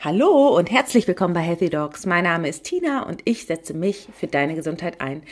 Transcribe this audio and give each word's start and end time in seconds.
Hallo 0.00 0.56
und 0.56 0.70
herzlich 0.70 1.08
willkommen 1.08 1.34
bei 1.34 1.40
Healthy 1.40 1.70
Dogs. 1.70 2.06
Mein 2.06 2.22
Name 2.22 2.48
ist 2.48 2.62
Tina 2.62 3.02
und 3.02 3.20
ich 3.24 3.46
setze 3.46 3.74
mich 3.74 4.06
für 4.16 4.28
deine 4.28 4.54
Gesundheit 4.54 5.00
ein. 5.00 5.24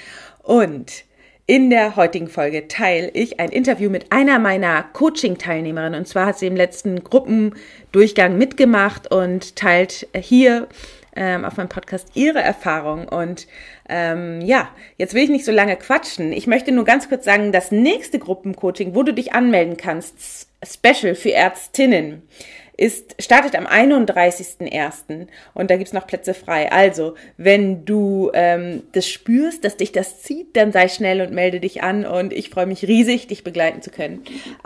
Und 0.43 1.05
in 1.47 1.71
der 1.71 1.95
heutigen 1.95 2.27
Folge 2.27 2.67
teile 2.67 3.09
ich 3.11 3.39
ein 3.39 3.51
Interview 3.51 3.89
mit 3.89 4.11
einer 4.11 4.41
meiner 4.41 4.83
Coaching-Teilnehmerinnen. 4.83 6.01
Und 6.01 6.09
zwar 6.09 6.27
hat 6.27 6.41
sie 6.41 6.49
im 6.49 6.57
letzten 6.57 7.05
Gruppendurchgang 7.05 8.37
mitgemacht 8.37 9.09
und 9.09 9.55
teilt 9.55 10.09
hier 10.17 10.67
ähm, 11.15 11.45
auf 11.45 11.57
meinem 11.57 11.69
Podcast 11.69 12.09
ihre 12.15 12.41
Erfahrung. 12.41 13.07
Und 13.07 13.47
ähm, 13.89 14.41
ja, 14.41 14.71
jetzt 14.99 15.15
will 15.15 15.23
ich 15.23 15.31
nicht 15.31 15.45
so 15.45 15.53
lange 15.53 15.77
quatschen. 15.77 16.33
Ich 16.33 16.49
möchte 16.49 16.73
nur 16.73 16.85
ganz 16.85 17.09
kurz 17.09 17.25
sagen, 17.25 17.53
das 17.53 17.71
nächste 17.71 18.19
Gruppencoaching, 18.19 18.97
wo 18.97 19.05
du 19.05 19.15
dich 19.15 19.33
anmelden 19.33 19.77
kannst, 19.77 20.49
Special 20.65 21.15
für 21.15 21.33
Ärztinnen 21.33 22.23
ist, 22.77 23.17
startet 23.19 23.57
am 23.57 23.67
31.01. 23.67 25.27
und 25.55 25.71
da 25.71 25.77
gibt's 25.77 25.93
noch 25.93 26.07
Plätze 26.07 26.35
frei. 26.35 26.71
Also, 26.71 27.15
wenn 27.37 27.85
du 27.85 28.31
ähm, 28.35 28.83
das 28.93 29.09
spürst, 29.09 29.65
dass 29.65 29.77
dich 29.77 29.93
das 29.93 30.23
zieht, 30.23 30.57
dann 30.57 30.73
sei 30.73 30.89
schnell 30.89 31.21
und 31.21 31.33
melde 31.33 31.61
dich 31.61 31.83
an 31.83 32.05
und 32.05 32.33
ich 32.33 32.51
freue 32.51 32.67
mich 32.67 32.87
riesig, 32.87 33.27
dich 33.29 33.45
begleiten 33.45 33.83
zu 33.83 33.91
können. 33.91 34.23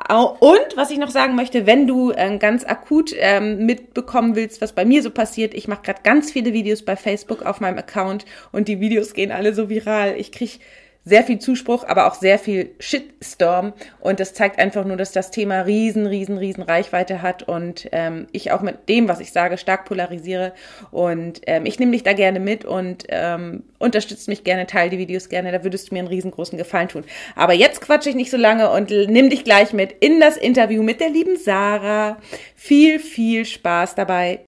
Und 0.09 0.77
was 0.77 0.91
ich 0.91 0.99
noch 0.99 1.11
sagen 1.11 1.35
möchte, 1.35 1.67
wenn 1.67 1.87
du 1.87 2.11
äh, 2.11 2.37
ganz 2.39 2.65
akut 2.65 3.15
ähm, 3.17 3.67
mitbekommen 3.67 4.35
willst, 4.35 4.61
was 4.61 4.73
bei 4.73 4.85
mir 4.85 5.03
so 5.03 5.11
passiert, 5.11 5.55
ich 5.55 5.69
mache 5.69 5.83
gerade 5.83 6.01
ganz 6.03 6.33
viele 6.33 6.53
Videos 6.53 6.83
bei 6.83 6.97
Facebook 6.97 7.43
auf 7.43 7.61
meinem 7.61 7.79
Account 7.79 8.25
und 8.53 8.69
die 8.69 8.81
Videos 8.81 9.15
gehen 9.15 9.31
alle 9.31 9.55
so 9.55 9.69
viral. 9.69 10.15
Ich 10.17 10.33
krieg 10.33 10.61
sehr 11.05 11.25
viel 11.25 11.39
Zuspruch, 11.39 11.85
aber 11.85 12.07
auch 12.07 12.15
sehr 12.15 12.39
viel 12.39 12.75
Shitstorm. 12.79 13.73
Und 14.01 14.21
das 14.21 14.35
zeigt 14.35 14.59
einfach 14.59 14.85
nur, 14.85 14.97
dass 14.97 15.13
das 15.13 15.31
Thema 15.31 15.63
riesen, 15.63 16.07
riesen, 16.07 16.37
riesen 16.37 16.63
Reichweite 16.63 17.23
hat 17.23 17.43
und 17.43 17.89
ähm, 17.93 18.27
ich 18.33 18.53
auch 18.53 18.61
mit 18.61 18.89
dem, 18.89 19.09
was 19.09 19.21
ich 19.21 19.33
sage, 19.33 19.57
stark 19.57 19.87
polarisiere. 19.87 20.53
Und 20.91 21.41
ähm, 21.47 21.65
ich 21.65 21.79
nehme 21.79 21.93
dich 21.93 22.03
da 22.03 22.13
gerne 22.13 22.41
mit 22.41 22.65
und 22.65 23.05
ähm, 23.09 23.65
unterstütze 23.79 24.31
mich 24.31 24.45
gerne, 24.45 24.67
teile 24.67 24.91
die 24.91 24.99
Videos 24.99 25.29
gerne. 25.29 25.53
Da 25.53 25.65
würdest 25.65 25.91
du 25.91 25.95
mir 25.95 26.01
einen 26.01 26.09
riesengroßen 26.09 26.59
Gefallen 26.59 26.89
tun. 26.89 27.05
Aber 27.35 27.55
jetzt 27.55 27.81
quatsche 27.81 28.11
ich 28.11 28.17
nicht 28.17 28.31
so 28.31 28.37
lange 28.37 28.71
und 28.71 28.91
nimm 28.91 29.31
dich 29.31 29.45
gleich 29.45 29.73
mit 29.73 29.93
in 30.01 30.21
das 30.21 30.37
Interview 30.37 30.83
mit 30.83 31.01
der 31.01 31.09
lieben 31.09 31.37
Sarah. 31.37 32.19
Viel, 32.55 32.99
viel 32.99 33.47
Spaß 33.47 33.95
dabei. 33.95 34.45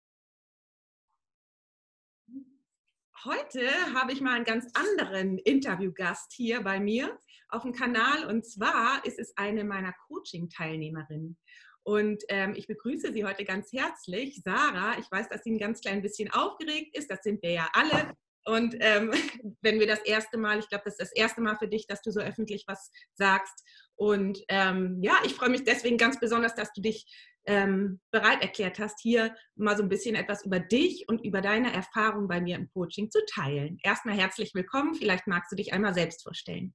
Heute 3.24 3.70
habe 3.94 4.12
ich 4.12 4.20
mal 4.20 4.34
einen 4.34 4.44
ganz 4.44 4.66
anderen 4.74 5.38
Interviewgast 5.38 6.32
hier 6.32 6.60
bei 6.60 6.80
mir 6.80 7.16
auf 7.50 7.62
dem 7.62 7.72
Kanal 7.72 8.24
und 8.24 8.44
zwar 8.44 9.04
ist 9.04 9.20
es 9.20 9.32
eine 9.36 9.62
meiner 9.62 9.94
Coaching-Teilnehmerinnen. 10.08 11.38
Und 11.84 12.24
ähm, 12.28 12.54
ich 12.56 12.66
begrüße 12.66 13.12
Sie 13.12 13.24
heute 13.24 13.44
ganz 13.44 13.72
herzlich, 13.72 14.42
Sarah. 14.44 14.98
Ich 14.98 15.08
weiß, 15.08 15.28
dass 15.28 15.44
sie 15.44 15.52
ein 15.52 15.58
ganz 15.58 15.80
klein 15.80 16.02
bisschen 16.02 16.32
aufgeregt 16.32 16.96
ist. 16.96 17.12
Das 17.12 17.22
sind 17.22 17.40
wir 17.44 17.52
ja 17.52 17.68
alle. 17.74 18.12
Und 18.44 18.74
ähm, 18.80 19.12
wenn 19.60 19.78
wir 19.78 19.86
das 19.86 20.00
erste 20.00 20.36
Mal, 20.36 20.58
ich 20.58 20.68
glaube, 20.68 20.84
das 20.86 20.94
ist 20.94 21.02
das 21.02 21.12
erste 21.12 21.42
Mal 21.42 21.56
für 21.56 21.68
dich, 21.68 21.86
dass 21.86 22.02
du 22.02 22.10
so 22.10 22.20
öffentlich 22.20 22.64
was 22.66 22.90
sagst. 23.14 23.64
Und 23.94 24.40
ähm, 24.48 24.98
ja, 25.00 25.14
ich 25.24 25.34
freue 25.34 25.50
mich 25.50 25.62
deswegen 25.62 25.96
ganz 25.96 26.18
besonders, 26.18 26.56
dass 26.56 26.72
du 26.72 26.80
dich 26.80 27.06
ähm, 27.46 28.00
bereit 28.10 28.42
erklärt 28.42 28.78
hast, 28.78 29.00
hier 29.00 29.34
mal 29.56 29.76
so 29.76 29.82
ein 29.82 29.88
bisschen 29.88 30.14
etwas 30.14 30.44
über 30.44 30.60
dich 30.60 31.04
und 31.08 31.24
über 31.24 31.40
deine 31.40 31.72
Erfahrung 31.72 32.28
bei 32.28 32.40
mir 32.40 32.56
im 32.56 32.70
Coaching 32.72 33.10
zu 33.10 33.20
teilen. 33.26 33.78
Erstmal 33.82 34.16
herzlich 34.16 34.54
willkommen. 34.54 34.94
Vielleicht 34.94 35.26
magst 35.26 35.50
du 35.52 35.56
dich 35.56 35.72
einmal 35.72 35.94
selbst 35.94 36.22
vorstellen. 36.22 36.74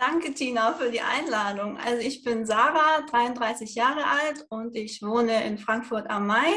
Danke, 0.00 0.32
Tina, 0.32 0.74
für 0.74 0.92
die 0.92 1.00
Einladung. 1.00 1.76
Also 1.76 2.00
ich 2.00 2.22
bin 2.22 2.46
Sarah, 2.46 3.04
33 3.10 3.74
Jahre 3.74 4.06
alt 4.06 4.46
und 4.48 4.76
ich 4.76 5.02
wohne 5.02 5.44
in 5.44 5.58
Frankfurt 5.58 6.08
am 6.08 6.28
Main 6.28 6.54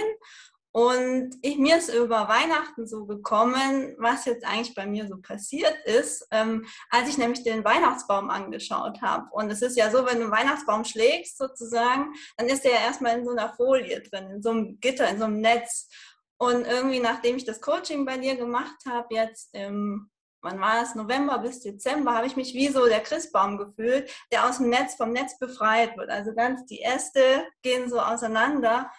und 0.73 1.36
ich, 1.41 1.58
mir 1.58 1.77
ist 1.77 1.94
über 1.94 2.30
Weihnachten 2.30 2.88
so 2.88 3.05
gekommen, 3.05 3.94
was 3.97 4.23
jetzt 4.23 4.45
eigentlich 4.45 4.73
bei 4.73 4.86
mir 4.86 5.05
so 5.05 5.17
passiert 5.17 5.75
ist, 5.86 6.25
ähm, 6.31 6.66
als 6.89 7.09
ich 7.09 7.17
nämlich 7.17 7.44
den 7.44 7.66
Weihnachtsbaum 7.66 8.30
angeschaut 8.30 9.02
habe. 9.02 9.27
Und 9.32 9.52
es 9.52 9.61
ist 9.61 9.76
ja 9.76 9.92
so, 9.92 10.05
wenn 10.05 10.20
du 10.20 10.23
einen 10.23 10.32
Weihnachtsbaum 10.32 10.86
schlägst 10.86 11.37
sozusagen, 11.37 12.14
dann 12.37 12.48
ist 12.48 12.64
der 12.64 12.71
ja 12.71 12.80
erstmal 12.86 13.20
in 13.20 13.26
so 13.26 13.32
einer 13.32 13.54
Folie 13.54 14.02
drin, 14.02 14.32
in 14.32 14.42
so 14.42 14.52
einem 14.52 14.80
Gitter, 14.80 15.09
in 15.09 15.20
so 15.20 15.26
einem 15.26 15.42
Netz. 15.42 15.89
Und 16.37 16.65
irgendwie, 16.65 17.02
nachdem 17.02 17.36
ich 17.36 17.43
das 17.43 17.59
Coaching 17.59 18.05
bei 18.05 18.17
dir 18.17 18.38
gemacht 18.38 18.77
habe, 18.88 19.14
jetzt 19.14 19.53
im, 19.53 20.09
wann 20.42 20.61
war 20.61 20.83
es, 20.83 20.95
November 20.95 21.39
bis 21.39 21.59
Dezember, 21.59 22.15
habe 22.15 22.27
ich 22.27 22.38
mich 22.38 22.53
wie 22.53 22.70
so 22.70 22.86
der 22.86 23.02
Christbaum 23.02 23.58
gefühlt, 23.58 24.09
der 24.32 24.48
aus 24.48 24.58
dem 24.58 24.70
Netz, 24.70 24.95
vom 24.95 25.11
Netz 25.11 25.38
befreit 25.38 25.98
wird. 25.98 26.09
Also 26.09 26.33
ganz 26.33 26.65
die 26.65 26.82
Äste 26.82 27.45
gehen 27.61 27.89
so 27.89 27.99
auseinander. 27.99 28.89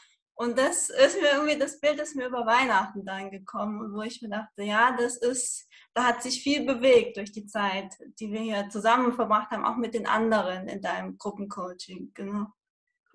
Und 0.42 0.58
das 0.58 0.90
ist 0.90 1.20
mir 1.20 1.34
irgendwie, 1.34 1.56
das 1.56 1.78
Bild 1.78 2.00
ist 2.00 2.16
mir 2.16 2.26
über 2.26 2.44
Weihnachten 2.44 3.04
dann 3.04 3.30
gekommen, 3.30 3.94
wo 3.94 4.02
ich 4.02 4.20
mir 4.22 4.28
dachte, 4.28 4.64
ja, 4.64 4.96
das 4.98 5.16
ist, 5.16 5.68
da 5.94 6.02
hat 6.02 6.20
sich 6.20 6.42
viel 6.42 6.66
bewegt 6.66 7.16
durch 7.16 7.30
die 7.30 7.46
Zeit, 7.46 7.94
die 8.18 8.32
wir 8.32 8.40
hier 8.40 8.68
zusammen 8.68 9.12
verbracht 9.12 9.52
haben, 9.52 9.64
auch 9.64 9.76
mit 9.76 9.94
den 9.94 10.04
anderen 10.04 10.66
in 10.66 10.82
deinem 10.82 11.16
Gruppencoaching, 11.16 12.10
genau. 12.12 12.46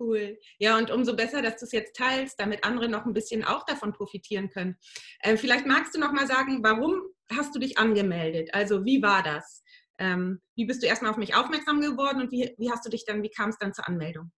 Cool. 0.00 0.38
Ja, 0.58 0.78
und 0.78 0.90
umso 0.90 1.14
besser, 1.14 1.42
dass 1.42 1.58
du 1.58 1.66
es 1.66 1.72
jetzt 1.72 1.96
teilst, 1.96 2.40
damit 2.40 2.64
andere 2.64 2.88
noch 2.88 3.04
ein 3.04 3.12
bisschen 3.12 3.44
auch 3.44 3.66
davon 3.66 3.92
profitieren 3.92 4.48
können. 4.48 4.78
Äh, 5.20 5.36
vielleicht 5.36 5.66
magst 5.66 5.94
du 5.94 6.00
noch 6.00 6.12
mal 6.12 6.26
sagen, 6.26 6.64
warum 6.64 7.02
hast 7.30 7.54
du 7.54 7.58
dich 7.58 7.76
angemeldet? 7.76 8.54
Also 8.54 8.86
wie 8.86 9.02
war 9.02 9.22
das? 9.22 9.62
Ähm, 9.98 10.40
wie 10.56 10.64
bist 10.64 10.82
du 10.82 10.86
erstmal 10.86 11.10
auf 11.10 11.18
mich 11.18 11.34
aufmerksam 11.34 11.82
geworden 11.82 12.22
und 12.22 12.32
wie, 12.32 12.54
wie 12.56 12.70
hast 12.70 12.86
du 12.86 12.88
dich 12.88 13.04
dann, 13.04 13.22
wie 13.22 13.30
kam 13.30 13.50
es 13.50 13.58
dann 13.58 13.74
zur 13.74 13.86
Anmeldung? 13.86 14.32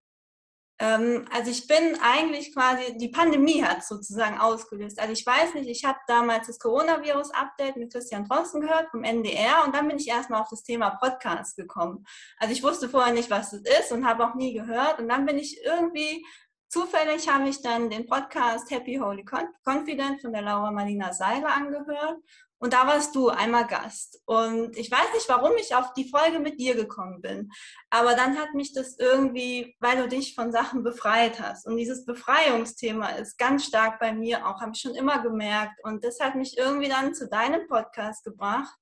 Ähm, 0.80 1.26
also 1.30 1.50
ich 1.50 1.66
bin 1.66 1.98
eigentlich 2.02 2.54
quasi, 2.54 2.96
die 2.96 3.08
Pandemie 3.08 3.62
hat 3.62 3.84
sozusagen 3.84 4.38
ausgelöst. 4.38 4.98
Also 4.98 5.12
ich 5.12 5.26
weiß 5.26 5.54
nicht, 5.54 5.68
ich 5.68 5.84
habe 5.84 5.98
damals 6.06 6.46
das 6.46 6.58
Coronavirus-Update 6.58 7.76
mit 7.76 7.92
Christian 7.92 8.24
Drosten 8.24 8.62
gehört 8.62 8.88
vom 8.90 9.04
NDR 9.04 9.62
und 9.66 9.74
dann 9.74 9.86
bin 9.86 9.98
ich 9.98 10.08
erstmal 10.08 10.40
auf 10.40 10.48
das 10.48 10.62
Thema 10.62 10.90
Podcast 10.90 11.56
gekommen. 11.56 12.06
Also 12.38 12.54
ich 12.54 12.62
wusste 12.62 12.88
vorher 12.88 13.12
nicht, 13.12 13.30
was 13.30 13.52
es 13.52 13.62
ist 13.62 13.92
und 13.92 14.06
habe 14.06 14.26
auch 14.26 14.34
nie 14.34 14.54
gehört 14.54 14.98
und 14.98 15.08
dann 15.08 15.26
bin 15.26 15.38
ich 15.38 15.62
irgendwie 15.64 16.24
Zufällig 16.72 17.28
habe 17.28 17.48
ich 17.48 17.60
dann 17.62 17.90
den 17.90 18.06
Podcast 18.06 18.70
Happy 18.70 18.94
Holy 18.94 19.24
Confident 19.64 20.20
von 20.20 20.32
der 20.32 20.42
Laura 20.42 20.70
Marlina 20.70 21.12
Seiler 21.12 21.52
angehört 21.52 22.18
und 22.60 22.74
da 22.74 22.86
warst 22.86 23.14
du 23.16 23.30
einmal 23.30 23.66
Gast. 23.66 24.20
Und 24.26 24.76
ich 24.76 24.90
weiß 24.90 25.14
nicht, 25.14 25.28
warum 25.30 25.52
ich 25.56 25.74
auf 25.74 25.94
die 25.94 26.08
Folge 26.08 26.38
mit 26.40 26.60
dir 26.60 26.74
gekommen 26.74 27.22
bin. 27.22 27.50
Aber 27.88 28.14
dann 28.14 28.38
hat 28.38 28.52
mich 28.52 28.74
das 28.74 28.98
irgendwie, 28.98 29.74
weil 29.80 29.96
du 29.96 30.08
dich 30.08 30.34
von 30.34 30.52
Sachen 30.52 30.82
befreit 30.82 31.40
hast. 31.40 31.66
Und 31.66 31.78
dieses 31.78 32.04
Befreiungsthema 32.04 33.08
ist 33.12 33.38
ganz 33.38 33.64
stark 33.64 33.98
bei 33.98 34.12
mir 34.12 34.46
auch, 34.46 34.60
habe 34.60 34.72
ich 34.74 34.80
schon 34.82 34.94
immer 34.94 35.22
gemerkt. 35.22 35.82
Und 35.84 36.04
das 36.04 36.20
hat 36.20 36.34
mich 36.34 36.58
irgendwie 36.58 36.90
dann 36.90 37.14
zu 37.14 37.28
deinem 37.28 37.66
Podcast 37.66 38.24
gebracht. 38.24 38.76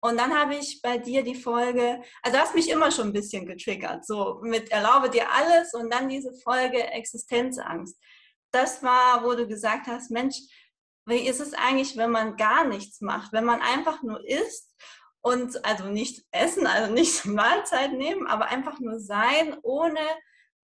Und 0.00 0.18
dann 0.18 0.34
habe 0.34 0.54
ich 0.54 0.80
bei 0.80 0.96
dir 0.96 1.22
die 1.22 1.34
Folge, 1.34 2.02
also 2.22 2.38
hast 2.38 2.54
mich 2.54 2.70
immer 2.70 2.90
schon 2.90 3.08
ein 3.08 3.12
bisschen 3.12 3.46
getriggert, 3.46 4.06
so 4.06 4.40
mit 4.42 4.72
Erlaube 4.72 5.10
dir 5.10 5.30
alles 5.30 5.74
und 5.74 5.92
dann 5.92 6.08
diese 6.08 6.32
Folge 6.42 6.82
Existenzangst. 6.82 7.96
Das 8.50 8.82
war, 8.82 9.22
wo 9.22 9.34
du 9.34 9.46
gesagt 9.46 9.86
hast, 9.86 10.10
Mensch, 10.10 10.38
wie 11.06 11.26
ist 11.26 11.40
es 11.40 11.54
eigentlich, 11.54 11.96
wenn 11.96 12.10
man 12.10 12.36
gar 12.36 12.64
nichts 12.64 13.00
macht, 13.00 13.32
wenn 13.32 13.44
man 13.44 13.60
einfach 13.60 14.02
nur 14.02 14.26
isst 14.26 14.74
und 15.20 15.64
also 15.64 15.86
nicht 15.86 16.24
essen, 16.30 16.66
also 16.66 16.92
nicht 16.92 17.24
Mahlzeit 17.26 17.92
nehmen, 17.92 18.26
aber 18.26 18.46
einfach 18.46 18.78
nur 18.80 19.00
sein, 19.00 19.56
ohne 19.62 20.00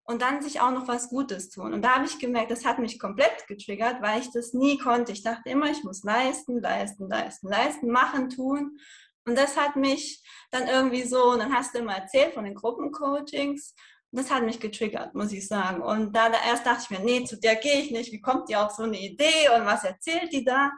und 0.04 0.22
dann 0.22 0.40
sich 0.40 0.60
auch 0.60 0.70
noch 0.70 0.88
was 0.88 1.10
Gutes 1.10 1.50
tun. 1.50 1.74
Und 1.74 1.82
da 1.82 1.96
habe 1.96 2.06
ich 2.06 2.18
gemerkt, 2.18 2.50
das 2.50 2.64
hat 2.64 2.78
mich 2.78 2.98
komplett 2.98 3.46
getriggert, 3.46 4.00
weil 4.00 4.20
ich 4.20 4.32
das 4.32 4.54
nie 4.54 4.78
konnte. 4.78 5.12
Ich 5.12 5.22
dachte 5.22 5.50
immer, 5.50 5.70
ich 5.70 5.84
muss 5.84 6.02
leisten, 6.02 6.62
leisten, 6.62 7.08
leisten, 7.10 7.48
leisten, 7.48 7.90
machen, 7.90 8.30
tun. 8.30 8.78
Und 9.26 9.36
das 9.36 9.58
hat 9.58 9.76
mich 9.76 10.22
dann 10.50 10.66
irgendwie 10.66 11.02
so, 11.02 11.32
und 11.32 11.40
dann 11.40 11.52
hast 11.52 11.74
du 11.74 11.80
immer 11.80 11.94
erzählt 11.94 12.32
von 12.32 12.44
den 12.44 12.54
Gruppencoachings 12.54 13.74
das 14.10 14.30
hat 14.30 14.44
mich 14.44 14.60
getriggert, 14.60 15.14
muss 15.14 15.32
ich 15.32 15.46
sagen. 15.46 15.82
Und 15.82 16.16
da 16.16 16.30
erst 16.46 16.66
dachte 16.66 16.82
ich 16.84 16.90
mir, 16.90 17.04
nee, 17.04 17.24
zu 17.24 17.38
der 17.38 17.56
gehe 17.56 17.80
ich 17.80 17.90
nicht. 17.90 18.12
Wie 18.12 18.20
kommt 18.20 18.48
die 18.48 18.56
auf 18.56 18.72
so 18.72 18.84
eine 18.84 18.98
Idee 18.98 19.48
und 19.56 19.66
was 19.66 19.84
erzählt 19.84 20.32
die 20.32 20.44
da? 20.44 20.70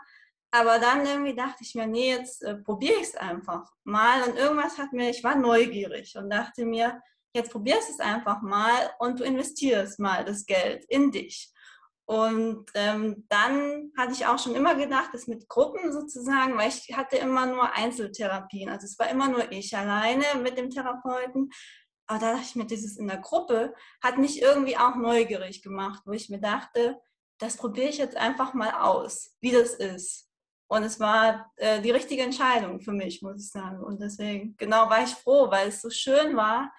Aber 0.52 0.80
dann 0.80 1.06
irgendwie 1.06 1.34
dachte 1.34 1.62
ich 1.62 1.74
mir, 1.74 1.86
nee, 1.86 2.10
jetzt 2.10 2.42
äh, 2.42 2.56
probiere 2.56 2.96
ich 3.00 3.08
es 3.08 3.16
einfach 3.16 3.70
mal. 3.84 4.22
Und 4.24 4.36
irgendwas 4.36 4.78
hat 4.78 4.92
mir, 4.92 5.10
ich 5.10 5.22
war 5.22 5.36
neugierig 5.36 6.16
und 6.16 6.28
dachte 6.28 6.64
mir, 6.64 7.00
jetzt 7.32 7.52
probierst 7.52 7.90
es 7.90 8.00
einfach 8.00 8.42
mal 8.42 8.90
und 8.98 9.20
du 9.20 9.24
investierst 9.24 10.00
mal 10.00 10.24
das 10.24 10.44
Geld 10.46 10.84
in 10.88 11.12
dich. 11.12 11.52
Und 12.10 12.68
ähm, 12.74 13.24
dann 13.28 13.92
hatte 13.96 14.14
ich 14.14 14.26
auch 14.26 14.40
schon 14.40 14.56
immer 14.56 14.74
gedacht, 14.74 15.10
das 15.12 15.28
mit 15.28 15.48
Gruppen 15.48 15.92
sozusagen, 15.92 16.58
weil 16.58 16.68
ich 16.68 16.96
hatte 16.96 17.16
immer 17.18 17.46
nur 17.46 17.72
Einzeltherapien. 17.72 18.68
Also 18.68 18.86
es 18.86 18.98
war 18.98 19.08
immer 19.10 19.28
nur 19.28 19.52
ich 19.52 19.76
alleine 19.76 20.24
mit 20.42 20.58
dem 20.58 20.70
Therapeuten. 20.70 21.50
Aber 22.10 22.18
da 22.18 22.32
dachte 22.32 22.44
ich 22.44 22.56
mir, 22.56 22.66
dieses 22.66 22.96
in 22.96 23.06
der 23.06 23.18
Gruppe 23.18 23.72
hat 24.02 24.18
mich 24.18 24.42
irgendwie 24.42 24.76
auch 24.76 24.96
neugierig 24.96 25.62
gemacht, 25.62 26.02
wo 26.06 26.10
ich 26.10 26.28
mir 26.28 26.40
dachte, 26.40 27.00
das 27.38 27.56
probiere 27.56 27.88
ich 27.88 27.98
jetzt 27.98 28.16
einfach 28.16 28.52
mal 28.52 28.72
aus, 28.72 29.36
wie 29.40 29.52
das 29.52 29.74
ist. 29.74 30.28
Und 30.66 30.82
es 30.82 30.98
war 30.98 31.52
äh, 31.54 31.80
die 31.80 31.92
richtige 31.92 32.24
Entscheidung 32.24 32.80
für 32.80 32.90
mich, 32.90 33.22
muss 33.22 33.44
ich 33.44 33.52
sagen. 33.52 33.80
Und 33.80 34.00
deswegen, 34.00 34.56
genau, 34.56 34.90
war 34.90 35.04
ich 35.04 35.10
froh, 35.10 35.52
weil 35.52 35.68
es 35.68 35.82
so 35.82 35.88
schön 35.88 36.36
war, 36.36 36.72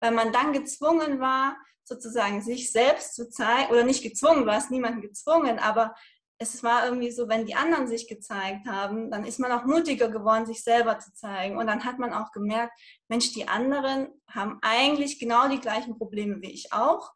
weil 0.00 0.12
man 0.12 0.32
dann 0.32 0.54
gezwungen 0.54 1.20
war, 1.20 1.58
sozusagen 1.84 2.40
sich 2.40 2.72
selbst 2.72 3.14
zu 3.14 3.28
zeigen, 3.28 3.70
oder 3.70 3.84
nicht 3.84 4.02
gezwungen, 4.02 4.46
du 4.46 4.50
hast 4.50 4.70
niemanden 4.70 5.02
gezwungen, 5.02 5.58
aber 5.58 5.94
es 6.38 6.62
war 6.62 6.84
irgendwie 6.84 7.10
so, 7.10 7.28
wenn 7.28 7.46
die 7.46 7.56
anderen 7.56 7.88
sich 7.88 8.06
gezeigt 8.06 8.66
haben, 8.66 9.10
dann 9.10 9.24
ist 9.24 9.40
man 9.40 9.50
auch 9.50 9.64
mutiger 9.64 10.08
geworden, 10.08 10.46
sich 10.46 10.62
selber 10.62 10.98
zu 11.00 11.12
zeigen. 11.12 11.56
Und 11.56 11.66
dann 11.66 11.84
hat 11.84 11.98
man 11.98 12.12
auch 12.12 12.30
gemerkt, 12.30 12.72
Mensch, 13.08 13.32
die 13.32 13.48
anderen 13.48 14.08
haben 14.28 14.58
eigentlich 14.62 15.18
genau 15.18 15.48
die 15.48 15.58
gleichen 15.60 15.98
Probleme 15.98 16.40
wie 16.40 16.52
ich 16.52 16.72
auch. 16.72 17.12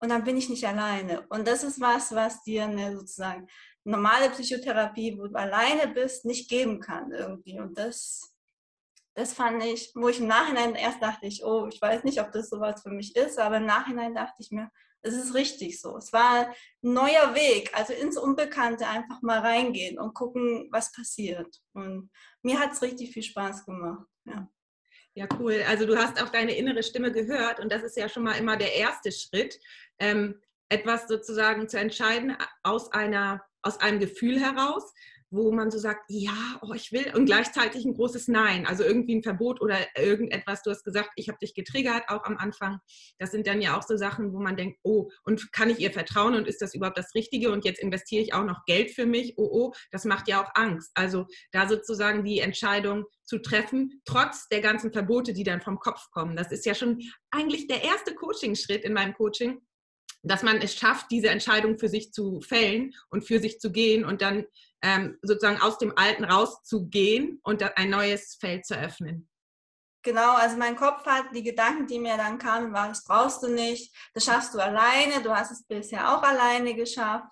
Und 0.00 0.08
dann 0.08 0.24
bin 0.24 0.36
ich 0.36 0.48
nicht 0.48 0.66
alleine. 0.66 1.24
Und 1.28 1.46
das 1.46 1.62
ist 1.62 1.80
was, 1.80 2.14
was 2.14 2.42
dir 2.42 2.64
eine 2.64 2.96
sozusagen 2.96 3.46
normale 3.84 4.30
Psychotherapie, 4.30 5.16
wo 5.18 5.28
du 5.28 5.34
alleine 5.36 5.88
bist, 5.88 6.24
nicht 6.24 6.50
geben 6.50 6.80
kann 6.80 7.12
irgendwie. 7.12 7.60
Und 7.60 7.78
das, 7.78 8.34
das 9.14 9.34
fand 9.34 9.62
ich, 9.62 9.92
wo 9.94 10.08
ich 10.08 10.18
im 10.18 10.26
Nachhinein 10.26 10.74
erst 10.74 11.00
dachte 11.00 11.26
ich, 11.26 11.44
oh, 11.44 11.68
ich 11.68 11.80
weiß 11.80 12.02
nicht, 12.02 12.20
ob 12.20 12.32
das 12.32 12.50
sowas 12.50 12.82
für 12.82 12.90
mich 12.90 13.14
ist, 13.14 13.38
aber 13.38 13.58
im 13.58 13.66
Nachhinein 13.66 14.14
dachte 14.16 14.36
ich 14.40 14.50
mir, 14.50 14.68
es 15.04 15.14
ist 15.14 15.34
richtig 15.34 15.80
so. 15.80 15.96
Es 15.96 16.12
war 16.12 16.48
ein 16.48 16.54
neuer 16.92 17.34
Weg, 17.34 17.70
also 17.74 17.92
ins 17.92 18.16
Unbekannte 18.16 18.86
einfach 18.88 19.22
mal 19.22 19.40
reingehen 19.40 19.98
und 19.98 20.14
gucken, 20.14 20.68
was 20.70 20.92
passiert. 20.92 21.60
Und 21.74 22.10
mir 22.42 22.58
hat 22.58 22.72
es 22.72 22.82
richtig 22.82 23.12
viel 23.12 23.22
Spaß 23.22 23.66
gemacht. 23.66 24.06
Ja. 24.24 24.48
Ja, 25.16 25.28
cool. 25.38 25.62
Also 25.68 25.86
du 25.86 25.96
hast 25.96 26.20
auch 26.20 26.30
deine 26.30 26.56
innere 26.56 26.82
Stimme 26.82 27.12
gehört 27.12 27.60
und 27.60 27.70
das 27.70 27.82
ist 27.82 27.96
ja 27.96 28.08
schon 28.08 28.24
mal 28.24 28.36
immer 28.36 28.56
der 28.56 28.74
erste 28.74 29.12
Schritt, 29.12 29.60
ähm, 30.00 30.40
etwas 30.68 31.06
sozusagen 31.06 31.68
zu 31.68 31.78
entscheiden 31.78 32.36
aus 32.64 32.90
einer 32.90 33.44
aus 33.62 33.80
einem 33.80 33.98
Gefühl 33.98 34.38
heraus 34.40 34.92
wo 35.34 35.52
man 35.52 35.70
so 35.70 35.78
sagt, 35.78 36.04
ja, 36.08 36.32
oh, 36.62 36.72
ich 36.74 36.92
will 36.92 37.12
und 37.14 37.26
gleichzeitig 37.26 37.84
ein 37.84 37.94
großes 37.94 38.28
Nein, 38.28 38.66
also 38.66 38.84
irgendwie 38.84 39.16
ein 39.16 39.22
Verbot 39.22 39.60
oder 39.60 39.78
irgendetwas. 39.96 40.62
Du 40.62 40.70
hast 40.70 40.84
gesagt, 40.84 41.10
ich 41.16 41.28
habe 41.28 41.38
dich 41.38 41.54
getriggert, 41.54 42.04
auch 42.08 42.24
am 42.24 42.36
Anfang. 42.36 42.78
Das 43.18 43.30
sind 43.32 43.46
dann 43.46 43.60
ja 43.60 43.76
auch 43.76 43.82
so 43.82 43.96
Sachen, 43.96 44.32
wo 44.32 44.40
man 44.40 44.56
denkt, 44.56 44.78
oh, 44.82 45.10
und 45.24 45.52
kann 45.52 45.70
ich 45.70 45.80
ihr 45.80 45.92
vertrauen 45.92 46.34
und 46.34 46.46
ist 46.46 46.62
das 46.62 46.74
überhaupt 46.74 46.98
das 46.98 47.14
Richtige? 47.14 47.50
Und 47.50 47.64
jetzt 47.64 47.80
investiere 47.80 48.22
ich 48.22 48.34
auch 48.34 48.44
noch 48.44 48.64
Geld 48.66 48.92
für 48.92 49.06
mich. 49.06 49.34
Oh, 49.36 49.48
oh, 49.50 49.72
das 49.90 50.04
macht 50.04 50.28
ja 50.28 50.42
auch 50.42 50.50
Angst. 50.54 50.90
Also 50.94 51.26
da 51.52 51.68
sozusagen 51.68 52.24
die 52.24 52.40
Entscheidung 52.40 53.04
zu 53.24 53.38
treffen, 53.38 54.00
trotz 54.04 54.48
der 54.48 54.60
ganzen 54.60 54.92
Verbote, 54.92 55.32
die 55.32 55.44
dann 55.44 55.60
vom 55.60 55.78
Kopf 55.78 56.10
kommen. 56.10 56.36
Das 56.36 56.52
ist 56.52 56.66
ja 56.66 56.74
schon 56.74 57.00
eigentlich 57.30 57.66
der 57.66 57.82
erste 57.82 58.14
Coaching-Schritt 58.14 58.84
in 58.84 58.92
meinem 58.92 59.14
Coaching, 59.14 59.60
dass 60.22 60.42
man 60.42 60.58
es 60.58 60.74
schafft, 60.74 61.10
diese 61.10 61.28
Entscheidung 61.28 61.78
für 61.78 61.88
sich 61.88 62.12
zu 62.12 62.40
fällen 62.40 62.94
und 63.10 63.24
für 63.24 63.40
sich 63.40 63.60
zu 63.60 63.70
gehen 63.70 64.04
und 64.04 64.22
dann 64.22 64.44
ähm, 64.84 65.18
sozusagen 65.22 65.60
aus 65.62 65.78
dem 65.78 65.96
Alten 65.96 66.24
rauszugehen 66.24 67.40
und 67.42 67.62
ein 67.78 67.88
neues 67.88 68.36
Feld 68.38 68.66
zu 68.66 68.74
öffnen. 68.74 69.28
Genau, 70.02 70.34
also 70.34 70.58
mein 70.58 70.76
Kopf 70.76 71.06
hat 71.06 71.34
die 71.34 71.42
Gedanken, 71.42 71.86
die 71.86 71.98
mir 71.98 72.18
dann 72.18 72.38
kamen, 72.38 72.74
war, 72.74 72.88
das 72.88 73.02
brauchst 73.04 73.42
du 73.42 73.48
nicht, 73.48 73.96
das 74.12 74.26
schaffst 74.26 74.52
du 74.52 74.58
alleine, 74.58 75.22
du 75.22 75.34
hast 75.34 75.50
es 75.50 75.64
bisher 75.66 76.14
auch 76.14 76.22
alleine 76.22 76.74
geschafft. 76.74 77.26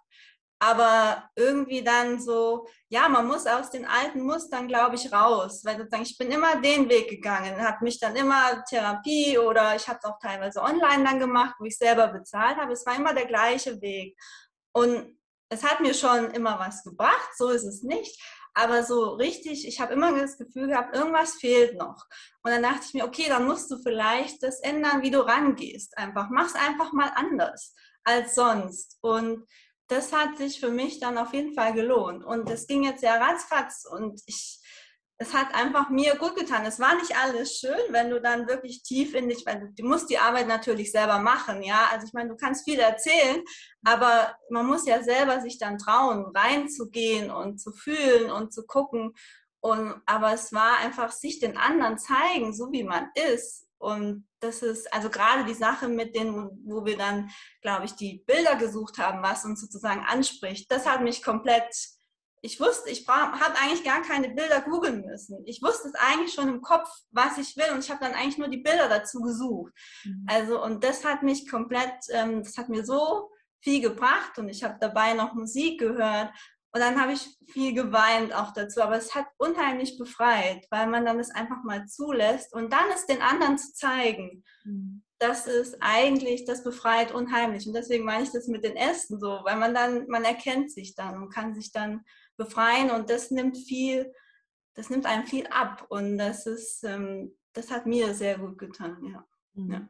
Aber 0.58 1.28
irgendwie 1.37 1.82
dann 1.82 2.20
so, 2.20 2.69
ja, 2.88 3.08
man 3.08 3.26
muss 3.26 3.46
aus 3.46 3.70
den 3.70 3.84
alten 3.84 4.22
Mustern, 4.22 4.69
glaube 4.69 4.94
ich, 4.94 5.12
raus. 5.12 5.62
Weil 5.64 5.76
sozusagen, 5.76 6.04
ich 6.04 6.16
bin 6.16 6.31
immer 6.31 6.60
den 6.60 6.88
Weg 6.88 7.10
gegangen, 7.10 7.60
habe 7.60 7.84
mich 7.84 7.99
dann 7.99 8.14
immer 8.14 8.64
Therapie 8.70 9.37
oder 9.38 9.75
ich 9.75 9.88
habe 9.88 9.99
es 10.00 10.08
auch 10.08 10.20
teilweise 10.20 10.62
online 10.62 11.02
dann 11.02 11.19
gemacht, 11.19 11.56
wo 11.58 11.64
ich 11.64 11.76
selber 11.76 12.08
bezahlt 12.08 12.56
habe. 12.58 12.72
Es 12.72 12.87
war 12.87 12.94
immer 12.94 13.12
der 13.12 13.26
gleiche 13.26 13.81
Weg. 13.82 14.16
Und 14.72 15.19
es 15.52 15.62
hat 15.62 15.81
mir 15.81 15.94
schon 15.94 16.31
immer 16.31 16.58
was 16.58 16.82
gebracht, 16.82 17.31
so 17.37 17.50
ist 17.50 17.64
es 17.64 17.82
nicht. 17.82 18.20
Aber 18.54 18.82
so 18.82 19.14
richtig, 19.14 19.66
ich 19.66 19.81
habe 19.81 19.94
immer 19.94 20.19
das 20.19 20.37
Gefühl 20.37 20.69
gehabt, 20.69 20.94
irgendwas 20.94 21.34
fehlt 21.34 21.76
noch. 21.78 22.06
Und 22.43 22.50
dann 22.50 22.62
dachte 22.62 22.84
ich 22.87 22.94
mir, 22.94 23.04
okay, 23.04 23.26
dann 23.28 23.46
musst 23.46 23.70
du 23.70 23.78
vielleicht 23.78 24.43
das 24.43 24.60
ändern, 24.60 25.02
wie 25.02 25.10
du 25.10 25.20
rangehst. 25.20 25.96
Einfach, 25.96 26.28
mach's 26.31 26.54
einfach 26.54 26.93
mal 26.93 27.12
anders 27.14 27.75
als 28.04 28.34
sonst. 28.34 28.99
Und 29.00 29.46
das 29.88 30.12
hat 30.12 30.37
sich 30.37 30.60
für 30.60 30.70
mich 30.70 31.00
dann 31.00 31.19
auf 31.19 31.32
jeden 31.32 31.54
Fall 31.54 31.72
gelohnt. 31.72 32.25
Und 32.25 32.49
das 32.49 32.66
ging 32.66 32.84
jetzt 32.84 33.02
ja 33.02 33.16
ratzfatz 33.16 33.87
und 33.90 34.20
ich 34.26 34.58
es 35.23 35.33
hat 35.33 35.55
einfach 35.55 35.89
mir 35.89 36.17
gut 36.17 36.37
getan. 36.37 36.67
Es 36.67 36.81
war 36.81 36.95
nicht 36.97 37.17
alles 37.17 37.59
schön, 37.59 37.81
wenn 37.91 38.11
du 38.11 38.21
dann 38.21 38.49
wirklich 38.49 38.83
tief 38.83 39.15
in 39.15 39.29
dich, 39.29 39.47
weil 39.47 39.73
du 39.77 39.87
musst 39.87 40.11
die 40.11 40.19
Arbeit 40.19 40.49
natürlich 40.49 40.91
selber 40.91 41.19
machen, 41.19 41.63
ja. 41.63 41.89
Also 41.93 42.07
ich 42.07 42.13
meine, 42.13 42.31
du 42.31 42.37
kannst 42.37 42.65
viel 42.65 42.81
erzählen, 42.81 43.43
aber 43.85 44.37
man 44.51 44.67
muss 44.67 44.87
ja 44.87 45.03
selber 45.03 45.41
sich 45.41 45.59
dann 45.59 45.79
trauen, 45.79 46.27
reinzugehen 46.35 47.31
und 47.31 47.61
zu 47.61 47.73
fühlen 47.73 48.31
und 48.31 48.53
zu 48.53 48.65
gucken. 48.67 49.15
Und, 49.61 49.95
aber 50.07 50.33
es 50.33 50.53
war 50.53 50.79
einfach 50.79 51.13
sich 51.13 51.39
den 51.39 51.57
anderen 51.57 51.99
zeigen, 51.99 52.53
so 52.53 52.73
wie 52.73 52.83
man 52.83 53.09
ist. 53.33 53.69
Und 53.79 54.27
das 54.41 54.63
ist 54.63 54.93
also 54.93 55.09
gerade 55.09 55.45
die 55.45 55.55
Sache 55.55 55.87
mit 55.89 56.17
denen, 56.17 56.51
wo 56.65 56.85
wir 56.85 56.97
dann, 56.97 57.31
glaube 57.63 57.85
ich, 57.85 57.93
die 57.93 58.25
Bilder 58.27 58.57
gesucht 58.57 58.99
haben, 58.99 59.23
was 59.23 59.45
uns 59.45 59.61
sozusagen 59.61 60.05
anspricht. 60.05 60.71
Das 60.71 60.85
hat 60.87 61.03
mich 61.03 61.23
komplett 61.23 61.75
ich 62.44 62.59
wusste, 62.61 62.91
ich 62.91 63.06
habe 63.06 63.56
eigentlich 63.59 63.85
gar 63.85 64.03
keine 64.03 64.31
Bilder 64.31 64.61
googeln 64.62 65.06
müssen. 65.06 65.43
Ich 65.47 65.62
wusste 65.62 65.89
es 65.89 65.94
eigentlich 65.94 66.35
schon 66.35 66.49
im 66.49 66.61
Kopf, 66.61 66.89
was 67.12 67.39
ich 67.39 67.56
will 67.56 67.73
und 67.73 67.85
ich 67.85 67.91
habe 67.91 68.05
dann 68.05 68.15
eigentlich 68.15 68.39
nur 68.39 68.49
die 68.49 68.59
Bilder 68.62 68.89
dazu 68.89 69.21
gesucht. 69.21 69.73
Mhm. 70.05 70.27
Also 70.29 70.62
und 70.62 70.83
das 70.83 71.05
hat 71.05 71.23
mich 71.23 71.49
komplett, 71.49 71.94
ähm, 72.11 72.43
das 72.43 72.56
hat 72.59 72.69
mir 72.69 72.85
so 72.85 73.31
viel 73.61 73.81
gebracht 73.81 74.39
und 74.39 74.49
ich 74.49 74.65
habe 74.65 74.77
dabei 74.81 75.15
noch 75.15 75.35
Musik 75.35 75.79
gehört 75.79 76.33
und 76.75 76.81
dann 76.81 76.99
habe 77.00 77.12
ich 77.12 77.29
viel 77.49 77.75
geweint 77.75 78.35
auch 78.35 78.53
dazu, 78.53 78.81
aber 78.81 78.97
es 78.97 79.15
hat 79.15 79.27
unheimlich 79.37 79.99
befreit, 79.99 80.67
weil 80.71 80.87
man 80.87 81.05
dann 81.05 81.21
es 81.21 81.31
einfach 81.31 81.62
mal 81.65 81.87
zulässt 81.87 82.55
und 82.55 82.73
dann 82.73 82.91
es 82.95 83.06
den 83.06 83.21
anderen 83.21 83.59
zu 83.59 83.75
zeigen. 83.75 84.43
Mhm. 84.65 85.05
Das 85.19 85.47
ist 85.47 85.77
eigentlich, 85.81 86.47
das 86.47 86.65
befreit 86.65 87.12
unheimlich. 87.12 87.69
Und 87.69 87.75
deswegen 87.75 88.05
meine 88.05 88.25
ich 88.25 88.33
das 88.33 88.49
mit 88.49 88.65
den 88.65 88.75
Ästen 88.75 89.21
so, 89.21 89.41
weil 89.45 89.56
man 89.56 89.75
dann, 89.75 90.09
man 90.09 90.25
erkennt 90.25 90.73
sich 90.73 90.97
dann 90.97 91.23
und 91.23 91.33
kann 91.33 91.55
sich 91.55 91.71
dann 91.71 92.05
befreien 92.37 92.90
und 92.90 93.11
das 93.11 93.31
nimmt 93.31 93.56
viel, 93.56 94.12
das 94.75 94.90
nimmt 94.90 95.06
einem 95.06 95.26
viel 95.26 95.46
ab 95.49 95.87
und 95.88 96.19
das 96.19 96.46
ist, 96.46 96.84
ähm, 96.84 97.37
das 97.52 97.70
hat 97.70 97.87
mir 97.87 98.14
sehr 98.14 98.38
gut 98.38 98.58
getan, 98.58 99.05
ja. 99.05 99.26
Mhm. 99.55 99.73
ja. 99.73 99.88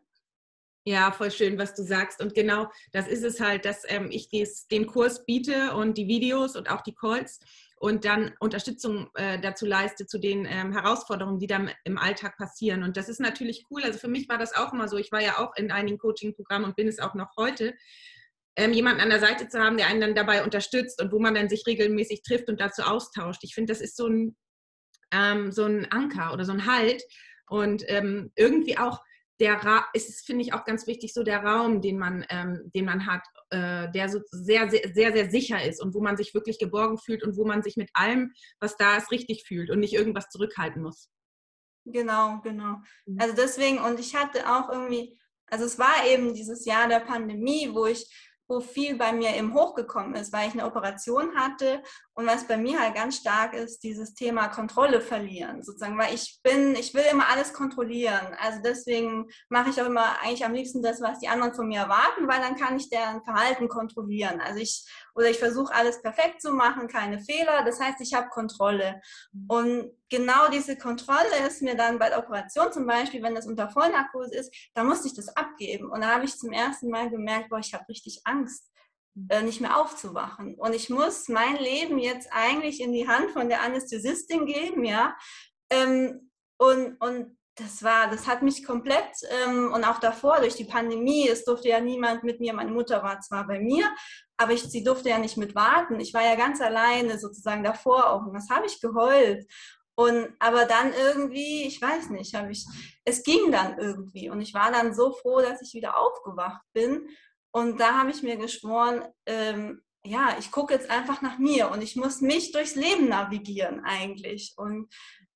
Ja, 0.84 1.12
voll 1.12 1.30
schön, 1.30 1.58
was 1.58 1.74
du 1.74 1.84
sagst. 1.84 2.20
Und 2.20 2.34
genau 2.34 2.68
das 2.90 3.06
ist 3.06 3.22
es 3.22 3.38
halt, 3.40 3.64
dass 3.64 3.84
ähm, 3.86 4.08
ich 4.10 4.28
dies, 4.28 4.66
den 4.66 4.88
Kurs 4.88 5.24
biete 5.24 5.74
und 5.74 5.96
die 5.96 6.08
Videos 6.08 6.56
und 6.56 6.68
auch 6.70 6.80
die 6.80 6.94
Calls 6.94 7.38
und 7.76 8.04
dann 8.04 8.34
Unterstützung 8.40 9.08
äh, 9.14 9.40
dazu 9.40 9.64
leiste 9.64 10.06
zu 10.06 10.18
den 10.18 10.44
ähm, 10.44 10.72
Herausforderungen, 10.72 11.38
die 11.38 11.46
dann 11.46 11.70
im 11.84 11.98
Alltag 11.98 12.36
passieren. 12.36 12.82
Und 12.82 12.96
das 12.96 13.08
ist 13.08 13.20
natürlich 13.20 13.66
cool. 13.70 13.82
Also 13.84 13.98
für 13.98 14.08
mich 14.08 14.28
war 14.28 14.38
das 14.38 14.56
auch 14.56 14.72
immer 14.72 14.88
so. 14.88 14.96
Ich 14.96 15.12
war 15.12 15.20
ja 15.20 15.38
auch 15.38 15.54
in 15.56 15.70
einigen 15.70 15.98
Coaching-Programmen 15.98 16.64
und 16.64 16.76
bin 16.76 16.88
es 16.88 16.98
auch 16.98 17.14
noch 17.14 17.36
heute 17.36 17.74
ähm, 18.56 18.72
jemanden 18.72 19.00
an 19.00 19.10
der 19.10 19.20
Seite 19.20 19.48
zu 19.48 19.58
haben, 19.58 19.76
der 19.76 19.86
einen 19.86 20.00
dann 20.00 20.14
dabei 20.14 20.44
unterstützt 20.44 21.00
und 21.00 21.12
wo 21.12 21.18
man 21.18 21.34
dann 21.34 21.48
sich 21.48 21.66
regelmäßig 21.66 22.22
trifft 22.22 22.48
und 22.48 22.60
dazu 22.60 22.82
austauscht. 22.82 23.44
Ich 23.44 23.54
finde, 23.54 23.72
das 23.72 23.80
ist 23.80 23.96
so 23.96 24.06
ein, 24.06 24.36
ähm, 25.10 25.52
so 25.52 25.64
ein 25.64 25.90
Anker 25.90 26.32
oder 26.32 26.44
so 26.44 26.52
ein 26.52 26.66
Halt 26.66 27.02
und 27.48 27.84
ähm, 27.88 28.32
irgendwie 28.36 28.78
auch 28.78 29.00
der 29.40 29.54
Ra 29.54 29.86
ist, 29.92 30.24
finde 30.24 30.42
ich, 30.42 30.52
auch 30.52 30.64
ganz 30.64 30.86
wichtig, 30.86 31.12
so 31.12 31.24
der 31.24 31.42
Raum, 31.42 31.80
den 31.80 31.98
man, 31.98 32.24
ähm, 32.28 32.70
den 32.74 32.84
man 32.84 33.06
hat, 33.06 33.22
äh, 33.50 33.90
der 33.90 34.08
so 34.08 34.20
sehr, 34.30 34.70
sehr, 34.70 34.92
sehr, 34.94 35.12
sehr 35.12 35.30
sicher 35.30 35.64
ist 35.64 35.82
und 35.82 35.94
wo 35.94 36.00
man 36.00 36.16
sich 36.16 36.32
wirklich 36.32 36.58
geborgen 36.58 36.96
fühlt 36.96 37.24
und 37.24 37.36
wo 37.36 37.44
man 37.44 37.62
sich 37.62 37.76
mit 37.76 37.90
allem, 37.94 38.32
was 38.60 38.76
da 38.76 38.96
ist, 38.96 39.10
richtig 39.10 39.44
fühlt 39.44 39.70
und 39.70 39.80
nicht 39.80 39.94
irgendwas 39.94 40.28
zurückhalten 40.28 40.82
muss. 40.82 41.08
Genau, 41.84 42.40
genau. 42.42 42.76
Mhm. 43.06 43.18
Also 43.18 43.34
deswegen, 43.34 43.78
und 43.78 43.98
ich 43.98 44.14
hatte 44.14 44.48
auch 44.48 44.70
irgendwie, 44.70 45.18
also 45.46 45.64
es 45.64 45.78
war 45.78 46.06
eben 46.06 46.34
dieses 46.34 46.64
Jahr 46.64 46.86
der 46.88 47.00
Pandemie, 47.00 47.70
wo 47.72 47.86
ich 47.86 48.31
viel 48.60 48.96
bei 48.96 49.12
mir 49.12 49.34
eben 49.36 49.54
hochgekommen 49.54 50.14
ist, 50.14 50.32
weil 50.32 50.48
ich 50.48 50.54
eine 50.54 50.66
Operation 50.66 51.34
hatte 51.36 51.82
und 52.14 52.26
was 52.26 52.46
bei 52.46 52.56
mir 52.56 52.78
halt 52.78 52.94
ganz 52.94 53.16
stark 53.16 53.54
ist, 53.54 53.82
dieses 53.82 54.14
Thema 54.14 54.48
Kontrolle 54.48 55.00
verlieren, 55.00 55.62
sozusagen, 55.62 55.96
weil 55.98 56.14
ich 56.14 56.40
bin, 56.42 56.74
ich 56.74 56.92
will 56.92 57.04
immer 57.10 57.28
alles 57.30 57.54
kontrollieren. 57.54 58.36
Also 58.38 58.60
deswegen 58.62 59.28
mache 59.48 59.70
ich 59.70 59.80
auch 59.80 59.86
immer 59.86 60.20
eigentlich 60.20 60.44
am 60.44 60.52
liebsten 60.52 60.82
das, 60.82 61.00
was 61.00 61.20
die 61.20 61.28
anderen 61.28 61.54
von 61.54 61.68
mir 61.68 61.80
erwarten, 61.80 62.28
weil 62.28 62.40
dann 62.40 62.56
kann 62.56 62.76
ich 62.76 62.90
deren 62.90 63.22
Verhalten 63.24 63.68
kontrollieren. 63.68 64.40
Also 64.40 64.60
ich, 64.60 64.86
oder 65.14 65.30
ich 65.30 65.38
versuche 65.38 65.74
alles 65.74 66.02
perfekt 66.02 66.42
zu 66.42 66.52
machen, 66.52 66.88
keine 66.88 67.18
Fehler. 67.20 67.64
Das 67.64 67.80
heißt, 67.80 68.00
ich 68.00 68.12
habe 68.12 68.28
Kontrolle. 68.28 69.00
Und 69.48 69.90
genau 70.12 70.50
diese 70.50 70.76
Kontrolle 70.76 71.46
ist 71.48 71.62
mir 71.62 71.74
dann 71.74 71.98
bei 71.98 72.10
der 72.10 72.18
Operation 72.18 72.70
zum 72.70 72.86
Beispiel, 72.86 73.22
wenn 73.22 73.34
das 73.34 73.46
unter 73.46 73.70
Vollnarkose 73.70 74.34
ist, 74.34 74.54
da 74.74 74.84
musste 74.84 75.08
ich 75.08 75.14
das 75.14 75.34
abgeben. 75.34 75.90
Und 75.90 76.02
da 76.02 76.14
habe 76.14 76.26
ich 76.26 76.36
zum 76.36 76.52
ersten 76.52 76.90
Mal 76.90 77.08
gemerkt, 77.08 77.48
boah, 77.48 77.58
ich 77.58 77.72
habe 77.72 77.88
richtig 77.88 78.20
Angst 78.24 78.70
äh, 79.30 79.42
nicht 79.42 79.62
mehr 79.62 79.78
aufzuwachen. 79.80 80.54
Und 80.56 80.74
ich 80.74 80.90
muss 80.90 81.28
mein 81.28 81.56
Leben 81.56 81.98
jetzt 81.98 82.28
eigentlich 82.30 82.82
in 82.82 82.92
die 82.92 83.08
Hand 83.08 83.30
von 83.30 83.48
der 83.48 83.62
Anästhesistin 83.62 84.44
geben, 84.44 84.84
ja. 84.84 85.16
Ähm, 85.70 86.30
und, 86.58 86.96
und 87.00 87.38
das 87.56 87.82
war, 87.82 88.10
das 88.10 88.26
hat 88.26 88.42
mich 88.42 88.64
komplett 88.64 89.12
ähm, 89.44 89.72
und 89.72 89.84
auch 89.84 89.98
davor 89.98 90.40
durch 90.40 90.54
die 90.54 90.64
Pandemie, 90.64 91.28
es 91.28 91.44
durfte 91.44 91.68
ja 91.68 91.80
niemand 91.80 92.22
mit 92.22 92.40
mir, 92.40 92.54
meine 92.54 92.70
Mutter 92.70 93.02
war 93.02 93.20
zwar 93.20 93.46
bei 93.46 93.60
mir, 93.60 93.90
aber 94.38 94.52
ich, 94.52 94.62
sie 94.62 94.84
durfte 94.84 95.10
ja 95.10 95.18
nicht 95.18 95.36
mit 95.36 95.54
warten. 95.54 96.00
Ich 96.00 96.14
war 96.14 96.22
ja 96.22 96.34
ganz 96.34 96.60
alleine 96.60 97.18
sozusagen 97.18 97.62
davor 97.62 98.10
auch 98.10 98.26
und 98.26 98.34
das 98.34 98.48
habe 98.50 98.66
ich 98.66 98.80
geheult. 98.80 99.44
Und 99.94 100.34
aber 100.38 100.64
dann 100.64 100.92
irgendwie, 100.92 101.64
ich 101.66 101.80
weiß 101.80 102.10
nicht, 102.10 102.34
habe 102.34 102.52
ich, 102.52 102.66
es 103.04 103.22
ging 103.22 103.52
dann 103.52 103.78
irgendwie. 103.78 104.30
Und 104.30 104.40
ich 104.40 104.54
war 104.54 104.72
dann 104.72 104.94
so 104.94 105.12
froh, 105.12 105.40
dass 105.40 105.60
ich 105.62 105.74
wieder 105.74 105.98
aufgewacht 105.98 106.62
bin. 106.72 107.08
Und 107.52 107.78
da 107.78 107.98
habe 107.98 108.10
ich 108.10 108.22
mir 108.22 108.36
geschworen, 108.36 109.04
ähm, 109.26 109.82
ja, 110.04 110.36
ich 110.38 110.50
gucke 110.50 110.74
jetzt 110.74 110.90
einfach 110.90 111.22
nach 111.22 111.38
mir 111.38 111.70
und 111.70 111.82
ich 111.82 111.96
muss 111.96 112.20
mich 112.20 112.52
durchs 112.52 112.74
Leben 112.74 113.08
navigieren 113.08 113.84
eigentlich. 113.84 114.54
Und, 114.56 114.92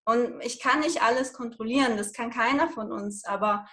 und 0.06 0.40
ich 0.40 0.60
kann 0.60 0.80
nicht 0.80 1.02
alles 1.02 1.32
kontrollieren, 1.32 1.96
das 1.96 2.12
kann 2.12 2.30
keiner 2.30 2.68
von 2.70 2.90
uns, 2.90 3.24
aber 3.24 3.66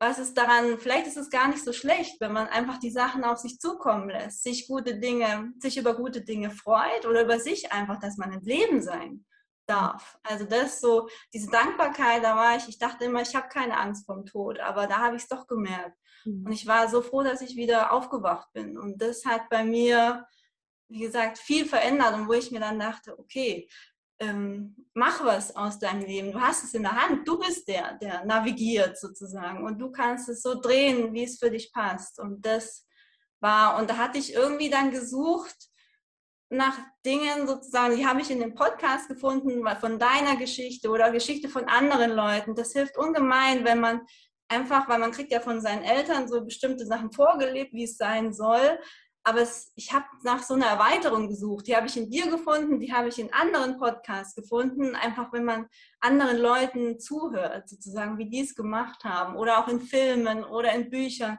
was 0.00 0.18
ist 0.18 0.34
daran, 0.36 0.78
vielleicht 0.78 1.06
ist 1.06 1.16
es 1.16 1.30
gar 1.30 1.48
nicht 1.48 1.64
so 1.64 1.72
schlecht, 1.72 2.20
wenn 2.20 2.32
man 2.32 2.48
einfach 2.48 2.78
die 2.78 2.90
Sachen 2.90 3.22
auf 3.24 3.38
sich 3.38 3.60
zukommen 3.60 4.10
lässt, 4.10 4.42
sich 4.42 4.66
gute 4.66 4.98
Dinge, 4.98 5.52
sich 5.60 5.76
über 5.76 5.94
gute 5.94 6.22
Dinge 6.22 6.50
freut 6.50 7.06
oder 7.06 7.22
über 7.22 7.38
sich 7.38 7.72
einfach, 7.72 8.00
dass 8.00 8.16
man 8.16 8.32
im 8.32 8.42
Leben 8.42 8.82
sein 8.82 9.24
darf. 9.66 10.18
Also 10.22 10.44
das 10.44 10.80
so, 10.80 11.08
diese 11.32 11.50
Dankbarkeit, 11.50 12.22
da 12.22 12.36
war 12.36 12.56
ich, 12.56 12.68
ich 12.68 12.78
dachte 12.78 13.04
immer, 13.04 13.22
ich 13.22 13.34
habe 13.34 13.48
keine 13.48 13.78
Angst 13.78 14.06
vom 14.06 14.26
Tod, 14.26 14.60
aber 14.60 14.86
da 14.86 14.98
habe 14.98 15.16
ich 15.16 15.22
es 15.22 15.28
doch 15.28 15.46
gemerkt. 15.46 15.98
Mhm. 16.24 16.46
Und 16.46 16.52
ich 16.52 16.66
war 16.66 16.88
so 16.88 17.02
froh, 17.02 17.22
dass 17.22 17.40
ich 17.40 17.56
wieder 17.56 17.92
aufgewacht 17.92 18.52
bin. 18.52 18.78
Und 18.78 19.00
das 19.00 19.24
hat 19.24 19.48
bei 19.48 19.64
mir, 19.64 20.26
wie 20.88 21.00
gesagt, 21.00 21.38
viel 21.38 21.66
verändert 21.66 22.14
und 22.14 22.28
wo 22.28 22.32
ich 22.32 22.50
mir 22.50 22.60
dann 22.60 22.78
dachte, 22.78 23.18
okay, 23.18 23.68
ähm, 24.20 24.76
mach 24.94 25.24
was 25.24 25.56
aus 25.56 25.78
deinem 25.78 26.04
Leben. 26.04 26.32
Du 26.32 26.40
hast 26.40 26.64
es 26.64 26.74
in 26.74 26.82
der 26.82 26.92
Hand. 26.92 27.26
Du 27.26 27.38
bist 27.38 27.66
der, 27.66 27.94
der 27.94 28.24
navigiert 28.24 28.98
sozusagen. 28.98 29.64
Und 29.64 29.78
du 29.78 29.90
kannst 29.90 30.28
es 30.28 30.42
so 30.42 30.60
drehen, 30.60 31.12
wie 31.12 31.24
es 31.24 31.38
für 31.38 31.50
dich 31.50 31.72
passt. 31.72 32.20
Und 32.20 32.44
das 32.46 32.86
war, 33.40 33.78
und 33.78 33.90
da 33.90 33.96
hatte 33.96 34.18
ich 34.18 34.32
irgendwie 34.32 34.70
dann 34.70 34.90
gesucht 34.90 35.68
nach 36.56 36.78
Dingen 37.04 37.46
sozusagen, 37.46 37.96
die 37.96 38.06
habe 38.06 38.20
ich 38.20 38.30
in 38.30 38.40
dem 38.40 38.54
Podcast 38.54 39.08
gefunden, 39.08 39.64
von 39.80 39.98
deiner 39.98 40.36
Geschichte 40.36 40.88
oder 40.88 41.10
Geschichte 41.10 41.48
von 41.48 41.64
anderen 41.64 42.12
Leuten. 42.12 42.54
Das 42.54 42.72
hilft 42.72 42.96
ungemein, 42.96 43.64
wenn 43.64 43.80
man 43.80 44.02
einfach, 44.48 44.88
weil 44.88 44.98
man 44.98 45.12
kriegt 45.12 45.32
ja 45.32 45.40
von 45.40 45.60
seinen 45.60 45.82
Eltern 45.82 46.28
so 46.28 46.44
bestimmte 46.44 46.86
Sachen 46.86 47.12
vorgelebt, 47.12 47.72
wie 47.72 47.84
es 47.84 47.96
sein 47.96 48.32
soll. 48.32 48.78
Aber 49.26 49.40
es, 49.40 49.72
ich 49.74 49.90
habe 49.92 50.04
nach 50.22 50.42
so 50.42 50.52
einer 50.52 50.66
Erweiterung 50.66 51.28
gesucht. 51.28 51.66
Die 51.66 51.74
habe 51.74 51.86
ich 51.86 51.96
in 51.96 52.10
dir 52.10 52.30
gefunden, 52.30 52.78
die 52.78 52.92
habe 52.92 53.08
ich 53.08 53.18
in 53.18 53.32
anderen 53.32 53.78
Podcasts 53.78 54.34
gefunden. 54.34 54.94
Einfach, 54.94 55.32
wenn 55.32 55.44
man 55.44 55.66
anderen 56.00 56.36
Leuten 56.36 57.00
zuhört, 57.00 57.66
sozusagen, 57.66 58.18
wie 58.18 58.28
die 58.28 58.40
es 58.40 58.54
gemacht 58.54 59.02
haben. 59.02 59.36
Oder 59.36 59.58
auch 59.58 59.68
in 59.68 59.80
Filmen 59.80 60.44
oder 60.44 60.74
in 60.74 60.90
Büchern. 60.90 61.38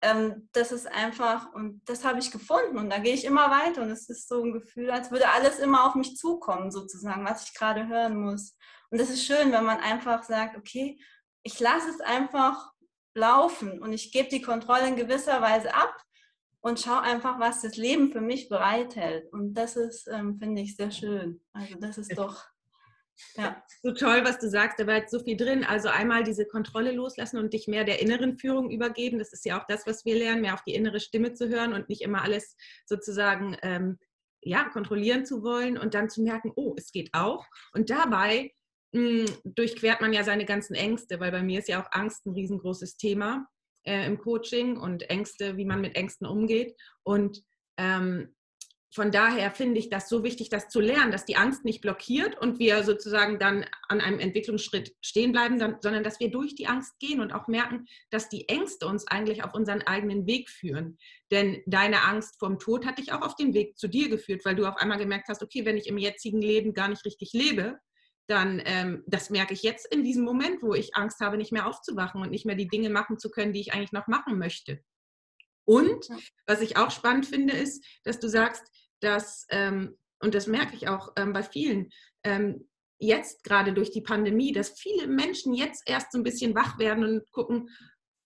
Ähm, 0.00 0.48
das 0.52 0.72
ist 0.72 0.86
einfach, 0.86 1.52
und 1.54 1.82
das 1.86 2.04
habe 2.04 2.18
ich 2.18 2.30
gefunden. 2.30 2.78
Und 2.78 2.90
da 2.90 2.98
gehe 2.98 3.14
ich 3.14 3.24
immer 3.24 3.50
weiter. 3.50 3.82
Und 3.82 3.90
es 3.90 4.08
ist 4.08 4.28
so 4.28 4.42
ein 4.42 4.52
Gefühl, 4.52 4.90
als 4.90 5.10
würde 5.10 5.28
alles 5.30 5.58
immer 5.58 5.86
auf 5.86 5.94
mich 5.94 6.16
zukommen, 6.16 6.70
sozusagen, 6.70 7.24
was 7.24 7.44
ich 7.44 7.54
gerade 7.54 7.88
hören 7.88 8.20
muss. 8.20 8.56
Und 8.90 9.00
das 9.00 9.10
ist 9.10 9.24
schön, 9.24 9.52
wenn 9.52 9.64
man 9.64 9.78
einfach 9.80 10.22
sagt, 10.22 10.56
okay, 10.56 10.98
ich 11.42 11.58
lasse 11.60 11.90
es 11.90 12.00
einfach 12.00 12.72
laufen 13.14 13.82
und 13.82 13.92
ich 13.92 14.12
gebe 14.12 14.28
die 14.28 14.42
Kontrolle 14.42 14.88
in 14.88 14.96
gewisser 14.96 15.40
Weise 15.42 15.74
ab 15.74 15.94
und 16.60 16.80
schaue 16.80 17.00
einfach, 17.00 17.38
was 17.38 17.62
das 17.62 17.76
Leben 17.76 18.12
für 18.12 18.20
mich 18.20 18.48
bereithält. 18.48 19.32
Und 19.32 19.54
das 19.54 19.76
ist, 19.76 20.08
ähm, 20.08 20.38
finde 20.38 20.62
ich, 20.62 20.76
sehr 20.76 20.90
schön. 20.90 21.40
Also 21.52 21.74
das 21.76 21.98
ist 21.98 22.16
doch. 22.16 22.44
Ja. 23.36 23.62
So 23.82 23.92
toll, 23.92 24.24
was 24.24 24.38
du 24.38 24.48
sagst, 24.48 24.78
da 24.78 24.86
war 24.86 24.96
jetzt 24.96 25.10
so 25.10 25.20
viel 25.20 25.36
drin. 25.36 25.64
Also 25.64 25.88
einmal 25.88 26.24
diese 26.24 26.46
Kontrolle 26.46 26.92
loslassen 26.92 27.38
und 27.38 27.52
dich 27.52 27.68
mehr 27.68 27.84
der 27.84 28.00
inneren 28.00 28.38
Führung 28.38 28.70
übergeben. 28.70 29.18
Das 29.18 29.32
ist 29.32 29.44
ja 29.44 29.60
auch 29.60 29.66
das, 29.66 29.86
was 29.86 30.04
wir 30.04 30.16
lernen, 30.16 30.42
mehr 30.42 30.54
auf 30.54 30.64
die 30.64 30.74
innere 30.74 31.00
Stimme 31.00 31.34
zu 31.34 31.48
hören 31.48 31.72
und 31.72 31.88
nicht 31.88 32.02
immer 32.02 32.22
alles 32.22 32.56
sozusagen 32.86 33.56
ähm, 33.62 33.98
ja, 34.42 34.64
kontrollieren 34.64 35.26
zu 35.26 35.42
wollen 35.42 35.78
und 35.78 35.94
dann 35.94 36.08
zu 36.08 36.22
merken, 36.22 36.52
oh, 36.54 36.74
es 36.76 36.92
geht 36.92 37.10
auch. 37.12 37.44
Und 37.72 37.90
dabei 37.90 38.52
mh, 38.92 39.26
hm, 39.26 39.26
durchquert 39.44 40.00
man 40.00 40.12
ja 40.12 40.24
seine 40.24 40.44
ganzen 40.44 40.74
Ängste, 40.74 41.20
weil 41.20 41.32
bei 41.32 41.42
mir 41.42 41.58
ist 41.58 41.68
ja 41.68 41.82
auch 41.82 41.88
Angst 41.92 42.26
ein 42.26 42.34
riesengroßes 42.34 42.96
Thema 42.96 43.46
äh, 43.84 44.06
im 44.06 44.18
Coaching 44.18 44.76
und 44.76 45.08
Ängste, 45.10 45.56
wie 45.56 45.64
man 45.64 45.80
mit 45.80 45.96
Ängsten 45.96 46.26
umgeht. 46.26 46.76
Und 47.02 47.42
ähm, 47.76 48.34
von 48.90 49.10
daher 49.10 49.50
finde 49.50 49.78
ich 49.78 49.90
das 49.90 50.08
so 50.08 50.24
wichtig, 50.24 50.48
das 50.48 50.68
zu 50.68 50.80
lernen, 50.80 51.12
dass 51.12 51.26
die 51.26 51.36
Angst 51.36 51.64
nicht 51.64 51.82
blockiert 51.82 52.40
und 52.40 52.58
wir 52.58 52.84
sozusagen 52.84 53.38
dann 53.38 53.66
an 53.88 54.00
einem 54.00 54.18
Entwicklungsschritt 54.18 54.94
stehen 55.02 55.32
bleiben, 55.32 55.58
sondern 55.58 56.02
dass 56.02 56.20
wir 56.20 56.30
durch 56.30 56.54
die 56.54 56.68
Angst 56.68 56.98
gehen 56.98 57.20
und 57.20 57.32
auch 57.32 57.48
merken, 57.48 57.86
dass 58.10 58.30
die 58.30 58.48
Ängste 58.48 58.86
uns 58.86 59.06
eigentlich 59.06 59.44
auf 59.44 59.52
unseren 59.52 59.82
eigenen 59.82 60.26
Weg 60.26 60.48
führen. 60.48 60.96
Denn 61.30 61.62
deine 61.66 62.04
Angst 62.04 62.38
vom 62.38 62.58
Tod 62.58 62.86
hat 62.86 62.98
dich 62.98 63.12
auch 63.12 63.20
auf 63.20 63.36
den 63.36 63.52
Weg 63.52 63.76
zu 63.76 63.88
dir 63.88 64.08
geführt, 64.08 64.44
weil 64.46 64.56
du 64.56 64.64
auf 64.64 64.76
einmal 64.76 64.98
gemerkt 64.98 65.28
hast, 65.28 65.42
okay, 65.42 65.66
wenn 65.66 65.76
ich 65.76 65.86
im 65.86 65.98
jetzigen 65.98 66.40
Leben 66.40 66.72
gar 66.72 66.88
nicht 66.88 67.04
richtig 67.04 67.34
lebe, 67.34 67.78
dann 68.26 68.62
ähm, 68.64 69.04
das 69.06 69.28
merke 69.28 69.52
ich 69.52 69.62
jetzt 69.62 69.92
in 69.92 70.02
diesem 70.02 70.24
Moment, 70.24 70.62
wo 70.62 70.72
ich 70.74 70.94
Angst 70.94 71.20
habe, 71.20 71.36
nicht 71.36 71.52
mehr 71.52 71.66
aufzuwachen 71.66 72.22
und 72.22 72.30
nicht 72.30 72.46
mehr 72.46 72.56
die 72.56 72.68
Dinge 72.68 72.90
machen 72.90 73.18
zu 73.18 73.30
können, 73.30 73.52
die 73.52 73.60
ich 73.60 73.74
eigentlich 73.74 73.92
noch 73.92 74.06
machen 74.06 74.38
möchte. 74.38 74.82
Und 75.68 76.08
was 76.46 76.62
ich 76.62 76.78
auch 76.78 76.90
spannend 76.90 77.26
finde, 77.26 77.52
ist, 77.52 77.84
dass 78.02 78.18
du 78.18 78.26
sagst, 78.26 78.64
dass, 79.00 79.46
ähm, 79.50 79.98
und 80.18 80.34
das 80.34 80.46
merke 80.46 80.74
ich 80.74 80.88
auch 80.88 81.12
ähm, 81.16 81.34
bei 81.34 81.42
vielen, 81.42 81.90
ähm, 82.24 82.70
jetzt 82.98 83.44
gerade 83.44 83.74
durch 83.74 83.90
die 83.90 84.00
Pandemie, 84.00 84.52
dass 84.52 84.70
viele 84.70 85.06
Menschen 85.06 85.52
jetzt 85.52 85.82
erst 85.86 86.10
so 86.12 86.18
ein 86.18 86.24
bisschen 86.24 86.54
wach 86.54 86.78
werden 86.78 87.04
und 87.04 87.30
gucken, 87.32 87.68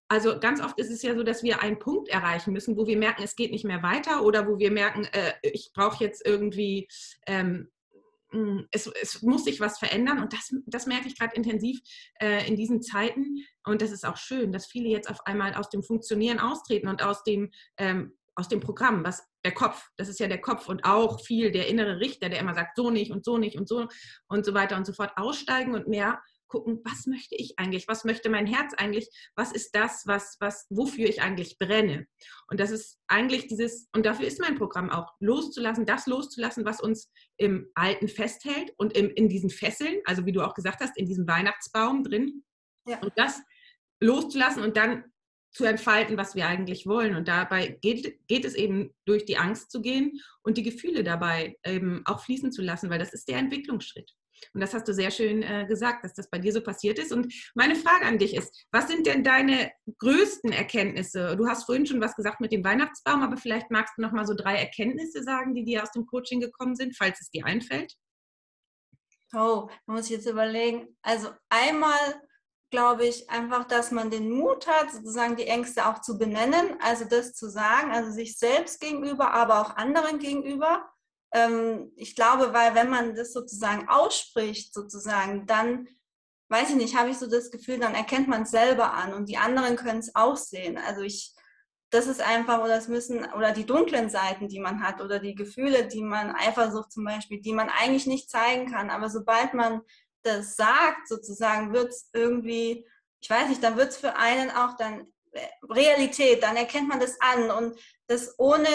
also 0.09 0.39
ganz 0.39 0.63
oft 0.63 0.79
ist 0.79 0.93
es 0.93 1.03
ja 1.03 1.17
so, 1.17 1.25
dass 1.25 1.43
wir 1.43 1.61
einen 1.63 1.81
Punkt 1.81 2.09
erreichen 2.11 2.53
müssen, 2.53 2.77
wo 2.77 2.87
wir 2.87 2.97
merken, 2.97 3.25
es 3.25 3.35
geht 3.35 3.51
nicht 3.51 3.65
mehr 3.65 3.83
weiter 3.83 4.23
oder 4.23 4.47
wo 4.47 4.59
wir 4.59 4.71
merken, 4.71 5.05
äh, 5.07 5.33
ich 5.43 5.73
brauche 5.75 6.05
jetzt 6.05 6.25
irgendwie 6.25 6.87
ähm, 7.27 7.47
hm, 7.47 7.71
es, 8.71 8.87
es, 9.01 9.23
muss 9.23 9.45
sich 9.45 9.61
was 9.61 9.79
verändern 9.79 10.19
und 10.21 10.33
das, 10.33 10.55
das 10.67 10.87
merke 10.87 11.09
ich 11.09 11.19
gerade 11.19 11.35
intensiv 11.35 11.81
äh, 12.21 12.47
in 12.49 12.57
diesen 12.57 12.83
Zeiten. 12.83 13.45
Und 13.65 13.83
das 13.83 13.91
ist 13.91 14.07
auch 14.07 14.17
schön, 14.17 14.53
dass 14.53 14.67
viele 14.67 14.89
jetzt 14.89 15.11
auf 15.11 15.27
einmal 15.27 15.55
aus 15.55 15.69
dem 15.69 15.83
Funktionieren 15.83 16.41
austreten 16.41 16.89
und 16.89 17.03
aus 17.03 17.23
dem, 17.25 17.51
ähm, 17.79 18.17
aus 18.35 18.49
dem 18.49 18.61
Programm, 18.61 19.05
was 19.05 19.29
der 19.45 19.53
Kopf, 19.53 19.91
das 19.97 20.09
ist 20.09 20.21
ja 20.21 20.29
der 20.29 20.41
Kopf 20.41 20.69
und 20.69 20.85
auch 20.85 21.21
viel 21.21 21.51
der 21.51 21.69
innere 21.69 22.01
Richter, 22.01 22.29
der 22.29 22.41
immer 22.41 22.55
sagt, 22.55 22.77
so 22.77 22.91
nicht 22.91 23.11
und 23.11 23.25
so 23.25 23.39
nicht 23.39 23.59
und 23.59 23.69
so 23.69 23.89
und 24.29 24.45
so 24.47 24.55
weiter 24.55 24.77
und 24.77 24.87
so 24.87 24.93
fort, 24.93 25.13
aussteigen 25.17 25.75
und 25.75 25.89
mehr 25.89 26.21
gucken, 26.53 26.81
was 26.85 27.07
möchte 27.07 27.35
ich 27.35 27.59
eigentlich, 27.59 27.89
was 27.89 28.05
möchte 28.05 28.29
mein 28.29 28.47
Herz 28.47 28.75
eigentlich, 28.77 29.09
was 29.35 29.53
ist 29.53 29.75
das, 29.75 30.03
was, 30.07 30.37
was, 30.39 30.67
wofür 30.69 31.09
ich 31.09 31.23
eigentlich 31.23 31.59
brenne. 31.59 32.07
Und 32.49 32.61
das 32.61 32.71
ist 32.71 32.99
eigentlich 33.09 33.47
dieses, 33.47 33.89
und 33.95 34.05
dafür 34.05 34.27
ist 34.27 34.39
mein 34.39 34.57
Programm 34.57 34.91
auch, 34.91 35.11
loszulassen, 35.19 35.87
das 35.87 36.07
loszulassen, 36.07 36.67
was 36.67 36.83
uns 36.83 37.11
im 37.39 37.71
Alten 37.75 38.07
festhält 38.07 38.75
und 38.77 38.95
im, 38.95 39.09
in 39.11 39.31
diesen 39.31 39.49
Fesseln, 39.49 40.01
also 40.05 40.27
wie 40.27 40.33
du 40.33 40.43
auch 40.43 40.53
gesagt 40.53 40.81
hast, 40.81 40.97
in 40.99 41.07
diesem 41.07 41.27
Weihnachtsbaum 41.27 42.05
drin. 42.05 42.45
Ja. 42.87 43.01
Und 43.01 43.13
das 43.17 43.41
loszulassen 44.01 44.63
und 44.63 44.77
dann 44.77 45.05
zu 45.53 45.65
entfalten, 45.65 46.19
was 46.19 46.35
wir 46.35 46.47
eigentlich 46.47 46.87
wollen. 46.87 47.15
Und 47.17 47.29
dabei 47.29 47.79
geht, 47.81 48.27
geht 48.27 48.45
es 48.45 48.55
eben 48.55 48.95
durch 49.07 49.25
die 49.25 49.39
Angst 49.39 49.71
zu 49.71 49.81
gehen 49.81 50.21
und 50.43 50.59
die 50.59 50.63
Gefühle 50.63 51.03
dabei 51.03 51.57
eben 51.65 52.03
auch 52.05 52.21
fließen 52.21 52.53
zu 52.53 52.61
lassen, 52.63 52.91
weil 52.91 52.99
das 52.99 53.15
ist 53.15 53.29
der 53.29 53.39
Entwicklungsschritt. 53.39 54.13
Und 54.55 54.61
das 54.61 54.75
hast 54.75 54.89
du 54.89 54.95
sehr 54.95 55.11
schön 55.11 55.43
äh, 55.43 55.67
gesagt, 55.67 56.05
dass 56.05 56.15
das 56.15 56.29
bei 56.31 56.39
dir 56.39 56.53
so 56.53 56.61
passiert 56.61 56.99
ist. 56.99 57.13
Und 57.13 57.33
meine 57.55 57.77
Frage 57.77 58.07
an 58.07 58.19
dich 58.19 58.35
ist, 58.37 58.67
was 58.73 58.89
sind 58.89 59.07
denn 59.07 59.25
deine 59.25 59.71
größten 59.99 60.53
Erkenntnisse? 60.53 61.37
Du 61.37 61.47
hast 61.47 61.65
vorhin 61.65 61.87
schon 61.87 62.01
was 62.01 62.15
gesagt 62.15 62.41
mit 62.41 62.53
dem 62.53 62.65
Weihnachtsbaum, 62.65 63.23
aber 63.23 63.37
vielleicht 63.37 63.71
magst 63.71 63.95
du 63.97 64.03
noch 64.03 64.13
mal 64.13 64.27
so 64.27 64.35
drei 64.35 64.57
Erkenntnisse 64.57 65.23
sagen, 65.23 65.55
die 65.55 65.65
dir 65.65 65.83
aus 65.83 65.93
dem 65.93 66.07
Coaching 66.07 66.41
gekommen 66.41 66.77
sind, 66.77 66.97
falls 66.97 67.21
es 67.21 67.31
dir 67.31 67.47
einfällt. 67.47 67.95
Oh, 69.35 69.69
da 69.87 69.93
muss 69.93 70.07
ich 70.07 70.17
jetzt 70.17 70.27
überlegen. 70.27 70.97
Also 71.03 71.31
einmal 71.49 71.99
glaube 72.71 73.07
ich 73.07 73.29
einfach, 73.31 73.65
dass 73.65 73.91
man 73.91 74.11
den 74.11 74.31
Mut 74.31 74.67
hat, 74.67 74.91
sozusagen 74.91 75.37
die 75.37 75.47
Ängste 75.47 75.87
auch 75.87 76.01
zu 76.01 76.19
benennen, 76.19 76.77
also 76.81 77.05
das 77.05 77.35
zu 77.35 77.49
sagen, 77.49 77.93
also 77.93 78.11
sich 78.11 78.39
selbst 78.39 78.81
gegenüber, 78.81 79.33
aber 79.33 79.61
auch 79.61 79.77
anderen 79.77 80.19
gegenüber 80.19 80.92
ich 81.97 82.15
glaube, 82.15 82.53
weil 82.53 82.75
wenn 82.75 82.91
man 82.91 83.15
das 83.15 83.33
sozusagen 83.33 83.89
ausspricht, 83.89 84.75
sozusagen, 84.75 85.47
dann, 85.47 85.89
weiß 86.51 86.71
ich 86.71 86.77
nicht, 86.77 86.97
habe 86.97 87.09
ich 87.09 87.19
so 87.19 87.27
das 87.27 87.51
Gefühl, 87.51 87.79
dann 87.79 87.95
erkennt 87.95 88.29
man 88.29 88.43
es 88.43 88.51
selber 88.51 88.93
an 88.93 89.15
und 89.15 89.31
die 89.31 89.39
anderen 89.39 89.77
können 89.77 90.01
es 90.01 90.15
auch 90.15 90.37
sehen. 90.37 90.77
Also 90.77 91.01
ich, 91.01 91.35
das 91.89 92.07
ist 92.07 92.21
einfach, 92.21 92.63
oder 92.63 92.77
es 92.77 92.89
müssen, 92.89 93.25
oder 93.33 93.53
die 93.53 93.65
dunklen 93.65 94.11
Seiten, 94.11 94.49
die 94.49 94.61
man 94.61 94.83
hat, 94.83 95.01
oder 95.01 95.21
die 95.21 95.35
Gefühle, 95.35 95.89
die 95.89 96.03
man, 96.03 96.35
Eifersucht 96.35 96.93
zum 96.93 97.05
Beispiel, 97.05 97.41
die 97.41 97.55
man 97.55 97.71
eigentlich 97.71 98.07
nicht 98.07 98.29
zeigen 98.29 98.71
kann. 98.71 98.91
Aber 98.91 99.09
sobald 99.09 99.55
man 99.55 99.81
das 100.23 100.55
sagt, 100.55 101.09
sozusagen, 101.09 101.73
wird 101.73 101.89
es 101.89 102.11
irgendwie, 102.13 102.87
ich 103.21 103.31
weiß 103.31 103.49
nicht, 103.49 103.63
dann 103.63 103.79
wird 103.79 103.89
es 103.89 103.97
für 103.97 104.17
einen 104.17 104.51
auch 104.51 104.77
dann 104.77 105.07
äh, 105.33 105.47
Realität, 105.71 106.43
dann 106.43 106.57
erkennt 106.57 106.89
man 106.89 107.01
das 107.01 107.19
an 107.21 107.51
und 107.51 107.79
das 108.07 108.39
ohne 108.39 108.69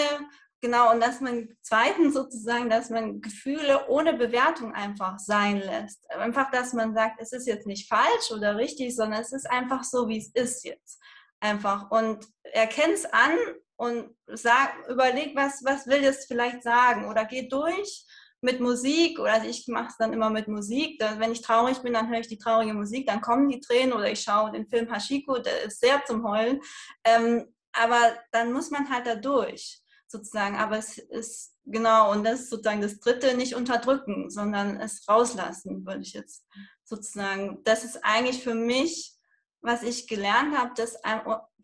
Genau, 0.60 0.90
und 0.92 1.00
dass 1.00 1.20
man 1.20 1.48
zweitens 1.62 2.14
sozusagen, 2.14 2.68
dass 2.68 2.90
man 2.90 3.20
Gefühle 3.20 3.88
ohne 3.88 4.14
Bewertung 4.14 4.74
einfach 4.74 5.18
sein 5.20 5.58
lässt. 5.58 6.10
Einfach, 6.10 6.50
dass 6.50 6.72
man 6.72 6.94
sagt, 6.94 7.20
es 7.20 7.32
ist 7.32 7.46
jetzt 7.46 7.66
nicht 7.66 7.88
falsch 7.88 8.32
oder 8.32 8.56
richtig, 8.56 8.96
sondern 8.96 9.20
es 9.20 9.32
ist 9.32 9.48
einfach 9.48 9.84
so, 9.84 10.08
wie 10.08 10.18
es 10.18 10.30
ist 10.34 10.64
jetzt. 10.64 11.00
Einfach. 11.38 11.92
Und 11.92 12.26
erkennt 12.42 12.94
es 12.94 13.04
an 13.06 13.38
und 13.76 14.10
sag, 14.26 14.74
überleg, 14.88 15.36
was, 15.36 15.62
was 15.64 15.86
will 15.86 16.02
es 16.02 16.26
vielleicht 16.26 16.64
sagen 16.64 17.08
oder 17.08 17.24
geh 17.24 17.48
durch 17.48 18.04
mit 18.40 18.60
Musik 18.60 19.20
oder 19.20 19.44
ich 19.44 19.66
mache 19.68 19.88
es 19.88 19.96
dann 19.96 20.12
immer 20.12 20.30
mit 20.30 20.48
Musik. 20.48 21.00
wenn 21.18 21.32
ich 21.32 21.42
traurig 21.42 21.78
bin, 21.82 21.92
dann 21.92 22.08
höre 22.08 22.20
ich 22.20 22.28
die 22.28 22.38
traurige 22.38 22.74
Musik, 22.74 23.06
dann 23.06 23.20
kommen 23.20 23.48
die 23.48 23.60
Tränen 23.60 23.92
oder 23.92 24.10
ich 24.10 24.20
schaue 24.20 24.50
den 24.50 24.66
Film 24.66 24.92
Hashiko, 24.92 25.38
der 25.38 25.62
ist 25.62 25.80
sehr 25.80 26.04
zum 26.04 26.28
Heulen. 26.28 26.60
Ähm, 27.04 27.52
aber 27.72 28.18
dann 28.32 28.52
muss 28.52 28.70
man 28.70 28.90
halt 28.90 29.06
da 29.06 29.14
durch. 29.14 29.80
Sozusagen. 30.08 30.56
Aber 30.56 30.78
es 30.78 30.98
ist 30.98 31.54
genau, 31.64 32.10
und 32.12 32.24
das 32.24 32.40
ist 32.40 32.50
sozusagen 32.50 32.80
das 32.80 32.98
Dritte, 32.98 33.36
nicht 33.36 33.54
unterdrücken, 33.54 34.30
sondern 34.30 34.80
es 34.80 35.08
rauslassen, 35.08 35.86
würde 35.86 36.00
ich 36.00 36.12
jetzt 36.14 36.44
sozusagen. 36.84 37.62
Das 37.64 37.84
ist 37.84 38.04
eigentlich 38.04 38.42
für 38.42 38.54
mich, 38.54 39.14
was 39.60 39.82
ich 39.82 40.06
gelernt 40.06 40.56
habe, 40.56 40.72
das 40.76 40.96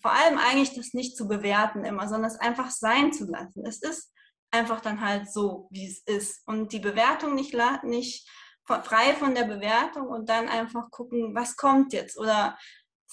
vor 0.00 0.12
allem 0.12 0.38
eigentlich 0.38 0.74
das 0.74 0.92
nicht 0.92 1.16
zu 1.16 1.26
bewerten 1.26 1.84
immer, 1.84 2.08
sondern 2.08 2.30
es 2.30 2.38
einfach 2.38 2.70
sein 2.70 3.12
zu 3.12 3.24
lassen. 3.24 3.64
Es 3.64 3.80
ist 3.80 4.12
einfach 4.50 4.80
dann 4.80 5.00
halt 5.00 5.32
so, 5.32 5.68
wie 5.70 5.86
es 5.86 6.00
ist. 6.00 6.46
Und 6.46 6.72
die 6.72 6.78
Bewertung 6.78 7.34
nicht, 7.34 7.56
nicht 7.82 8.28
frei 8.66 9.14
von 9.14 9.34
der 9.34 9.44
Bewertung 9.44 10.08
und 10.08 10.28
dann 10.28 10.48
einfach 10.48 10.90
gucken, 10.90 11.34
was 11.34 11.56
kommt 11.56 11.92
jetzt. 11.92 12.18
Oder 12.18 12.58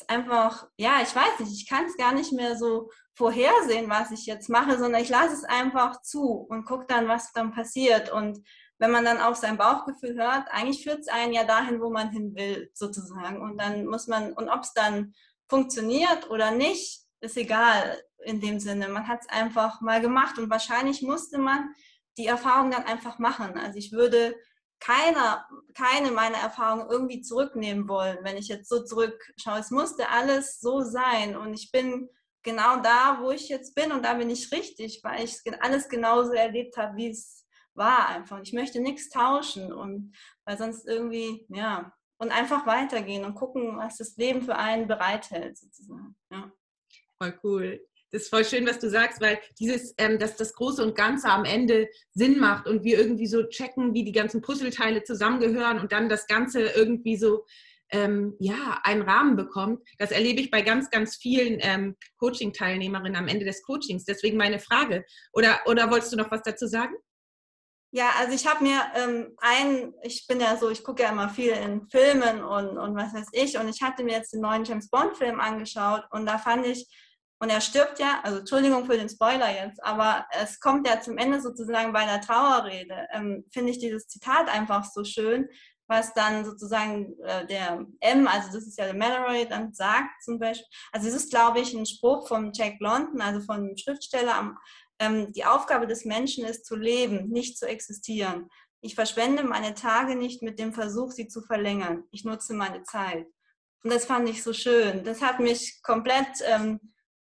einfach, 0.07 0.67
ja, 0.77 1.01
ich 1.01 1.15
weiß 1.15 1.39
nicht, 1.39 1.53
ich 1.53 1.67
kann 1.67 1.85
es 1.85 1.97
gar 1.97 2.13
nicht 2.13 2.33
mehr 2.33 2.57
so 2.57 2.89
vorhersehen, 3.13 3.89
was 3.89 4.11
ich 4.11 4.25
jetzt 4.25 4.49
mache, 4.49 4.77
sondern 4.77 5.01
ich 5.01 5.09
lasse 5.09 5.33
es 5.33 5.43
einfach 5.43 6.01
zu 6.01 6.23
und 6.23 6.65
gucke 6.65 6.85
dann, 6.87 7.07
was 7.07 7.33
dann 7.33 7.51
passiert. 7.51 8.11
Und 8.11 8.39
wenn 8.79 8.91
man 8.91 9.05
dann 9.05 9.19
auf 9.19 9.35
sein 9.35 9.57
Bauchgefühl 9.57 10.15
hört, 10.15 10.47
eigentlich 10.49 10.83
führt 10.83 10.99
es 10.99 11.07
einen 11.07 11.33
ja 11.33 11.43
dahin, 11.43 11.81
wo 11.81 11.89
man 11.89 12.09
hin 12.09 12.33
will, 12.35 12.71
sozusagen. 12.73 13.41
Und 13.41 13.57
dann 13.61 13.85
muss 13.85 14.07
man, 14.07 14.33
und 14.33 14.49
ob 14.49 14.61
es 14.63 14.73
dann 14.73 15.13
funktioniert 15.49 16.29
oder 16.29 16.51
nicht, 16.51 17.01
ist 17.19 17.37
egal 17.37 18.01
in 18.23 18.39
dem 18.39 18.59
Sinne. 18.59 18.87
Man 18.87 19.07
hat 19.07 19.21
es 19.21 19.29
einfach 19.29 19.81
mal 19.81 20.01
gemacht 20.01 20.37
und 20.39 20.49
wahrscheinlich 20.49 21.01
musste 21.01 21.37
man 21.37 21.73
die 22.17 22.25
Erfahrung 22.25 22.71
dann 22.71 22.83
einfach 22.83 23.19
machen. 23.19 23.57
Also 23.57 23.77
ich 23.77 23.91
würde 23.91 24.35
keiner, 24.79 25.47
keine 25.75 26.11
meiner 26.11 26.37
Erfahrungen 26.37 26.89
irgendwie 26.89 27.21
zurücknehmen 27.21 27.87
wollen, 27.87 28.17
wenn 28.23 28.37
ich 28.37 28.47
jetzt 28.47 28.67
so 28.67 28.83
zurückschaue. 28.83 29.59
Es 29.59 29.69
musste 29.69 30.09
alles 30.09 30.59
so 30.59 30.81
sein 30.81 31.37
und 31.37 31.53
ich 31.53 31.71
bin 31.71 32.09
genau 32.43 32.81
da, 32.81 33.19
wo 33.21 33.31
ich 33.31 33.49
jetzt 33.49 33.75
bin 33.75 33.91
und 33.91 34.03
da 34.03 34.13
bin 34.13 34.29
ich 34.29 34.51
richtig, 34.51 35.01
weil 35.03 35.23
ich 35.23 35.41
alles 35.59 35.89
genauso 35.89 36.33
erlebt 36.33 36.77
habe, 36.77 36.97
wie 36.97 37.09
es 37.09 37.45
war 37.73 38.09
einfach. 38.09 38.41
Ich 38.41 38.53
möchte 38.53 38.79
nichts 38.81 39.09
tauschen 39.09 39.71
und 39.71 40.15
weil 40.45 40.57
sonst 40.57 40.87
irgendwie, 40.87 41.45
ja, 41.49 41.93
und 42.17 42.31
einfach 42.31 42.67
weitergehen 42.67 43.25
und 43.25 43.35
gucken, 43.35 43.77
was 43.77 43.97
das 43.97 44.15
Leben 44.17 44.41
für 44.41 44.55
einen 44.55 44.87
bereithält, 44.87 45.57
sozusagen. 45.57 46.15
Ja. 46.31 46.51
Voll 47.17 47.39
cool 47.43 47.81
das 48.11 48.23
ist 48.23 48.29
voll 48.29 48.43
schön, 48.43 48.67
was 48.67 48.79
du 48.79 48.89
sagst, 48.89 49.21
weil 49.21 49.39
dieses, 49.57 49.95
ähm, 49.97 50.19
dass 50.19 50.35
das 50.35 50.53
Große 50.53 50.83
und 50.83 50.95
Ganze 50.95 51.29
am 51.29 51.45
Ende 51.45 51.87
Sinn 52.13 52.39
macht 52.39 52.67
und 52.67 52.83
wir 52.83 52.99
irgendwie 52.99 53.27
so 53.27 53.43
checken, 53.43 53.93
wie 53.93 54.03
die 54.03 54.11
ganzen 54.11 54.41
Puzzleteile 54.41 55.03
zusammengehören 55.03 55.79
und 55.79 55.91
dann 55.93 56.09
das 56.09 56.27
Ganze 56.27 56.61
irgendwie 56.61 57.15
so 57.15 57.45
ähm, 57.91 58.35
ja, 58.39 58.79
einen 58.83 59.01
Rahmen 59.01 59.35
bekommt. 59.35 59.81
Das 59.97 60.11
erlebe 60.11 60.41
ich 60.41 60.51
bei 60.51 60.61
ganz, 60.61 60.89
ganz 60.89 61.15
vielen 61.15 61.59
ähm, 61.61 61.95
Coaching-Teilnehmerinnen 62.17 63.15
am 63.15 63.27
Ende 63.27 63.45
des 63.45 63.61
Coachings. 63.63 64.05
Deswegen 64.05 64.37
meine 64.37 64.59
Frage. 64.59 65.05
Oder, 65.33 65.59
oder 65.65 65.91
wolltest 65.91 66.13
du 66.13 66.17
noch 66.17 66.31
was 66.31 66.43
dazu 66.43 66.67
sagen? 66.67 66.95
Ja, 67.93 68.11
also 68.19 68.33
ich 68.33 68.47
habe 68.47 68.63
mir 68.63 68.79
ähm, 68.95 69.35
ein, 69.37 69.93
ich 70.01 70.25
bin 70.25 70.39
ja 70.39 70.55
so, 70.55 70.69
ich 70.69 70.81
gucke 70.81 71.03
ja 71.03 71.09
immer 71.09 71.27
viel 71.27 71.51
in 71.51 71.89
Filmen 71.89 72.41
und, 72.41 72.77
und 72.77 72.95
was 72.95 73.13
weiß 73.13 73.27
ich, 73.33 73.57
und 73.57 73.67
ich 73.67 73.81
hatte 73.81 74.03
mir 74.03 74.13
jetzt 74.13 74.31
den 74.31 74.39
neuen 74.39 74.63
James 74.63 74.89
Bond-Film 74.89 75.41
angeschaut 75.41 76.05
und 76.11 76.25
da 76.25 76.37
fand 76.37 76.65
ich, 76.65 76.87
und 77.41 77.49
er 77.49 77.59
stirbt 77.59 77.99
ja, 77.99 78.21
also 78.23 78.39
Entschuldigung 78.39 78.85
für 78.85 78.95
den 78.95 79.09
Spoiler 79.09 79.51
jetzt, 79.51 79.83
aber 79.83 80.25
es 80.41 80.59
kommt 80.61 80.87
ja 80.87 81.01
zum 81.01 81.17
Ende 81.17 81.41
sozusagen 81.41 81.91
bei 81.91 81.99
einer 81.99 82.21
Trauerrede. 82.21 83.07
Ähm, 83.13 83.43
Finde 83.51 83.71
ich 83.71 83.79
dieses 83.79 84.07
Zitat 84.07 84.47
einfach 84.47 84.85
so 84.85 85.03
schön, 85.03 85.49
was 85.91 86.13
dann 86.13 86.45
sozusagen 86.45 87.19
äh, 87.19 87.45
der 87.45 87.85
M, 87.99 88.25
also 88.25 88.47
das 88.53 88.65
ist 88.65 88.77
ja 88.79 88.85
der 88.85 88.95
Mallory, 88.95 89.45
dann 89.45 89.73
sagt 89.73 90.23
zum 90.23 90.39
Beispiel. 90.39 90.65
Also 90.93 91.09
es 91.09 91.13
ist, 91.13 91.31
glaube 91.31 91.59
ich, 91.59 91.73
ein 91.73 91.85
Spruch 91.85 92.29
von 92.29 92.53
Jack 92.53 92.79
London, 92.79 93.19
also 93.19 93.41
von 93.41 93.67
dem 93.67 93.75
Schriftsteller. 93.75 94.35
Am, 94.35 94.57
ähm, 94.99 95.33
die 95.33 95.43
Aufgabe 95.43 95.87
des 95.87 96.05
Menschen 96.05 96.45
ist 96.45 96.65
zu 96.65 96.77
leben, 96.77 97.27
nicht 97.27 97.57
zu 97.57 97.67
existieren. 97.67 98.49
Ich 98.79 98.95
verschwende 98.95 99.43
meine 99.43 99.73
Tage 99.73 100.15
nicht 100.15 100.41
mit 100.41 100.59
dem 100.59 100.73
Versuch, 100.73 101.11
sie 101.11 101.27
zu 101.27 101.41
verlängern. 101.41 102.05
Ich 102.11 102.23
nutze 102.23 102.53
meine 102.53 102.83
Zeit. 102.83 103.27
Und 103.83 103.91
das 103.91 104.05
fand 104.05 104.29
ich 104.29 104.43
so 104.43 104.53
schön. 104.53 105.03
Das 105.03 105.21
hat 105.21 105.41
mich 105.41 105.81
komplett 105.83 106.29
ähm, 106.45 106.79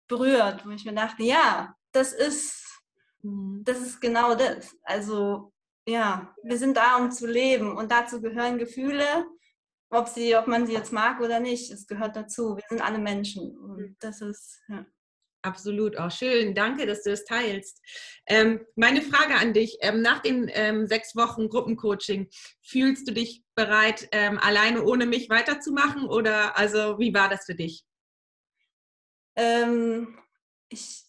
berührt, 0.07 0.67
wo 0.67 0.71
ich 0.71 0.85
mir 0.85 0.95
dachte, 0.95 1.23
ja, 1.23 1.75
das 1.93 2.13
ist, 2.13 2.63
mhm. 3.23 3.63
das 3.65 3.79
ist 3.79 4.01
genau 4.03 4.35
das. 4.35 4.77
Also 4.83 5.55
ja, 5.87 6.35
wir 6.43 6.59
sind 6.59 6.77
da, 6.77 6.97
um 6.97 7.11
zu 7.11 7.27
leben 7.27 7.77
und 7.77 7.91
dazu 7.91 8.21
gehören 8.21 8.59
Gefühle, 8.59 9.27
ob, 9.91 10.09
sie, 10.09 10.37
ob 10.37 10.47
man 10.47 10.67
sie 10.67 10.73
jetzt 10.73 10.93
mag 10.93 11.21
oder 11.21 11.41
nicht. 11.41 11.71
Es 11.71 11.87
gehört 11.87 12.17
dazu. 12.17 12.57
Wir 12.57 12.65
sind 12.69 12.81
alle 12.81 12.99
Menschen 12.99 13.57
und 13.59 13.79
mhm. 13.79 13.97
das 14.01 14.21
ist, 14.21 14.61
ja. 14.69 14.87
Absolut, 15.43 15.97
auch 15.97 16.11
schön. 16.11 16.55
Danke, 16.55 16.85
dass 16.85 17.03
du 17.03 17.11
das 17.11 17.25
teilst. 17.25 17.81
Ähm, 18.27 18.61
meine 18.77 19.01
Frage 19.01 19.37
an 19.37 19.55
dich: 19.55 19.79
ähm, 19.81 20.03
Nach 20.03 20.21
den 20.21 20.51
ähm, 20.53 20.87
sechs 20.87 21.17
Wochen 21.17 21.49
Gruppencoaching, 21.49 22.29
fühlst 22.63 23.09
du 23.09 23.15
dich 23.15 23.43
bereit, 23.55 24.07
ähm, 24.13 24.39
alleine 24.39 24.85
ohne 24.85 25.07
mich 25.07 25.31
weiterzumachen? 25.31 26.05
Oder 26.05 26.59
also 26.59 26.99
wie 26.99 27.15
war 27.15 27.31
das 27.31 27.47
für 27.47 27.55
dich? 27.55 27.85
Ähm, 29.35 30.19
ich, 30.69 31.05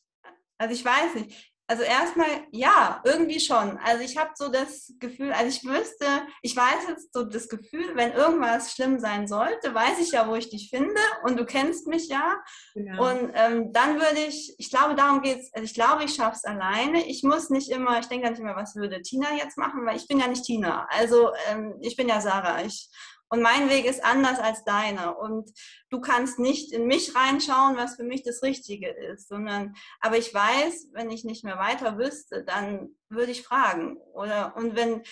also 0.57 0.73
ich 0.73 0.85
weiß 0.85 1.15
nicht. 1.15 1.50
Also 1.71 1.83
erstmal, 1.83 2.27
ja, 2.51 3.01
irgendwie 3.05 3.39
schon. 3.39 3.77
Also 3.77 4.03
ich 4.03 4.17
habe 4.17 4.31
so 4.35 4.49
das 4.49 4.91
Gefühl, 4.99 5.31
also 5.31 5.47
ich 5.47 5.63
wüsste, 5.63 6.05
ich 6.41 6.53
weiß 6.53 6.89
jetzt 6.89 7.13
so 7.13 7.23
das 7.23 7.47
Gefühl, 7.47 7.95
wenn 7.95 8.11
irgendwas 8.11 8.73
schlimm 8.73 8.99
sein 8.99 9.25
sollte, 9.25 9.73
weiß 9.73 9.99
ich 10.01 10.11
ja, 10.11 10.27
wo 10.27 10.35
ich 10.35 10.49
dich 10.49 10.69
finde 10.69 10.99
und 11.23 11.39
du 11.39 11.45
kennst 11.45 11.87
mich 11.87 12.09
ja. 12.09 12.41
Genau. 12.73 13.09
Und 13.09 13.31
ähm, 13.35 13.71
dann 13.71 13.95
würde 14.01 14.19
ich, 14.27 14.53
ich 14.57 14.69
glaube, 14.69 14.95
darum 14.95 15.21
geht 15.21 15.39
es, 15.39 15.53
also 15.53 15.63
ich 15.63 15.73
glaube, 15.73 16.03
ich 16.03 16.13
schaffe 16.13 16.35
es 16.35 16.43
alleine. 16.43 17.07
Ich 17.07 17.23
muss 17.23 17.49
nicht 17.49 17.71
immer, 17.71 17.99
ich 17.99 18.07
denke 18.07 18.29
nicht 18.29 18.41
immer, 18.41 18.57
was 18.57 18.75
würde 18.75 19.01
Tina 19.01 19.27
jetzt 19.37 19.57
machen, 19.57 19.85
weil 19.85 19.95
ich 19.95 20.09
bin 20.09 20.19
ja 20.19 20.27
nicht 20.27 20.43
Tina. 20.43 20.89
Also 20.89 21.31
ähm, 21.49 21.75
ich 21.79 21.95
bin 21.95 22.09
ja 22.09 22.19
Sarah. 22.19 22.65
Ich 22.65 22.89
und 23.31 23.41
mein 23.41 23.69
Weg 23.69 23.85
ist 23.85 24.03
anders 24.03 24.39
als 24.39 24.65
deiner. 24.65 25.17
Und 25.17 25.49
du 25.89 26.01
kannst 26.01 26.37
nicht 26.37 26.73
in 26.73 26.85
mich 26.85 27.15
reinschauen, 27.15 27.77
was 27.77 27.95
für 27.95 28.03
mich 28.03 28.23
das 28.23 28.43
Richtige 28.43 28.89
ist, 28.89 29.29
sondern, 29.29 29.73
aber 30.01 30.17
ich 30.17 30.33
weiß, 30.33 30.89
wenn 30.91 31.09
ich 31.09 31.23
nicht 31.23 31.45
mehr 31.45 31.57
weiter 31.57 31.97
wüsste, 31.97 32.43
dann 32.43 32.89
würde 33.07 33.31
ich 33.31 33.43
fragen. 33.43 33.95
Oder, 34.13 34.57
und 34.57 34.75
wenn, 34.75 35.03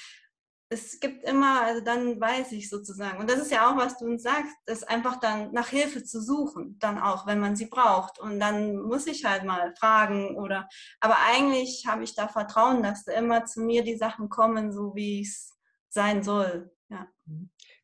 es 0.68 1.00
gibt 1.00 1.24
immer, 1.24 1.62
also 1.62 1.82
dann 1.82 2.20
weiß 2.20 2.52
ich 2.52 2.70
sozusagen. 2.70 3.20
Und 3.20 3.30
das 3.30 3.40
ist 3.40 3.52
ja 3.52 3.72
auch, 3.72 3.78
was 3.78 3.98
du 3.98 4.06
uns 4.06 4.22
sagst, 4.22 4.54
das 4.66 4.84
einfach 4.84 5.22
dann 5.22 5.54
nach 5.54 5.70
Hilfe 5.70 6.04
zu 6.04 6.22
suchen, 6.22 6.78
dann 6.80 7.00
auch, 7.00 7.26
wenn 7.26 7.40
man 7.40 7.56
sie 7.56 7.68
braucht. 7.68 8.20
Und 8.20 8.42
dann 8.42 8.82
muss 8.82 9.08
ich 9.08 9.24
halt 9.24 9.46
mal 9.46 9.74
fragen 9.78 10.36
oder, 10.36 10.68
aber 11.00 11.16
eigentlich 11.26 11.86
habe 11.88 12.04
ich 12.04 12.16
da 12.16 12.28
Vertrauen, 12.28 12.84
dass 12.84 13.06
da 13.06 13.14
immer 13.14 13.46
zu 13.46 13.62
mir 13.62 13.82
die 13.82 13.96
Sachen 13.96 14.28
kommen, 14.28 14.74
so 14.74 14.94
wie 14.94 15.22
es 15.22 15.58
sein 15.88 16.22
soll. 16.22 16.70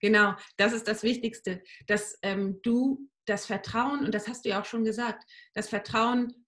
Genau, 0.06 0.36
das 0.58 0.72
ist 0.72 0.88
das 0.88 1.02
Wichtigste, 1.02 1.64
dass 1.88 2.20
ähm, 2.22 2.60
du 2.62 3.10
das 3.26 3.48
Vertrauen, 3.48 4.06
und 4.06 4.14
das 4.14 4.28
hast 4.28 4.46
du 4.46 4.50
ja 4.50 4.62
auch 4.62 4.66
schon 4.66 4.84
gesagt, 4.84 5.24
das 5.56 5.68
Vertrauen 5.68 6.46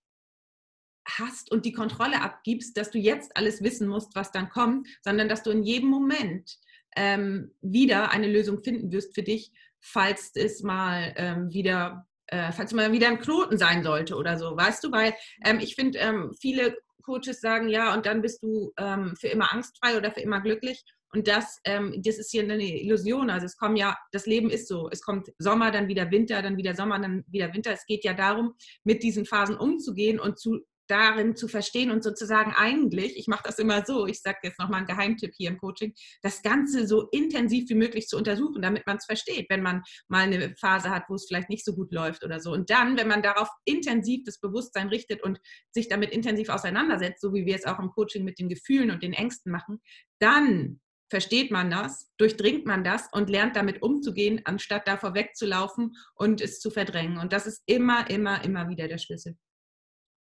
hast 1.07 1.49
und 1.51 1.65
die 1.65 1.71
Kontrolle 1.71 2.21
abgibst, 2.21 2.77
dass 2.77 2.91
du 2.91 2.99
jetzt 2.99 3.35
alles 3.35 3.63
wissen 3.63 3.87
musst, 3.87 4.15
was 4.15 4.31
dann 4.31 4.49
kommt, 4.49 4.87
sondern 5.01 5.27
dass 5.27 5.41
du 5.41 5.49
in 5.49 5.63
jedem 5.63 5.89
Moment 5.89 6.59
ähm, 6.95 7.55
wieder 7.61 8.11
eine 8.11 8.31
Lösung 8.31 8.63
finden 8.63 8.91
wirst 8.91 9.15
für 9.15 9.23
dich, 9.23 9.51
falls 9.79 10.29
es 10.35 10.61
mal 10.61 11.15
ähm, 11.17 11.51
wieder, 11.51 12.05
äh, 12.27 12.51
falls 12.51 12.73
mal 12.73 12.91
wieder 12.91 13.07
ein 13.07 13.19
Knoten 13.19 13.57
sein 13.57 13.81
sollte 13.81 14.17
oder 14.17 14.37
so, 14.37 14.55
weißt 14.55 14.83
du, 14.83 14.91
weil 14.91 15.15
ähm, 15.43 15.57
ich 15.59 15.73
finde, 15.73 15.97
ähm, 15.97 16.31
viele 16.39 16.77
Coaches 17.01 17.41
sagen 17.41 17.69
ja 17.69 17.95
und 17.95 18.05
dann 18.05 18.21
bist 18.21 18.43
du 18.43 18.71
ähm, 18.77 19.15
für 19.19 19.29
immer 19.29 19.51
angstfrei 19.51 19.97
oder 19.97 20.11
für 20.11 20.21
immer 20.21 20.41
glücklich. 20.41 20.83
Und 21.13 21.27
das, 21.27 21.59
ähm, 21.63 22.01
das 22.03 22.17
ist 22.17 22.31
hier 22.31 22.43
eine 22.43 22.61
Illusion. 22.61 23.29
Also 23.29 23.45
es 23.45 23.57
kommen 23.57 23.75
ja, 23.75 23.97
das 24.11 24.25
Leben 24.25 24.49
ist 24.49 24.67
so. 24.67 24.89
Es 24.91 25.01
kommt 25.01 25.31
Sommer, 25.39 25.71
dann 25.71 25.87
wieder 25.87 26.11
Winter, 26.11 26.41
dann 26.41 26.57
wieder 26.57 26.75
Sommer, 26.75 26.99
dann 26.99 27.23
wieder 27.27 27.53
Winter. 27.53 27.71
Es 27.71 27.85
geht 27.85 28.03
ja 28.03 28.13
darum, 28.13 28.53
mit 28.83 29.03
diesen 29.03 29.25
Phasen 29.25 29.57
umzugehen 29.57 30.19
und 30.19 30.37
zu, 30.39 30.59
darin 30.87 31.35
zu 31.35 31.47
verstehen 31.47 31.91
und 31.91 32.03
sozusagen 32.03 32.53
eigentlich, 32.55 33.17
ich 33.17 33.27
mache 33.27 33.43
das 33.43 33.59
immer 33.59 33.85
so, 33.85 34.07
ich 34.07 34.21
sage 34.21 34.39
jetzt 34.43 34.59
nochmal 34.59 34.79
einen 34.79 34.87
Geheimtipp 34.87 35.33
hier 35.35 35.49
im 35.49 35.57
Coaching, 35.57 35.93
das 36.21 36.41
Ganze 36.41 36.87
so 36.87 37.09
intensiv 37.11 37.69
wie 37.69 37.75
möglich 37.75 38.07
zu 38.07 38.17
untersuchen, 38.17 38.61
damit 38.61 38.87
man 38.87 38.97
es 38.97 39.05
versteht, 39.05 39.47
wenn 39.49 39.61
man 39.61 39.83
mal 40.07 40.23
eine 40.23 40.55
Phase 40.55 40.89
hat, 40.89 41.03
wo 41.09 41.15
es 41.15 41.25
vielleicht 41.27 41.49
nicht 41.49 41.65
so 41.65 41.75
gut 41.75 41.91
läuft 41.91 42.23
oder 42.23 42.39
so. 42.39 42.51
Und 42.51 42.69
dann, 42.69 42.97
wenn 42.97 43.07
man 43.07 43.21
darauf 43.21 43.49
intensiv 43.65 44.23
das 44.25 44.39
Bewusstsein 44.39 44.87
richtet 44.87 45.23
und 45.23 45.39
sich 45.71 45.87
damit 45.89 46.11
intensiv 46.11 46.49
auseinandersetzt, 46.49 47.21
so 47.21 47.33
wie 47.33 47.45
wir 47.45 47.55
es 47.55 47.65
auch 47.65 47.79
im 47.79 47.89
Coaching 47.89 48.23
mit 48.23 48.39
den 48.39 48.49
Gefühlen 48.49 48.91
und 48.91 49.03
den 49.03 49.13
Ängsten 49.13 49.51
machen, 49.51 49.81
dann 50.19 50.79
versteht 51.09 51.51
man 51.51 51.69
das, 51.69 52.11
durchdringt 52.17 52.65
man 52.65 52.83
das 52.83 53.07
und 53.11 53.29
lernt 53.29 53.55
damit 53.55 53.81
umzugehen, 53.81 54.41
anstatt 54.45 54.87
davor 54.87 55.13
wegzulaufen 55.13 55.95
und 56.15 56.41
es 56.41 56.59
zu 56.59 56.69
verdrängen. 56.69 57.17
Und 57.17 57.33
das 57.33 57.47
ist 57.47 57.63
immer, 57.65 58.09
immer, 58.09 58.43
immer 58.43 58.67
wieder 58.69 58.87
der 58.87 58.97
Schlüssel. 58.97 59.37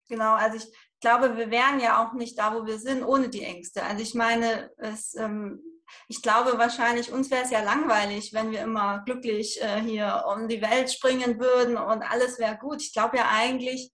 Genau, 0.09 0.33
also 0.33 0.57
ich 0.57 0.67
glaube, 0.99 1.37
wir 1.37 1.51
wären 1.51 1.79
ja 1.79 2.03
auch 2.03 2.13
nicht 2.13 2.37
da, 2.37 2.53
wo 2.55 2.65
wir 2.65 2.79
sind, 2.79 3.03
ohne 3.03 3.29
die 3.29 3.43
Ängste. 3.43 3.83
Also 3.83 4.01
ich 4.01 4.13
meine, 4.13 4.71
es, 4.77 5.15
ähm, 5.15 5.61
ich 6.07 6.21
glaube 6.21 6.57
wahrscheinlich, 6.57 7.11
uns 7.11 7.29
wäre 7.29 7.43
es 7.43 7.51
ja 7.51 7.61
langweilig, 7.63 8.33
wenn 8.33 8.51
wir 8.51 8.61
immer 8.61 9.03
glücklich 9.05 9.61
äh, 9.61 9.81
hier 9.81 10.25
um 10.33 10.47
die 10.47 10.61
Welt 10.61 10.91
springen 10.91 11.39
würden 11.39 11.77
und 11.77 12.03
alles 12.03 12.39
wäre 12.39 12.57
gut. 12.57 12.81
Ich 12.81 12.93
glaube 12.93 13.17
ja 13.17 13.29
eigentlich, 13.29 13.91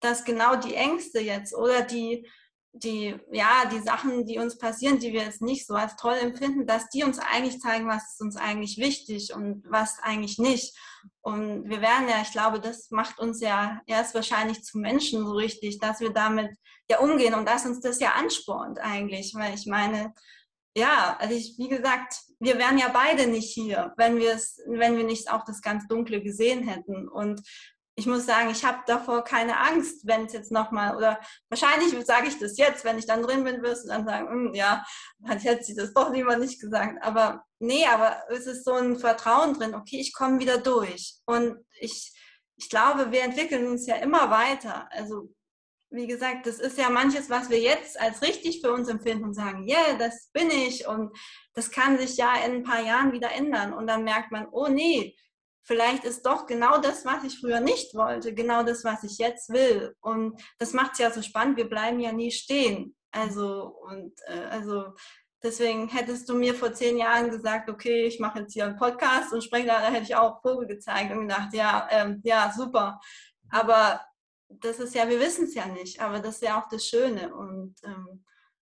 dass 0.00 0.24
genau 0.24 0.56
die 0.56 0.74
Ängste 0.74 1.20
jetzt 1.20 1.54
oder 1.54 1.82
die 1.82 2.28
die, 2.74 3.16
ja, 3.30 3.66
die 3.70 3.80
Sachen, 3.80 4.26
die 4.26 4.38
uns 4.38 4.58
passieren, 4.58 4.98
die 4.98 5.12
wir 5.12 5.22
jetzt 5.22 5.40
nicht 5.40 5.66
so 5.66 5.74
als 5.74 5.94
toll 5.96 6.16
empfinden, 6.20 6.66
dass 6.66 6.88
die 6.88 7.04
uns 7.04 7.20
eigentlich 7.20 7.60
zeigen, 7.60 7.86
was 7.86 8.12
ist 8.12 8.20
uns 8.20 8.36
eigentlich 8.36 8.78
wichtig 8.78 9.32
und 9.32 9.64
was 9.68 9.98
eigentlich 10.02 10.38
nicht. 10.38 10.76
Und 11.20 11.68
wir 11.68 11.80
werden 11.80 12.08
ja, 12.08 12.20
ich 12.22 12.32
glaube, 12.32 12.60
das 12.60 12.90
macht 12.90 13.20
uns 13.20 13.40
ja 13.40 13.80
erst 13.86 14.14
wahrscheinlich 14.14 14.64
zu 14.64 14.78
Menschen 14.78 15.24
so 15.24 15.32
richtig, 15.34 15.78
dass 15.78 16.00
wir 16.00 16.10
damit 16.10 16.50
ja 16.90 16.98
umgehen 16.98 17.34
und 17.34 17.46
dass 17.46 17.64
uns 17.64 17.80
das 17.80 18.00
ja 18.00 18.12
anspornt 18.12 18.80
eigentlich. 18.80 19.34
Weil 19.34 19.54
ich 19.54 19.66
meine, 19.66 20.12
ja, 20.76 21.16
also 21.20 21.34
ich, 21.34 21.54
wie 21.56 21.68
gesagt, 21.68 22.14
wir 22.40 22.58
wären 22.58 22.78
ja 22.78 22.88
beide 22.88 23.28
nicht 23.28 23.54
hier, 23.54 23.94
wenn 23.96 24.16
wir 24.16 24.32
es, 24.34 24.60
wenn 24.66 24.96
wir 24.96 25.04
nicht 25.04 25.30
auch 25.30 25.44
das 25.44 25.62
ganz 25.62 25.86
Dunkle 25.86 26.20
gesehen 26.22 26.66
hätten. 26.66 27.08
Und 27.08 27.40
ich 27.96 28.06
muss 28.06 28.26
sagen, 28.26 28.50
ich 28.50 28.64
habe 28.64 28.78
davor 28.86 29.22
keine 29.22 29.58
Angst, 29.58 30.06
wenn 30.06 30.26
es 30.26 30.32
jetzt 30.32 30.50
nochmal, 30.50 30.96
oder 30.96 31.20
wahrscheinlich 31.48 31.94
sage 32.04 32.26
ich 32.26 32.38
das 32.38 32.56
jetzt, 32.56 32.84
wenn 32.84 32.98
ich 32.98 33.06
dann 33.06 33.22
drin 33.22 33.44
bin, 33.44 33.62
wirst 33.62 33.84
du 33.84 33.88
dann 33.88 34.04
sagen, 34.04 34.28
hm, 34.28 34.54
ja, 34.54 34.84
dann 35.20 35.38
hätte 35.38 35.62
sie 35.62 35.76
das 35.76 35.94
doch 35.94 36.12
lieber 36.12 36.36
nicht 36.36 36.60
gesagt. 36.60 37.02
Aber 37.02 37.44
nee, 37.60 37.86
aber 37.86 38.16
es 38.30 38.46
ist 38.46 38.64
so 38.64 38.72
ein 38.72 38.98
Vertrauen 38.98 39.54
drin, 39.54 39.74
okay, 39.74 40.00
ich 40.00 40.12
komme 40.12 40.40
wieder 40.40 40.58
durch. 40.58 41.14
Und 41.24 41.56
ich, 41.78 42.12
ich 42.56 42.68
glaube, 42.68 43.12
wir 43.12 43.22
entwickeln 43.22 43.68
uns 43.68 43.86
ja 43.86 43.96
immer 43.96 44.28
weiter. 44.30 44.88
Also 44.90 45.32
wie 45.90 46.08
gesagt, 46.08 46.46
das 46.46 46.58
ist 46.58 46.76
ja 46.76 46.90
manches, 46.90 47.30
was 47.30 47.48
wir 47.48 47.60
jetzt 47.60 48.00
als 48.00 48.22
richtig 48.22 48.60
für 48.60 48.72
uns 48.72 48.88
empfinden 48.88 49.24
und 49.24 49.34
sagen, 49.34 49.68
yeah, 49.68 49.96
das 49.96 50.30
bin 50.32 50.50
ich 50.50 50.88
und 50.88 51.16
das 51.52 51.70
kann 51.70 51.98
sich 51.98 52.16
ja 52.16 52.34
in 52.44 52.56
ein 52.56 52.64
paar 52.64 52.80
Jahren 52.80 53.12
wieder 53.12 53.30
ändern. 53.30 53.72
Und 53.72 53.86
dann 53.86 54.02
merkt 54.02 54.32
man, 54.32 54.48
oh 54.50 54.66
nee, 54.66 55.16
vielleicht 55.64 56.04
ist 56.04 56.24
doch 56.24 56.46
genau 56.46 56.78
das, 56.78 57.04
was 57.04 57.24
ich 57.24 57.40
früher 57.40 57.60
nicht 57.60 57.94
wollte, 57.94 58.34
genau 58.34 58.62
das, 58.62 58.84
was 58.84 59.02
ich 59.02 59.18
jetzt 59.18 59.50
will. 59.50 59.94
Und 60.00 60.40
das 60.58 60.72
macht 60.72 60.92
es 60.92 60.98
ja 60.98 61.10
so 61.10 61.22
spannend, 61.22 61.56
wir 61.56 61.68
bleiben 61.68 62.00
ja 62.00 62.12
nie 62.12 62.30
stehen. 62.30 62.94
Also, 63.10 63.76
und 63.88 64.12
äh, 64.26 64.44
also 64.50 64.94
deswegen 65.42 65.88
hättest 65.88 66.28
du 66.28 66.34
mir 66.34 66.54
vor 66.54 66.72
zehn 66.72 66.96
Jahren 66.96 67.30
gesagt, 67.30 67.70
okay, 67.70 68.06
ich 68.06 68.20
mache 68.20 68.40
jetzt 68.40 68.52
hier 68.52 68.66
einen 68.66 68.76
Podcast 68.76 69.32
und 69.32 69.42
spreche 69.44 69.66
da, 69.66 69.80
da 69.80 69.90
hätte 69.90 70.04
ich 70.04 70.16
auch 70.16 70.42
Vogel 70.42 70.66
gezeigt 70.66 71.12
und 71.12 71.28
gedacht, 71.28 71.54
ja, 71.54 71.88
ähm, 71.90 72.20
ja, 72.24 72.52
super. 72.54 73.00
Aber 73.50 74.00
das 74.48 74.80
ist 74.80 74.94
ja, 74.94 75.08
wir 75.08 75.20
wissen 75.20 75.44
es 75.44 75.54
ja 75.54 75.66
nicht, 75.66 76.00
aber 76.00 76.20
das 76.20 76.36
ist 76.36 76.42
ja 76.42 76.60
auch 76.60 76.68
das 76.68 76.86
Schöne. 76.86 77.34
Und 77.34 77.76
ähm, 77.84 78.24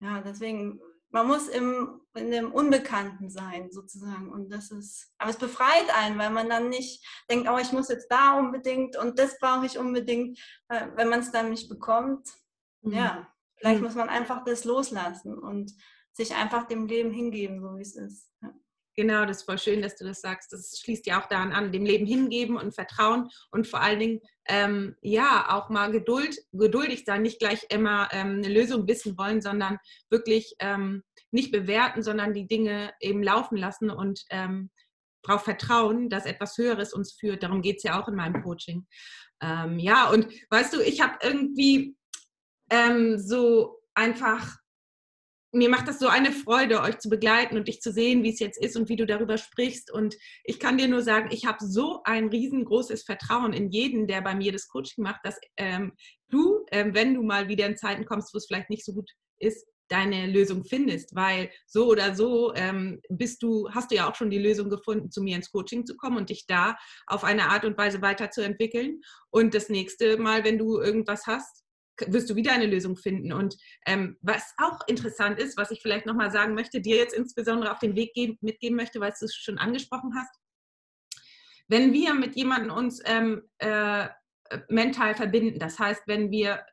ja, 0.01 0.21
deswegen 0.21 0.81
man 1.11 1.27
muss 1.27 1.49
im, 1.49 2.01
in 2.15 2.31
dem 2.31 2.53
Unbekannten 2.53 3.31
sein, 3.31 3.71
sozusagen. 3.71 4.31
Und 4.31 4.51
das 4.51 4.71
ist, 4.71 5.13
aber 5.19 5.31
es 5.31 5.37
befreit 5.37 5.89
einen, 5.95 6.19
weil 6.19 6.31
man 6.31 6.49
dann 6.49 6.69
nicht 6.69 7.05
denkt, 7.31 7.49
oh, 7.49 7.59
ich 7.59 7.73
muss 7.73 7.89
jetzt 7.89 8.09
da 8.09 8.39
unbedingt 8.39 8.97
und 8.97 9.19
das 9.19 9.39
brauche 9.39 9.67
ich 9.67 9.79
unbedingt, 9.79 10.39
wenn 10.69 11.09
man 11.09 11.21
es 11.21 11.33
dann 11.33 11.51
nicht 11.51 11.69
bekommt. 11.69 12.29
Mhm. 12.83 12.93
Ja, 12.93 13.33
vielleicht 13.57 13.81
mhm. 13.81 13.87
muss 13.87 13.95
man 13.95 14.09
einfach 14.09 14.45
das 14.45 14.65
loslassen 14.65 15.39
und 15.39 15.73
sich 16.13 16.35
einfach 16.35 16.67
dem 16.67 16.87
Leben 16.87 17.13
hingeben, 17.13 17.61
so 17.61 17.77
wie 17.77 17.83
es 17.83 17.97
ist. 17.97 18.31
Ja. 18.43 18.53
Genau, 18.99 19.25
das 19.25 19.37
ist 19.37 19.43
voll 19.45 19.59
schön, 19.59 19.81
dass 19.81 19.95
du 19.95 20.05
das 20.05 20.21
sagst. 20.21 20.53
Das 20.53 20.77
schließt 20.83 21.07
ja 21.07 21.23
auch 21.23 21.29
daran 21.29 21.53
an, 21.53 21.71
dem 21.71 21.85
Leben 21.85 22.05
hingeben 22.05 22.57
und 22.57 22.75
Vertrauen 22.75 23.31
und 23.53 23.69
vor 23.69 23.81
allen 23.81 24.01
Dingen, 24.01 24.21
ähm, 24.49 24.97
ja, 25.03 25.55
auch 25.57 25.69
mal 25.69 25.93
Geduld, 25.93 26.37
geduldig 26.51 27.05
sein, 27.07 27.23
nicht 27.23 27.39
gleich 27.39 27.65
immer 27.71 28.09
ähm, 28.11 28.43
eine 28.43 28.53
Lösung 28.53 28.89
wissen 28.89 29.17
wollen, 29.17 29.41
sondern 29.41 29.79
wirklich 30.11 30.57
ähm, 30.59 31.05
nicht 31.31 31.53
bewerten, 31.53 32.03
sondern 32.03 32.35
die 32.35 32.49
Dinge 32.49 32.93
eben 33.01 33.23
laufen 33.23 33.57
lassen 33.57 33.89
und 33.89 34.25
ähm, 34.31 34.69
darauf 35.23 35.45
vertrauen, 35.45 36.09
dass 36.09 36.27
etwas 36.27 36.59
Höheres 36.59 36.93
uns 36.93 37.13
führt. 37.13 37.45
Darum 37.45 37.63
geht 37.63 37.77
es 37.77 37.85
ja 37.85 38.03
auch 38.03 38.09
in 38.09 38.17
meinem 38.17 38.43
Coaching. 38.43 38.85
Ähm, 39.41 39.79
ja, 39.79 40.11
und 40.11 40.27
weißt 40.51 40.75
du, 40.75 40.81
ich 40.81 41.01
habe 41.01 41.19
irgendwie 41.23 41.95
ähm, 42.69 43.17
so 43.17 43.79
einfach 43.95 44.57
mir 45.53 45.69
macht 45.71 45.89
das 45.89 45.99
so 45.99 46.09
eine 46.09 46.33
Freude, 46.33 46.83
euch 46.83 46.99
zu 46.99 47.09
begleiten 47.09 47.57
und 47.57 47.69
dich 47.69 47.81
zu 47.81 47.93
sehen, 47.93 48.23
wie 48.23 48.33
es 48.33 48.39
jetzt 48.39 48.63
ist 48.63 48.77
und 48.77 48.89
wie 48.89 48.97
du 48.97 49.07
darüber 49.07 49.39
sprichst. 49.39 49.91
Und 49.91 50.17
ich 50.45 50.61
kann 50.61 50.77
dir 50.77 50.89
nur 50.89 51.03
sagen, 51.03 51.31
ich 51.33 51.47
habe 51.47 51.65
so 51.65 52.03
ein 52.05 52.29
riesengroßes 52.29 53.05
Vertrauen 53.05 53.53
in 53.53 53.71
jeden, 53.71 54.07
der 54.07 54.21
bei 54.21 54.35
mir 54.35 54.53
das 54.53 54.69
Coaching 54.69 55.05
macht, 55.05 55.21
dass 55.25 55.39
ähm, 55.57 55.93
du, 56.29 56.65
ähm, 56.71 56.95
wenn 56.95 57.15
du 57.15 57.23
mal 57.23 57.49
wieder 57.49 57.67
in 57.67 57.77
Zeiten 57.77 58.05
kommst, 58.05 58.35
wo 58.35 58.39
es 58.39 58.47
vielleicht 58.47 58.71
nicht 58.71 58.85
so 58.85 58.93
gut 58.93 59.11
ist, 59.39 59.67
deine 59.89 60.27
Lösung 60.27 60.65
findest, 60.65 61.15
weil 61.15 61.51
so 61.67 61.87
oder 61.87 62.15
so 62.15 62.55
ähm, 62.55 63.01
bist 63.09 63.43
du, 63.43 63.71
hast 63.71 63.91
du 63.91 63.97
ja 63.97 64.11
auch 64.11 64.15
schon 64.15 64.29
die 64.29 64.39
Lösung 64.39 64.69
gefunden, 64.69 65.11
zu 65.11 65.23
mir 65.23 65.37
ins 65.37 65.51
Coaching 65.51 65.87
zu 65.87 65.97
kommen 65.97 66.19
und 66.19 66.29
dich 66.29 66.47
da 66.47 66.77
auf 67.07 67.25
eine 67.25 67.49
Art 67.49 67.65
und 67.65 67.79
Weise 67.79 68.03
weiterzuentwickeln. 68.03 69.01
Und 69.31 69.55
das 69.55 69.71
nächste 69.71 70.19
Mal, 70.19 70.45
wenn 70.45 70.59
du 70.59 70.79
irgendwas 70.79 71.27
hast, 71.27 71.65
wirst 72.07 72.31
du 72.31 72.37
wieder 72.37 72.53
eine 72.53 72.67
Lösung 72.67 72.97
finden. 72.97 73.33
Und 73.33 73.57
ähm, 73.87 74.17
was 74.21 74.55
auch 74.59 74.81
interessant 74.87 75.39
ist, 75.39 75.57
was 75.57 75.71
ich 75.71 75.83
vielleicht 75.83 76.07
nochmal 76.07 76.31
sagen 76.31 76.55
möchte, 76.55 76.81
dir 76.81 76.97
jetzt 76.97 77.15
insbesondere 77.15 77.73
auf 77.73 77.79
den 77.79 77.97
Weg 77.97 78.15
geben, 78.15 78.39
mitgeben 78.41 78.77
möchte, 78.77 79.01
weil 79.01 79.13
du 79.19 79.25
es 79.25 79.35
schon 79.35 79.59
angesprochen 79.59 80.13
hast. 80.17 80.35
Wenn 81.67 81.93
wir 81.93 82.15
mit 82.15 82.37
jemandem 82.37 82.71
uns 82.71 83.01
ähm, 83.05 83.43
äh, 83.59 84.09
mental 84.69 85.15
verbinden, 85.15 85.59
das 85.59 85.79
heißt, 85.79 86.03
wenn 86.07 86.31
wir 86.31 86.65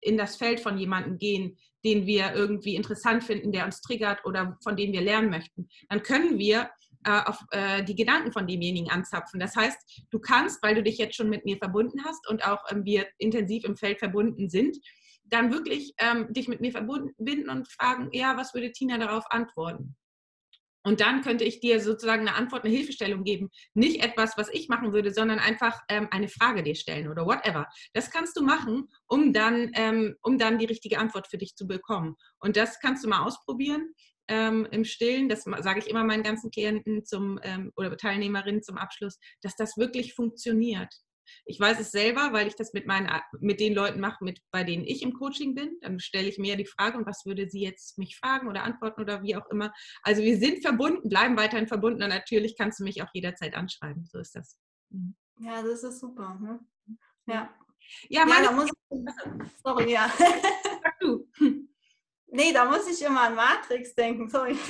in 0.00 0.16
das 0.16 0.36
Feld 0.36 0.60
von 0.60 0.78
jemandem 0.78 1.18
gehen, 1.18 1.58
den 1.84 2.06
wir 2.06 2.32
irgendwie 2.34 2.74
interessant 2.74 3.24
finden, 3.24 3.52
der 3.52 3.64
uns 3.64 3.80
triggert 3.80 4.24
oder 4.24 4.58
von 4.62 4.76
dem 4.76 4.92
wir 4.92 5.00
lernen 5.00 5.30
möchten, 5.30 5.68
dann 5.88 6.02
können 6.02 6.38
wir 6.38 6.70
äh, 7.04 7.22
auf 7.24 7.44
äh, 7.50 7.82
die 7.82 7.94
Gedanken 7.94 8.32
von 8.32 8.46
demjenigen 8.46 8.90
anzapfen. 8.90 9.40
Das 9.40 9.56
heißt, 9.56 10.06
du 10.10 10.18
kannst, 10.18 10.62
weil 10.62 10.74
du 10.74 10.82
dich 10.82 10.98
jetzt 10.98 11.16
schon 11.16 11.30
mit 11.30 11.44
mir 11.44 11.56
verbunden 11.56 12.04
hast 12.04 12.28
und 12.28 12.44
auch 12.44 12.62
ähm, 12.70 12.84
wir 12.84 13.06
intensiv 13.18 13.64
im 13.64 13.76
Feld 13.76 13.98
verbunden 13.98 14.48
sind, 14.48 14.76
dann 15.24 15.52
wirklich 15.52 15.94
ähm, 15.98 16.32
dich 16.32 16.48
mit 16.48 16.60
mir 16.60 16.72
verbinden 16.72 17.48
und 17.48 17.68
fragen, 17.68 18.10
ja, 18.12 18.36
was 18.36 18.52
würde 18.54 18.72
Tina 18.72 18.98
darauf 18.98 19.24
antworten? 19.30 19.96
Und 20.82 21.00
dann 21.00 21.20
könnte 21.20 21.44
ich 21.44 21.60
dir 21.60 21.80
sozusagen 21.80 22.26
eine 22.26 22.34
Antwort, 22.34 22.64
eine 22.64 22.74
Hilfestellung 22.74 23.22
geben. 23.22 23.50
Nicht 23.74 24.02
etwas, 24.02 24.38
was 24.38 24.48
ich 24.48 24.68
machen 24.68 24.92
würde, 24.92 25.12
sondern 25.12 25.38
einfach 25.38 25.78
ähm, 25.88 26.08
eine 26.10 26.28
Frage 26.28 26.62
dir 26.62 26.74
stellen 26.74 27.08
oder 27.08 27.26
whatever. 27.26 27.66
Das 27.92 28.10
kannst 28.10 28.36
du 28.36 28.42
machen, 28.42 28.88
um 29.06 29.32
dann, 29.32 29.70
ähm, 29.74 30.16
um 30.22 30.38
dann 30.38 30.58
die 30.58 30.64
richtige 30.64 30.98
Antwort 30.98 31.28
für 31.28 31.38
dich 31.38 31.54
zu 31.54 31.66
bekommen. 31.66 32.16
Und 32.38 32.56
das 32.56 32.80
kannst 32.80 33.04
du 33.04 33.08
mal 33.08 33.24
ausprobieren 33.24 33.94
ähm, 34.30 34.66
im 34.70 34.84
Stillen, 34.84 35.28
das 35.28 35.42
sage 35.42 35.80
ich 35.80 35.88
immer 35.88 36.04
meinen 36.04 36.22
ganzen 36.22 36.50
Klienten 36.50 37.04
zum, 37.04 37.38
ähm, 37.42 37.72
oder 37.76 37.96
Teilnehmerinnen 37.96 38.62
zum 38.62 38.78
Abschluss, 38.78 39.18
dass 39.42 39.56
das 39.56 39.76
wirklich 39.76 40.14
funktioniert. 40.14 40.94
Ich 41.44 41.60
weiß 41.60 41.78
es 41.80 41.90
selber, 41.90 42.32
weil 42.32 42.46
ich 42.46 42.54
das 42.54 42.72
mit, 42.72 42.86
meinen, 42.86 43.08
mit 43.40 43.60
den 43.60 43.74
Leuten 43.74 44.00
mache, 44.00 44.24
mit, 44.24 44.40
bei 44.50 44.64
denen 44.64 44.84
ich 44.84 45.02
im 45.02 45.12
Coaching 45.12 45.54
bin. 45.54 45.78
Dann 45.80 46.00
stelle 46.00 46.28
ich 46.28 46.38
mir 46.38 46.56
die 46.56 46.66
Frage, 46.66 46.98
und 46.98 47.06
was 47.06 47.24
würde 47.24 47.48
sie 47.48 47.60
jetzt 47.60 47.98
mich 47.98 48.16
fragen 48.16 48.48
oder 48.48 48.64
antworten 48.64 49.00
oder 49.00 49.22
wie 49.22 49.36
auch 49.36 49.48
immer. 49.50 49.72
Also 50.02 50.22
wir 50.22 50.38
sind 50.38 50.62
verbunden, 50.62 51.08
bleiben 51.08 51.36
weiterhin 51.36 51.68
verbunden 51.68 52.02
und 52.02 52.08
natürlich 52.08 52.56
kannst 52.56 52.80
du 52.80 52.84
mich 52.84 53.02
auch 53.02 53.10
jederzeit 53.12 53.54
anschreiben. 53.54 54.06
So 54.06 54.18
ist 54.18 54.34
das. 54.34 54.58
Mhm. 54.90 55.14
Ja, 55.40 55.62
das 55.62 55.82
ist 55.82 56.00
super. 56.00 56.38
Ne? 56.40 56.60
Ja. 57.26 57.54
Ja, 58.08 58.26
meine 58.26 58.46
ja, 58.46 58.52
muss 58.52 58.66
ich, 58.66 58.98
sorry, 59.64 59.92
ja. 59.92 60.12
Sag 60.18 60.98
du. 61.00 61.28
Nee, 62.32 62.52
da 62.52 62.64
muss 62.64 62.86
ich 62.86 63.02
immer 63.02 63.22
an 63.22 63.34
Matrix 63.34 63.94
denken. 63.94 64.28
Sorry. 64.28 64.56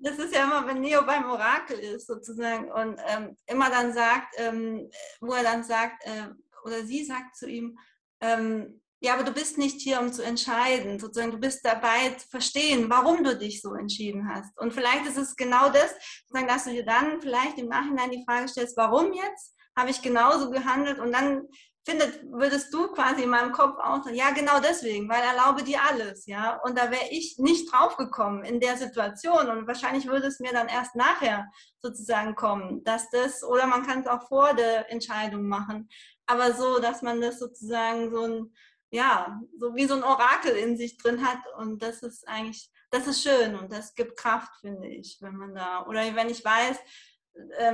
Das 0.00 0.18
ist 0.18 0.34
ja 0.34 0.44
immer, 0.44 0.66
wenn 0.66 0.80
Neo 0.80 1.04
beim 1.04 1.28
Orakel 1.30 1.78
ist, 1.78 2.06
sozusagen, 2.06 2.70
und 2.70 3.00
ähm, 3.06 3.36
immer 3.46 3.70
dann 3.70 3.92
sagt, 3.92 4.34
ähm, 4.36 4.90
wo 5.20 5.32
er 5.32 5.42
dann 5.42 5.64
sagt, 5.64 6.04
äh, 6.04 6.28
oder 6.64 6.84
sie 6.84 7.04
sagt 7.04 7.36
zu 7.36 7.48
ihm, 7.48 7.78
ähm, 8.20 8.80
ja, 9.00 9.14
aber 9.14 9.24
du 9.24 9.32
bist 9.32 9.58
nicht 9.58 9.80
hier, 9.80 10.00
um 10.00 10.12
zu 10.12 10.22
entscheiden. 10.22 10.98
Sozusagen, 10.98 11.30
du 11.30 11.38
bist 11.38 11.64
dabei 11.64 12.10
zu 12.10 12.28
verstehen, 12.28 12.88
warum 12.88 13.22
du 13.22 13.36
dich 13.36 13.60
so 13.60 13.74
entschieden 13.74 14.28
hast. 14.28 14.58
Und 14.58 14.72
vielleicht 14.72 15.06
ist 15.06 15.18
es 15.18 15.36
genau 15.36 15.68
das, 15.68 15.94
sozusagen, 16.22 16.48
dass 16.48 16.64
du 16.64 16.70
dir 16.70 16.84
dann 16.84 17.20
vielleicht 17.20 17.58
im 17.58 17.68
Nachhinein 17.68 18.10
die 18.10 18.24
Frage 18.26 18.48
stellst, 18.48 18.76
warum 18.76 19.12
jetzt? 19.12 19.54
Habe 19.76 19.90
ich 19.90 20.00
genauso 20.00 20.50
gehandelt? 20.50 20.98
Und 20.98 21.12
dann 21.12 21.46
findet, 21.86 22.20
würdest 22.32 22.74
du 22.74 22.88
quasi 22.88 23.22
in 23.22 23.30
meinem 23.30 23.52
Kopf 23.52 23.78
auch 23.78 24.02
sagen, 24.02 24.16
ja, 24.16 24.30
genau 24.30 24.58
deswegen, 24.58 25.08
weil 25.08 25.22
erlaube 25.22 25.62
dir 25.62 25.80
alles, 25.88 26.26
ja. 26.26 26.60
Und 26.64 26.76
da 26.76 26.90
wäre 26.90 27.08
ich 27.10 27.38
nicht 27.38 27.72
draufgekommen 27.72 28.44
in 28.44 28.58
der 28.58 28.76
Situation. 28.76 29.48
Und 29.48 29.68
wahrscheinlich 29.68 30.06
würde 30.08 30.26
es 30.26 30.40
mir 30.40 30.52
dann 30.52 30.68
erst 30.68 30.96
nachher 30.96 31.46
sozusagen 31.80 32.34
kommen, 32.34 32.82
dass 32.82 33.08
das, 33.10 33.44
oder 33.44 33.68
man 33.68 33.86
kann 33.86 34.00
es 34.00 34.08
auch 34.08 34.26
vor 34.26 34.52
der 34.54 34.90
Entscheidung 34.90 35.46
machen, 35.46 35.88
aber 36.26 36.52
so, 36.52 36.80
dass 36.80 37.02
man 37.02 37.20
das 37.20 37.38
sozusagen 37.38 38.12
so 38.12 38.22
ein, 38.22 38.54
ja, 38.90 39.40
so 39.56 39.76
wie 39.76 39.86
so 39.86 39.94
ein 39.94 40.02
Orakel 40.02 40.56
in 40.56 40.76
sich 40.76 40.98
drin 40.98 41.24
hat. 41.24 41.38
Und 41.56 41.82
das 41.82 42.02
ist 42.02 42.26
eigentlich, 42.26 42.68
das 42.90 43.06
ist 43.06 43.22
schön 43.22 43.54
und 43.54 43.72
das 43.72 43.94
gibt 43.94 44.16
Kraft, 44.16 44.50
finde 44.60 44.88
ich, 44.88 45.18
wenn 45.20 45.36
man 45.36 45.54
da, 45.54 45.86
oder 45.86 46.00
wenn 46.16 46.30
ich 46.30 46.44
weiß, 46.44 46.78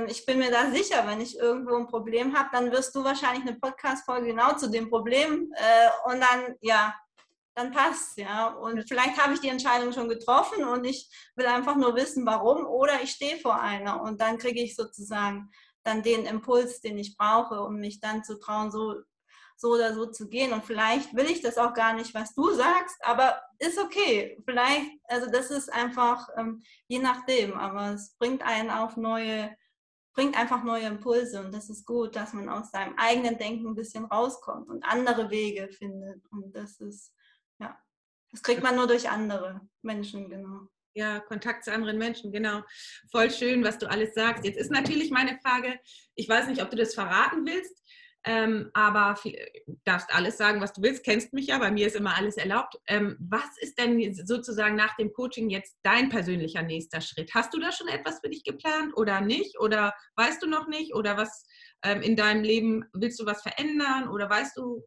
ich 0.07 0.25
bin 0.25 0.39
mir 0.39 0.51
da 0.51 0.71
sicher, 0.71 1.07
wenn 1.07 1.21
ich 1.21 1.37
irgendwo 1.37 1.75
ein 1.75 1.87
Problem 1.87 2.37
habe, 2.37 2.49
dann 2.51 2.71
wirst 2.71 2.93
du 2.95 3.03
wahrscheinlich 3.03 3.47
eine 3.47 3.59
Podcast-Folge 3.59 4.27
genau 4.27 4.55
zu 4.55 4.69
dem 4.69 4.89
Problem 4.89 5.51
äh, 5.55 6.11
und 6.11 6.19
dann, 6.21 6.55
ja, 6.61 6.93
dann 7.55 7.71
passt 7.71 8.17
ja. 8.17 8.47
Und 8.47 8.83
vielleicht 8.87 9.21
habe 9.21 9.33
ich 9.33 9.39
die 9.39 9.49
Entscheidung 9.49 9.93
schon 9.93 10.09
getroffen 10.09 10.63
und 10.63 10.85
ich 10.85 11.09
will 11.35 11.45
einfach 11.45 11.75
nur 11.75 11.95
wissen, 11.95 12.25
warum 12.25 12.65
oder 12.65 13.01
ich 13.01 13.11
stehe 13.11 13.37
vor 13.37 13.59
einer 13.59 14.01
und 14.01 14.21
dann 14.21 14.37
kriege 14.37 14.61
ich 14.61 14.75
sozusagen 14.75 15.49
dann 15.83 16.01
den 16.01 16.25
Impuls, 16.25 16.81
den 16.81 16.97
ich 16.97 17.17
brauche, 17.17 17.61
um 17.61 17.75
mich 17.75 17.99
dann 17.99 18.23
zu 18.23 18.39
trauen, 18.39 18.71
so 18.71 18.95
so 19.55 19.69
oder 19.69 19.93
so 19.93 20.07
zu 20.07 20.29
gehen. 20.29 20.53
Und 20.53 20.65
vielleicht 20.65 21.15
will 21.15 21.25
ich 21.25 21.41
das 21.41 21.57
auch 21.57 21.73
gar 21.73 21.93
nicht, 21.93 22.13
was 22.13 22.33
du 22.33 22.51
sagst, 22.51 22.97
aber 23.01 23.41
ist 23.59 23.79
okay. 23.79 24.37
Vielleicht, 24.45 24.91
also 25.05 25.29
das 25.31 25.51
ist 25.51 25.71
einfach 25.71 26.27
ähm, 26.37 26.61
je 26.87 26.99
nachdem, 26.99 27.53
aber 27.53 27.93
es 27.93 28.15
bringt 28.17 28.43
einen 28.43 28.69
auf 28.69 28.97
neue, 28.97 29.55
bringt 30.13 30.37
einfach 30.37 30.63
neue 30.63 30.85
Impulse 30.85 31.39
und 31.43 31.53
das 31.53 31.69
ist 31.69 31.85
gut, 31.85 32.15
dass 32.15 32.33
man 32.33 32.49
aus 32.49 32.71
seinem 32.71 32.95
eigenen 32.97 33.37
Denken 33.37 33.67
ein 33.67 33.75
bisschen 33.75 34.05
rauskommt 34.05 34.69
und 34.69 34.83
andere 34.83 35.29
Wege 35.29 35.69
findet. 35.69 36.23
Und 36.31 36.55
das 36.55 36.79
ist, 36.79 37.13
ja, 37.59 37.77
das 38.31 38.43
kriegt 38.43 38.63
man 38.63 38.75
nur 38.75 38.87
durch 38.87 39.09
andere 39.09 39.61
Menschen, 39.81 40.29
genau. 40.29 40.67
Ja, 40.95 41.19
Kontakt 41.19 41.63
zu 41.63 41.73
anderen 41.73 41.97
Menschen, 41.97 42.31
genau. 42.31 42.61
Voll 43.11 43.31
schön, 43.31 43.63
was 43.63 43.79
du 43.79 43.89
alles 43.89 44.13
sagst. 44.13 44.45
Jetzt 44.45 44.57
ist 44.57 44.69
natürlich 44.69 45.09
meine 45.09 45.39
Frage, 45.39 45.79
ich 46.13 46.29
weiß 46.29 46.47
nicht, 46.47 46.61
ob 46.61 46.69
du 46.69 46.75
das 46.75 46.93
verraten 46.93 47.45
willst, 47.47 47.81
ähm, 48.25 48.71
aber 48.73 49.15
du 49.23 49.31
darfst 49.83 50.13
alles 50.13 50.37
sagen, 50.37 50.61
was 50.61 50.71
du 50.71 50.81
willst, 50.81 51.03
kennst 51.03 51.33
mich 51.33 51.47
ja, 51.47 51.57
bei 51.57 51.71
mir 51.71 51.87
ist 51.87 51.95
immer 51.95 52.15
alles 52.15 52.37
erlaubt. 52.37 52.79
Ähm, 52.87 53.17
was 53.19 53.57
ist 53.59 53.77
denn 53.77 54.13
sozusagen 54.13 54.75
nach 54.75 54.95
dem 54.95 55.11
Coaching 55.11 55.49
jetzt 55.49 55.77
dein 55.83 56.07
persönlicher 56.07 56.61
nächster 56.61 57.01
Schritt? 57.01 57.31
Hast 57.33 57.53
du 57.53 57.59
da 57.59 57.71
schon 57.73 57.89
etwas 57.89 58.19
für 58.21 58.29
dich 58.29 58.45
geplant 58.45 58.95
oder 58.95 59.19
nicht? 59.19 59.59
Oder 59.59 59.93
weißt 60.15 60.41
du 60.41 60.47
noch 60.47 60.67
nicht? 60.67 60.95
Oder 60.95 61.17
was 61.17 61.45
ähm, 61.83 62.01
in 62.01 62.15
deinem 62.15 62.43
Leben, 62.43 62.85
willst 62.93 63.19
du 63.19 63.25
was 63.25 63.41
verändern 63.41 64.07
oder 64.07 64.29
weißt 64.29 64.55
du 64.55 64.83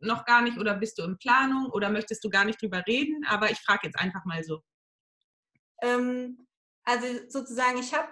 noch 0.00 0.24
gar 0.24 0.40
nicht 0.40 0.56
oder 0.58 0.74
bist 0.74 0.98
du 0.98 1.02
in 1.02 1.18
Planung 1.18 1.70
oder 1.72 1.90
möchtest 1.90 2.24
du 2.24 2.30
gar 2.30 2.46
nicht 2.46 2.62
drüber 2.62 2.82
reden? 2.86 3.26
Aber 3.28 3.50
ich 3.50 3.58
frage 3.58 3.88
jetzt 3.88 3.98
einfach 3.98 4.24
mal 4.24 4.42
so. 4.42 4.62
Ähm, 5.82 6.46
also 6.84 7.06
sozusagen, 7.28 7.78
ich 7.78 7.92
habe 7.92 8.08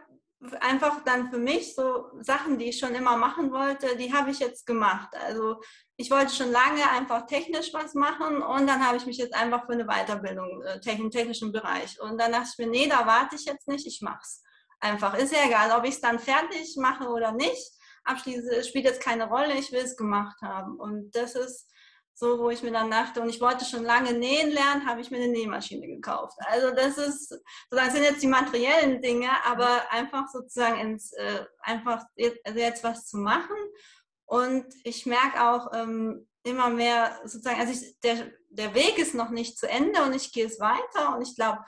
einfach 0.61 1.03
dann 1.05 1.31
für 1.31 1.39
mich 1.39 1.75
so 1.75 2.07
Sachen, 2.21 2.59
die 2.59 2.67
ich 2.67 2.79
schon 2.79 2.95
immer 2.95 3.17
machen 3.17 3.51
wollte, 3.51 3.97
die 3.97 4.13
habe 4.13 4.31
ich 4.31 4.39
jetzt 4.39 4.67
gemacht. 4.67 5.09
Also 5.27 5.61
ich 5.97 6.11
wollte 6.11 6.33
schon 6.33 6.53
lange 6.53 6.89
einfach 6.91 7.27
technisch 7.27 7.73
was 7.75 7.95
machen 7.95 8.41
und 8.43 8.67
dann 8.67 8.87
habe 8.87 8.97
ich 8.97 9.07
mich 9.07 9.19
jetzt 9.19 9.35
einfach 9.35 9.67
für 9.67 9.73
eine 9.73 9.87
Weiterbildung 9.87 10.63
äh, 10.63 10.93
im 10.93 11.11
technischen 11.11 11.51
Bereich. 11.51 12.01
Und 12.01 12.19
dann 12.19 12.33
dachte 12.33 12.51
ich 12.53 12.59
mir, 12.59 12.71
nee, 12.71 12.89
da 12.89 13.05
warte 13.07 13.35
ich 13.35 13.47
jetzt 13.47 13.67
nicht, 13.67 13.87
ich 13.87 14.01
mache 14.01 14.21
es. 14.23 14.43
Einfach. 14.81 15.15
Ist 15.15 15.33
ja 15.33 15.45
egal, 15.45 15.77
ob 15.77 15.85
ich 15.85 15.95
es 15.95 16.01
dann 16.01 16.21
fertig 16.21 16.77
mache 16.77 17.09
oder 17.09 17.33
nicht. 17.33 17.73
Abschließend 18.05 18.65
spielt 18.65 18.85
jetzt 18.85 19.03
keine 19.03 19.29
Rolle, 19.29 19.55
ich 19.55 19.73
will 19.73 19.83
es 19.83 19.97
gemacht 19.97 20.41
haben. 20.41 20.79
Und 20.79 21.11
das 21.17 21.35
ist 21.35 21.69
so, 22.19 22.39
wo 22.41 22.51
ich 22.51 22.65
mir 22.65 22.73
dann 22.73 22.91
dachte, 22.91 23.21
und 23.21 23.29
ich 23.29 23.41
wollte 23.41 23.65
schon 23.65 23.85
lange 23.85 24.13
nähen 24.13 24.51
lernen, 24.51 24.87
habe 24.87 25.01
ich 25.01 25.11
mir 25.11 25.19
eine 25.19 25.29
Nähmaschine 25.29 25.87
gekauft. 25.87 26.37
Also 26.47 26.73
das 26.75 26.99
ist, 26.99 27.29
sozusagen 27.71 27.93
sind 27.93 28.03
jetzt 28.03 28.23
die 28.23 28.27
materiellen 28.27 29.01
Dinge, 29.01 29.29
aber 29.47 29.83
einfach 29.91 30.27
sozusagen 30.27 30.81
ins, 30.81 31.13
äh, 31.13 31.45
einfach 31.61 32.05
jetzt, 32.17 32.45
also 32.45 32.59
jetzt 32.59 32.83
was 32.83 33.07
zu 33.07 33.19
machen. 33.19 33.57
Und 34.25 34.67
ich 34.83 35.07
merke 35.07 35.49
auch 35.49 35.73
ähm, 35.73 36.27
immer 36.43 36.71
mehr 36.71 37.21
sozusagen, 37.23 37.61
also 37.61 37.73
ich, 37.73 38.01
der, 38.01 38.33
der 38.51 38.75
Weg 38.75 38.99
ist 38.99 39.15
noch 39.15 39.31
nicht 39.31 39.57
zu 39.57 39.69
Ende 39.69 40.03
und 40.03 40.13
ich 40.13 40.33
gehe 40.33 40.47
es 40.47 40.59
weiter 40.59 41.15
und 41.15 41.23
ich 41.23 41.37
glaube, 41.37 41.65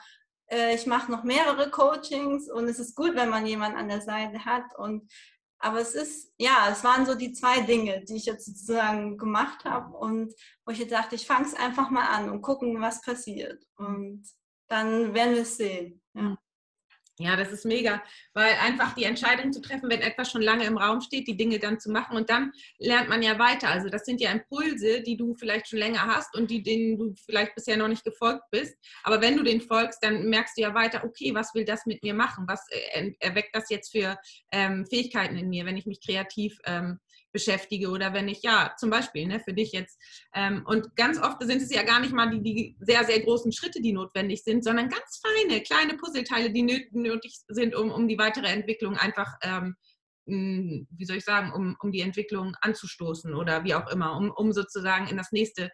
äh, 0.47 0.75
ich 0.75 0.85
mache 0.85 1.09
noch 1.09 1.23
mehrere 1.23 1.71
Coachings 1.71 2.51
und 2.51 2.67
es 2.67 2.77
ist 2.77 2.95
gut, 2.95 3.15
wenn 3.15 3.29
man 3.29 3.45
jemanden 3.45 3.77
an 3.77 3.87
der 3.87 4.01
Seite 4.01 4.43
hat 4.43 4.77
und 4.77 5.09
aber 5.61 5.79
es 5.79 5.93
ist, 5.93 6.33
ja, 6.37 6.69
es 6.71 6.83
waren 6.83 7.05
so 7.05 7.15
die 7.15 7.33
zwei 7.33 7.61
Dinge, 7.61 8.03
die 8.03 8.15
ich 8.15 8.25
jetzt 8.25 8.45
sozusagen 8.45 9.17
gemacht 9.17 9.63
habe 9.65 9.95
und 9.95 10.33
wo 10.65 10.71
ich 10.71 10.79
jetzt 10.79 10.91
dachte, 10.91 11.15
ich 11.15 11.27
fange 11.27 11.45
es 11.45 11.53
einfach 11.53 11.89
mal 11.89 12.07
an 12.07 12.29
und 12.29 12.41
gucken, 12.41 12.81
was 12.81 13.01
passiert. 13.01 13.63
Und 13.75 14.23
dann 14.67 15.13
werden 15.13 15.35
wir 15.35 15.43
es 15.43 15.57
sehen. 15.57 16.01
Ja. 16.13 16.37
Ja, 17.19 17.35
das 17.35 17.51
ist 17.51 17.65
mega, 17.65 18.01
weil 18.33 18.53
einfach 18.55 18.95
die 18.95 19.03
Entscheidung 19.03 19.51
zu 19.51 19.61
treffen, 19.61 19.89
wenn 19.89 20.01
etwas 20.01 20.31
schon 20.31 20.41
lange 20.41 20.65
im 20.65 20.77
Raum 20.77 21.01
steht, 21.01 21.27
die 21.27 21.37
Dinge 21.37 21.59
dann 21.59 21.79
zu 21.79 21.91
machen 21.91 22.15
und 22.17 22.29
dann 22.29 22.51
lernt 22.79 23.09
man 23.09 23.21
ja 23.21 23.37
weiter. 23.37 23.69
Also 23.69 23.89
das 23.89 24.05
sind 24.05 24.21
ja 24.21 24.31
Impulse, 24.31 25.01
die 25.01 25.17
du 25.17 25.35
vielleicht 25.35 25.67
schon 25.67 25.79
länger 25.79 26.07
hast 26.07 26.35
und 26.35 26.49
die, 26.49 26.63
denen 26.63 26.97
du 26.97 27.13
vielleicht 27.25 27.53
bisher 27.53 27.77
noch 27.77 27.89
nicht 27.89 28.05
gefolgt 28.05 28.45
bist. 28.49 28.75
Aber 29.03 29.21
wenn 29.21 29.37
du 29.37 29.43
den 29.43 29.61
folgst, 29.61 29.99
dann 30.01 30.29
merkst 30.29 30.57
du 30.57 30.61
ja 30.61 30.73
weiter, 30.73 31.03
okay, 31.03 31.35
was 31.35 31.53
will 31.53 31.65
das 31.65 31.85
mit 31.85 32.01
mir 32.01 32.13
machen? 32.13 32.45
Was 32.47 32.65
äh, 32.71 33.11
erweckt 33.19 33.55
das 33.55 33.69
jetzt 33.69 33.91
für 33.91 34.17
ähm, 34.51 34.87
Fähigkeiten 34.87 35.37
in 35.37 35.49
mir, 35.49 35.65
wenn 35.65 35.77
ich 35.77 35.85
mich 35.85 35.99
kreativ 36.03 36.57
ähm, 36.65 36.99
beschäftige 37.31 37.89
oder 37.89 38.13
wenn 38.13 38.27
ich, 38.27 38.41
ja, 38.43 38.73
zum 38.77 38.89
Beispiel, 38.89 39.27
ne, 39.27 39.39
für 39.39 39.53
dich 39.53 39.71
jetzt. 39.71 39.99
Ähm, 40.33 40.63
und 40.65 40.95
ganz 40.95 41.19
oft 41.19 41.41
sind 41.41 41.61
es 41.61 41.73
ja 41.73 41.83
gar 41.83 41.99
nicht 41.99 42.13
mal 42.13 42.29
die, 42.29 42.41
die, 42.41 42.77
sehr, 42.79 43.03
sehr 43.05 43.19
großen 43.21 43.51
Schritte, 43.51 43.81
die 43.81 43.93
notwendig 43.93 44.43
sind, 44.43 44.63
sondern 44.63 44.89
ganz 44.89 45.21
feine, 45.21 45.61
kleine 45.61 45.95
Puzzleteile, 45.97 46.51
die 46.51 46.63
nötig 46.91 47.39
sind, 47.47 47.75
um, 47.75 47.91
um 47.91 48.07
die 48.07 48.17
weitere 48.17 48.47
Entwicklung 48.47 48.97
einfach, 48.97 49.33
ähm, 49.43 49.75
wie 50.25 51.05
soll 51.05 51.17
ich 51.17 51.25
sagen, 51.25 51.51
um, 51.51 51.75
um 51.81 51.91
die 51.91 52.01
Entwicklung 52.01 52.55
anzustoßen 52.61 53.33
oder 53.33 53.63
wie 53.63 53.73
auch 53.73 53.89
immer, 53.91 54.15
um, 54.15 54.31
um 54.31 54.53
sozusagen 54.53 55.07
in 55.07 55.17
das 55.17 55.31
nächste 55.31 55.71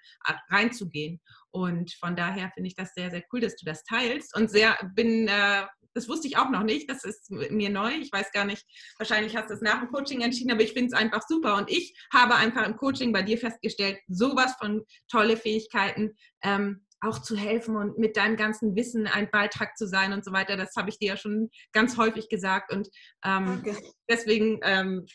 reinzugehen. 0.49 1.19
Und 1.51 1.93
von 1.93 2.15
daher 2.15 2.49
finde 2.53 2.69
ich 2.69 2.75
das 2.75 2.93
sehr, 2.93 3.11
sehr 3.11 3.23
cool, 3.31 3.41
dass 3.41 3.55
du 3.55 3.65
das 3.65 3.83
teilst 3.83 4.35
und 4.35 4.49
sehr 4.49 4.77
bin 4.95 5.27
äh, 5.27 5.65
das 5.97 6.07
wusste 6.07 6.27
ich 6.27 6.37
auch 6.37 6.49
noch 6.49 6.63
nicht. 6.63 6.89
Das 6.89 7.03
ist 7.03 7.31
mir 7.31 7.69
neu. 7.69 7.91
Ich 7.95 8.11
weiß 8.11 8.31
gar 8.31 8.45
nicht, 8.45 8.65
wahrscheinlich 8.97 9.35
hast 9.35 9.49
du 9.49 9.55
es 9.55 9.61
nach 9.61 9.79
dem 9.79 9.91
Coaching 9.91 10.21
entschieden, 10.21 10.51
aber 10.51 10.61
ich 10.61 10.73
finde 10.73 10.87
es 10.87 10.93
einfach 10.93 11.23
super. 11.27 11.57
Und 11.57 11.69
ich 11.69 11.97
habe 12.13 12.35
einfach 12.35 12.65
im 12.65 12.77
Coaching 12.77 13.11
bei 13.11 13.23
dir 13.23 13.37
festgestellt, 13.37 13.99
sowas 14.07 14.53
von 14.59 14.85
tolle 15.09 15.37
Fähigkeiten. 15.37 16.15
Ähm, 16.43 16.83
auch 17.01 17.19
zu 17.19 17.37
helfen 17.37 17.75
und 17.75 17.99
mit 17.99 18.17
deinem 18.17 18.37
ganzen 18.37 18.75
Wissen 18.75 19.05
ein 19.05 19.29
Beitrag 19.29 19.77
zu 19.77 19.87
sein 19.87 20.13
und 20.13 20.25
so 20.25 20.31
weiter. 20.31 20.57
Das 20.57 20.75
habe 20.75 20.89
ich 20.89 20.97
dir 20.97 21.09
ja 21.09 21.17
schon 21.17 21.51
ganz 21.71 21.95
häufig 21.95 22.27
gesagt. 22.27 22.73
Und 22.73 22.89
ähm, 23.23 23.63
deswegen 24.09 24.59
ähm, 24.63 25.05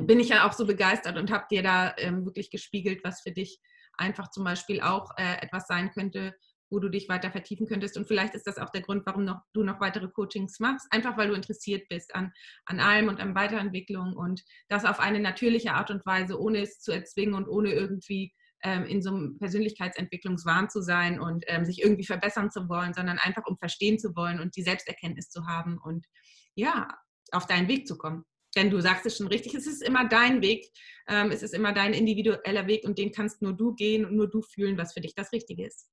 bin 0.00 0.18
ich 0.18 0.30
ja 0.30 0.48
auch 0.48 0.54
so 0.54 0.66
begeistert 0.66 1.18
und 1.18 1.30
habe 1.30 1.44
dir 1.50 1.62
da 1.62 1.94
ähm, 1.98 2.24
wirklich 2.24 2.50
gespiegelt, 2.50 3.00
was 3.04 3.20
für 3.20 3.32
dich 3.32 3.60
einfach 3.98 4.30
zum 4.30 4.44
Beispiel 4.44 4.80
auch 4.80 5.10
äh, 5.18 5.42
etwas 5.42 5.66
sein 5.66 5.90
könnte, 5.90 6.34
wo 6.70 6.78
du 6.78 6.88
dich 6.88 7.08
weiter 7.08 7.30
vertiefen 7.30 7.66
könntest. 7.66 7.96
Und 7.96 8.06
vielleicht 8.06 8.34
ist 8.34 8.46
das 8.46 8.58
auch 8.58 8.70
der 8.70 8.82
Grund, 8.82 9.04
warum 9.06 9.24
noch, 9.24 9.40
du 9.52 9.62
noch 9.62 9.80
weitere 9.80 10.08
Coachings 10.08 10.60
machst, 10.60 10.86
einfach 10.90 11.16
weil 11.16 11.28
du 11.28 11.34
interessiert 11.34 11.88
bist 11.88 12.14
an, 12.14 12.32
an 12.66 12.80
allem 12.80 13.08
und 13.08 13.20
an 13.20 13.34
Weiterentwicklung 13.34 14.14
und 14.14 14.42
das 14.68 14.84
auf 14.84 15.00
eine 15.00 15.20
natürliche 15.20 15.72
Art 15.72 15.90
und 15.90 16.04
Weise, 16.06 16.38
ohne 16.38 16.60
es 16.60 16.80
zu 16.80 16.92
erzwingen 16.92 17.34
und 17.34 17.48
ohne 17.48 17.72
irgendwie 17.72 18.32
ähm, 18.62 18.84
in 18.86 19.02
so 19.02 19.10
einem 19.10 19.38
Persönlichkeitsentwicklungswahn 19.38 20.70
zu 20.70 20.80
sein 20.80 21.20
und 21.20 21.44
ähm, 21.48 21.64
sich 21.64 21.82
irgendwie 21.82 22.06
verbessern 22.06 22.50
zu 22.50 22.68
wollen, 22.68 22.94
sondern 22.94 23.18
einfach 23.18 23.44
um 23.46 23.58
verstehen 23.58 23.98
zu 23.98 24.16
wollen 24.16 24.40
und 24.40 24.56
die 24.56 24.62
Selbsterkenntnis 24.62 25.28
zu 25.28 25.46
haben 25.46 25.78
und 25.78 26.06
ja, 26.54 26.88
auf 27.32 27.46
deinen 27.46 27.68
Weg 27.68 27.86
zu 27.86 27.98
kommen. 27.98 28.24
Denn 28.56 28.70
du 28.70 28.80
sagst 28.80 29.04
es 29.04 29.16
schon 29.16 29.26
richtig, 29.26 29.54
es 29.54 29.66
ist 29.66 29.82
immer 29.82 30.08
dein 30.08 30.40
Weg, 30.40 30.66
ähm, 31.08 31.30
es 31.30 31.42
ist 31.42 31.54
immer 31.54 31.72
dein 31.72 31.92
individueller 31.92 32.66
Weg 32.66 32.84
und 32.84 32.98
den 32.98 33.12
kannst 33.12 33.42
nur 33.42 33.52
du 33.52 33.74
gehen 33.74 34.04
und 34.04 34.14
nur 34.16 34.30
du 34.30 34.42
fühlen, 34.42 34.78
was 34.78 34.92
für 34.94 35.00
dich 35.00 35.14
das 35.14 35.32
Richtige 35.32 35.66
ist. 35.66 35.88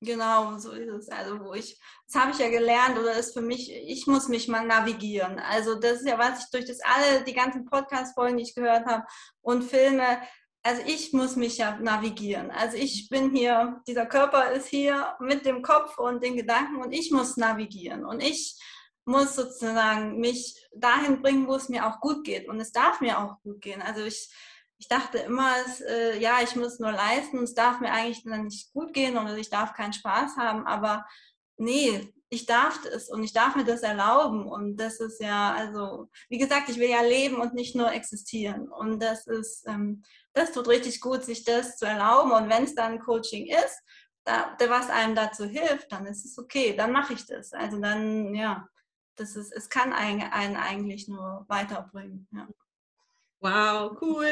Genau, 0.00 0.58
so 0.58 0.72
ist 0.72 0.88
es. 0.88 1.08
Also 1.08 1.40
wo 1.40 1.54
ich, 1.54 1.80
das 2.06 2.20
habe 2.20 2.32
ich 2.32 2.38
ja 2.38 2.50
gelernt 2.50 2.98
oder 2.98 3.14
ist 3.14 3.32
für 3.32 3.40
mich, 3.40 3.72
ich 3.72 4.06
muss 4.06 4.28
mich 4.28 4.46
mal 4.46 4.66
navigieren. 4.66 5.38
Also 5.38 5.74
das 5.74 6.00
ist 6.00 6.08
ja, 6.08 6.18
was 6.18 6.44
ich 6.44 6.50
durch 6.50 6.66
das 6.66 6.80
alle, 6.82 7.24
die 7.24 7.32
ganzen 7.32 7.64
Podcast-Folgen, 7.64 8.36
die 8.36 8.42
ich 8.42 8.54
gehört 8.54 8.84
habe 8.84 9.04
und 9.40 9.62
Filme, 9.62 10.20
also 10.62 10.82
ich 10.84 11.12
muss 11.12 11.36
mich 11.36 11.58
ja 11.58 11.78
navigieren. 11.78 12.50
Also 12.50 12.76
ich 12.76 13.08
bin 13.08 13.30
hier, 13.30 13.80
dieser 13.86 14.04
Körper 14.04 14.50
ist 14.50 14.66
hier 14.66 15.14
mit 15.20 15.46
dem 15.46 15.62
Kopf 15.62 15.96
und 15.96 16.22
den 16.22 16.36
Gedanken 16.36 16.82
und 16.82 16.92
ich 16.92 17.10
muss 17.12 17.36
navigieren. 17.36 18.04
Und 18.04 18.20
ich 18.20 18.60
muss 19.04 19.36
sozusagen 19.36 20.18
mich 20.18 20.60
dahin 20.74 21.22
bringen, 21.22 21.46
wo 21.46 21.54
es 21.54 21.68
mir 21.68 21.86
auch 21.86 22.00
gut 22.00 22.24
geht. 22.24 22.48
Und 22.48 22.60
es 22.60 22.72
darf 22.72 23.00
mir 23.00 23.20
auch 23.20 23.40
gut 23.42 23.60
gehen. 23.60 23.80
Also 23.80 24.02
ich 24.02 24.28
ich 24.78 24.88
dachte 24.88 25.18
immer, 25.18 25.52
es, 25.66 25.80
äh, 25.80 26.18
ja, 26.18 26.38
ich 26.42 26.54
muss 26.56 26.78
nur 26.78 26.92
leisten, 26.92 27.42
es 27.42 27.54
darf 27.54 27.80
mir 27.80 27.92
eigentlich 27.92 28.24
dann 28.24 28.44
nicht 28.44 28.72
gut 28.72 28.92
gehen 28.92 29.16
oder 29.16 29.36
ich 29.36 29.50
darf 29.50 29.72
keinen 29.74 29.92
Spaß 29.92 30.36
haben, 30.36 30.66
aber 30.66 31.06
nee, 31.56 32.12
ich 32.28 32.46
darf 32.46 32.84
es 32.84 33.08
und 33.08 33.22
ich 33.22 33.32
darf 33.32 33.56
mir 33.56 33.64
das 33.64 33.82
erlauben 33.82 34.46
und 34.46 34.76
das 34.76 35.00
ist 35.00 35.20
ja, 35.20 35.54
also, 35.54 36.10
wie 36.28 36.38
gesagt, 36.38 36.68
ich 36.68 36.78
will 36.78 36.90
ja 36.90 37.02
leben 37.02 37.36
und 37.36 37.54
nicht 37.54 37.76
nur 37.76 37.92
existieren 37.92 38.68
und 38.68 39.00
das 39.00 39.26
ist, 39.26 39.66
ähm, 39.66 40.02
das 40.32 40.52
tut 40.52 40.68
richtig 40.68 41.00
gut, 41.00 41.24
sich 41.24 41.44
das 41.44 41.76
zu 41.78 41.86
erlauben 41.86 42.32
und 42.32 42.50
wenn 42.50 42.64
es 42.64 42.74
dann 42.74 42.98
Coaching 42.98 43.46
ist, 43.46 43.80
da, 44.26 44.56
was 44.68 44.90
einem 44.90 45.14
dazu 45.14 45.44
hilft, 45.44 45.90
dann 45.92 46.04
ist 46.06 46.24
es 46.24 46.36
okay, 46.36 46.74
dann 46.76 46.92
mache 46.92 47.12
ich 47.14 47.26
das. 47.26 47.52
Also 47.52 47.80
dann, 47.80 48.34
ja, 48.34 48.68
das 49.14 49.36
ist, 49.36 49.52
es 49.52 49.68
kann 49.70 49.92
einen, 49.92 50.20
einen 50.20 50.56
eigentlich 50.56 51.08
nur 51.08 51.44
weiterbringen. 51.48 52.26
Ja. 52.32 52.48
Wow, 53.40 53.98
cool, 54.00 54.26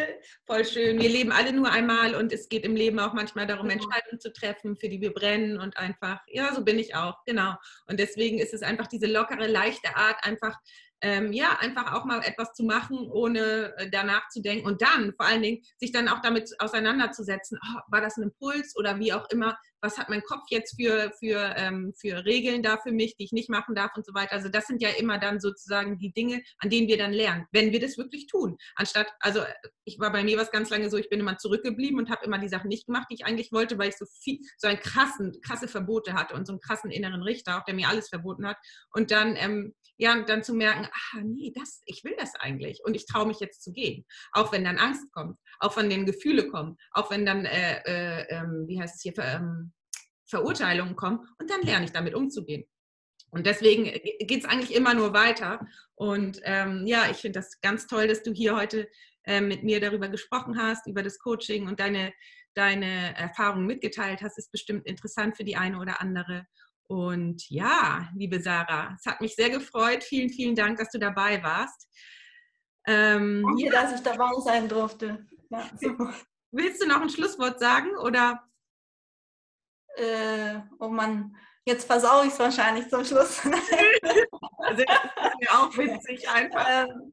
voll 0.46 0.64
schön. 0.64 0.98
Wir 0.98 1.10
leben 1.10 1.30
alle 1.30 1.52
nur 1.52 1.70
einmal 1.70 2.14
und 2.14 2.32
es 2.32 2.48
geht 2.48 2.64
im 2.64 2.74
Leben 2.74 2.98
auch 2.98 3.12
manchmal 3.12 3.46
darum, 3.46 3.68
genau. 3.68 3.82
Entscheidungen 3.82 4.18
zu 4.18 4.32
treffen, 4.32 4.76
für 4.76 4.88
die 4.88 5.00
wir 5.00 5.12
brennen 5.12 5.60
und 5.60 5.76
einfach, 5.76 6.20
ja, 6.26 6.54
so 6.54 6.64
bin 6.64 6.78
ich 6.78 6.94
auch, 6.94 7.22
genau. 7.26 7.54
Und 7.86 8.00
deswegen 8.00 8.38
ist 8.38 8.54
es 8.54 8.62
einfach 8.62 8.86
diese 8.86 9.06
lockere, 9.06 9.46
leichte 9.46 9.94
Art, 9.94 10.16
einfach 10.24 10.58
ähm, 11.04 11.34
ja, 11.34 11.58
einfach 11.60 11.92
auch 11.92 12.06
mal 12.06 12.22
etwas 12.24 12.54
zu 12.54 12.64
machen, 12.64 13.10
ohne 13.10 13.74
äh, 13.76 13.90
danach 13.90 14.26
zu 14.30 14.40
denken 14.40 14.66
und 14.66 14.80
dann 14.80 15.12
vor 15.14 15.26
allen 15.26 15.42
Dingen 15.42 15.62
sich 15.76 15.92
dann 15.92 16.08
auch 16.08 16.22
damit 16.22 16.50
auseinanderzusetzen, 16.58 17.58
oh, 17.62 17.80
war 17.88 18.00
das 18.00 18.16
ein 18.16 18.22
Impuls 18.22 18.74
oder 18.74 18.98
wie 18.98 19.12
auch 19.12 19.28
immer, 19.28 19.58
was 19.84 19.98
hat 19.98 20.08
mein 20.08 20.22
Kopf 20.22 20.44
jetzt 20.48 20.80
für, 20.80 21.12
für, 21.18 21.54
ähm, 21.56 21.92
für 21.94 22.24
Regeln 22.24 22.62
da 22.62 22.78
für 22.78 22.90
mich, 22.90 23.16
die 23.16 23.24
ich 23.24 23.32
nicht 23.32 23.50
machen 23.50 23.74
darf 23.74 23.92
und 23.94 24.04
so 24.04 24.14
weiter. 24.14 24.32
Also 24.32 24.48
das 24.48 24.66
sind 24.66 24.80
ja 24.80 24.88
immer 24.88 25.18
dann 25.18 25.40
sozusagen 25.40 25.98
die 25.98 26.12
Dinge, 26.12 26.42
an 26.58 26.70
denen 26.70 26.88
wir 26.88 26.96
dann 26.96 27.12
lernen, 27.12 27.46
wenn 27.52 27.70
wir 27.70 27.80
das 27.80 27.98
wirklich 27.98 28.26
tun. 28.26 28.56
Anstatt, 28.76 29.08
also 29.20 29.42
ich 29.84 29.98
war 30.00 30.10
bei 30.10 30.24
mir 30.24 30.38
was 30.38 30.50
ganz 30.50 30.70
lange 30.70 30.88
so, 30.88 30.96
ich 30.96 31.10
bin 31.10 31.20
immer 31.20 31.36
zurückgeblieben 31.36 31.98
und 31.98 32.10
habe 32.10 32.24
immer 32.24 32.38
die 32.38 32.48
Sachen 32.48 32.68
nicht 32.68 32.86
gemacht, 32.86 33.08
die 33.10 33.14
ich 33.14 33.26
eigentlich 33.26 33.52
wollte, 33.52 33.78
weil 33.78 33.90
ich 33.90 33.98
so 33.98 34.06
viel, 34.06 34.40
so 34.56 34.66
einen 34.66 34.80
krassen, 34.80 35.38
krasse 35.42 35.68
Verbote 35.68 36.14
hatte 36.14 36.34
und 36.34 36.46
so 36.46 36.54
einen 36.54 36.60
krassen 36.60 36.90
inneren 36.90 37.22
Richter, 37.22 37.58
auch 37.58 37.64
der 37.64 37.74
mir 37.74 37.88
alles 37.88 38.08
verboten 38.08 38.46
hat. 38.46 38.56
Und 38.90 39.10
dann, 39.10 39.36
ähm, 39.36 39.74
ja, 39.96 40.20
dann 40.22 40.42
zu 40.42 40.54
merken, 40.54 40.88
ah 40.90 41.20
nee, 41.22 41.52
das, 41.54 41.82
ich 41.84 42.02
will 42.04 42.14
das 42.18 42.34
eigentlich 42.36 42.80
und 42.84 42.96
ich 42.96 43.06
traue 43.06 43.26
mich 43.26 43.40
jetzt 43.40 43.62
zu 43.62 43.70
gehen. 43.70 44.04
Auch 44.32 44.50
wenn 44.50 44.64
dann 44.64 44.78
Angst 44.78 45.12
kommt, 45.12 45.38
auch 45.60 45.76
wenn 45.76 45.90
dann 45.90 46.06
Gefühle 46.06 46.48
kommen, 46.48 46.76
auch 46.90 47.10
wenn 47.10 47.26
dann, 47.26 47.44
äh, 47.44 47.82
äh, 47.84 48.26
ähm, 48.30 48.64
wie 48.66 48.80
heißt 48.80 48.96
es 48.96 49.02
hier, 49.02 49.12
ähm, 49.18 49.72
Verurteilungen 50.26 50.96
kommen 50.96 51.26
und 51.38 51.50
dann 51.50 51.62
lerne 51.62 51.84
ich 51.84 51.92
damit 51.92 52.14
umzugehen. 52.14 52.64
Und 53.30 53.46
deswegen 53.46 53.84
geht 53.84 54.44
es 54.44 54.44
eigentlich 54.44 54.74
immer 54.74 54.94
nur 54.94 55.12
weiter. 55.12 55.66
Und 55.96 56.40
ähm, 56.44 56.86
ja, 56.86 57.10
ich 57.10 57.16
finde 57.16 57.40
das 57.40 57.60
ganz 57.60 57.88
toll, 57.88 58.06
dass 58.06 58.22
du 58.22 58.32
hier 58.32 58.54
heute 58.54 58.88
äh, 59.24 59.40
mit 59.40 59.64
mir 59.64 59.80
darüber 59.80 60.08
gesprochen 60.08 60.56
hast, 60.56 60.86
über 60.86 61.02
das 61.02 61.18
Coaching 61.18 61.66
und 61.66 61.80
deine, 61.80 62.12
deine 62.54 63.16
Erfahrungen 63.16 63.66
mitgeteilt 63.66 64.22
hast. 64.22 64.38
Ist 64.38 64.52
bestimmt 64.52 64.86
interessant 64.86 65.36
für 65.36 65.42
die 65.42 65.56
eine 65.56 65.80
oder 65.80 66.00
andere. 66.00 66.46
Und 66.86 67.48
ja, 67.50 68.08
liebe 68.14 68.40
Sarah, 68.40 68.94
es 68.96 69.06
hat 69.10 69.20
mich 69.20 69.34
sehr 69.34 69.50
gefreut. 69.50 70.04
Vielen, 70.04 70.28
vielen 70.28 70.54
Dank, 70.54 70.78
dass 70.78 70.90
du 70.90 70.98
dabei 70.98 71.42
warst. 71.42 71.88
Ähm, 72.86 73.42
Danke, 73.42 73.64
ja. 73.64 73.72
dass 73.72 73.94
ich 73.94 74.00
dabei 74.00 74.30
sein 74.44 74.68
durfte. 74.68 75.26
Ja, 75.50 75.70
Willst 76.52 76.80
du 76.80 76.86
noch 76.86 77.00
ein 77.00 77.10
Schlusswort 77.10 77.58
sagen 77.58 77.96
oder? 77.96 78.44
Äh, 79.96 80.60
oh 80.78 80.88
Mann, 80.88 81.36
jetzt 81.64 81.86
versaue 81.86 82.26
ich 82.26 82.32
es 82.32 82.38
wahrscheinlich 82.38 82.88
zum 82.88 83.04
Schluss. 83.04 83.40
also 83.44 83.56
das 84.86 85.26
ist 85.26 85.40
mir 85.40 85.50
auch 85.52 85.76
witzig 85.76 86.28
einfach. 86.28 86.66
Ähm, 86.70 87.12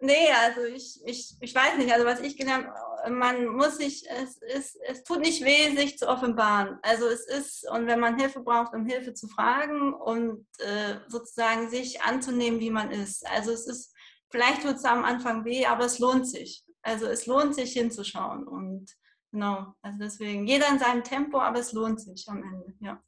nee, 0.00 0.30
also 0.44 0.64
ich, 0.64 1.00
ich, 1.04 1.36
ich 1.40 1.54
weiß 1.54 1.76
nicht, 1.78 1.92
also 1.92 2.04
was 2.04 2.20
ich 2.20 2.36
gelernt 2.36 2.68
man 3.10 3.46
muss 3.46 3.78
sich, 3.78 4.08
es, 4.08 4.36
ist, 4.38 4.78
es 4.86 5.04
tut 5.04 5.20
nicht 5.20 5.44
weh, 5.44 5.74
sich 5.76 5.98
zu 5.98 6.08
offenbaren. 6.08 6.78
Also 6.82 7.06
es 7.06 7.26
ist, 7.26 7.68
und 7.70 7.86
wenn 7.86 8.00
man 8.00 8.18
Hilfe 8.18 8.40
braucht, 8.40 8.74
um 8.74 8.86
Hilfe 8.86 9.14
zu 9.14 9.28
fragen 9.28 9.92
und 9.94 10.46
äh, 10.58 10.96
sozusagen 11.08 11.68
sich 11.68 12.02
anzunehmen, 12.02 12.60
wie 12.60 12.70
man 12.70 12.90
ist. 12.90 13.26
Also 13.26 13.52
es 13.52 13.66
ist, 13.66 13.94
vielleicht 14.30 14.62
tut 14.62 14.76
es 14.76 14.84
am 14.84 15.04
Anfang 15.04 15.44
weh, 15.44 15.66
aber 15.66 15.84
es 15.84 15.98
lohnt 15.98 16.28
sich. 16.28 16.64
Also 16.82 17.06
es 17.06 17.26
lohnt 17.26 17.54
sich 17.54 17.72
hinzuschauen 17.72 18.46
und 18.46 18.90
Genau, 19.34 19.74
also 19.82 19.98
deswegen 19.98 20.46
jeder 20.46 20.68
in 20.68 20.78
seinem 20.78 21.02
Tempo, 21.02 21.40
aber 21.40 21.58
es 21.58 21.72
lohnt 21.72 22.00
sich 22.00 22.24
am 22.28 22.40
Ende, 22.40 22.72
ja. 22.78 23.02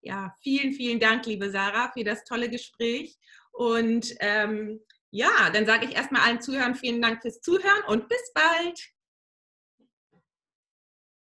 Ja, 0.00 0.34
vielen, 0.40 0.72
vielen 0.72 0.98
Dank, 0.98 1.26
liebe 1.26 1.50
Sarah, 1.50 1.92
für 1.92 2.02
das 2.02 2.24
tolle 2.24 2.48
Gespräch. 2.48 3.18
Und 3.52 4.14
ähm, 4.20 4.80
ja, 5.10 5.50
dann 5.52 5.66
sage 5.66 5.84
ich 5.84 5.94
erstmal 5.94 6.22
allen 6.22 6.40
Zuhörern 6.40 6.74
vielen 6.74 7.02
Dank 7.02 7.20
fürs 7.20 7.42
Zuhören 7.42 7.84
und 7.88 8.08
bis 8.08 8.32
bald. 8.32 8.80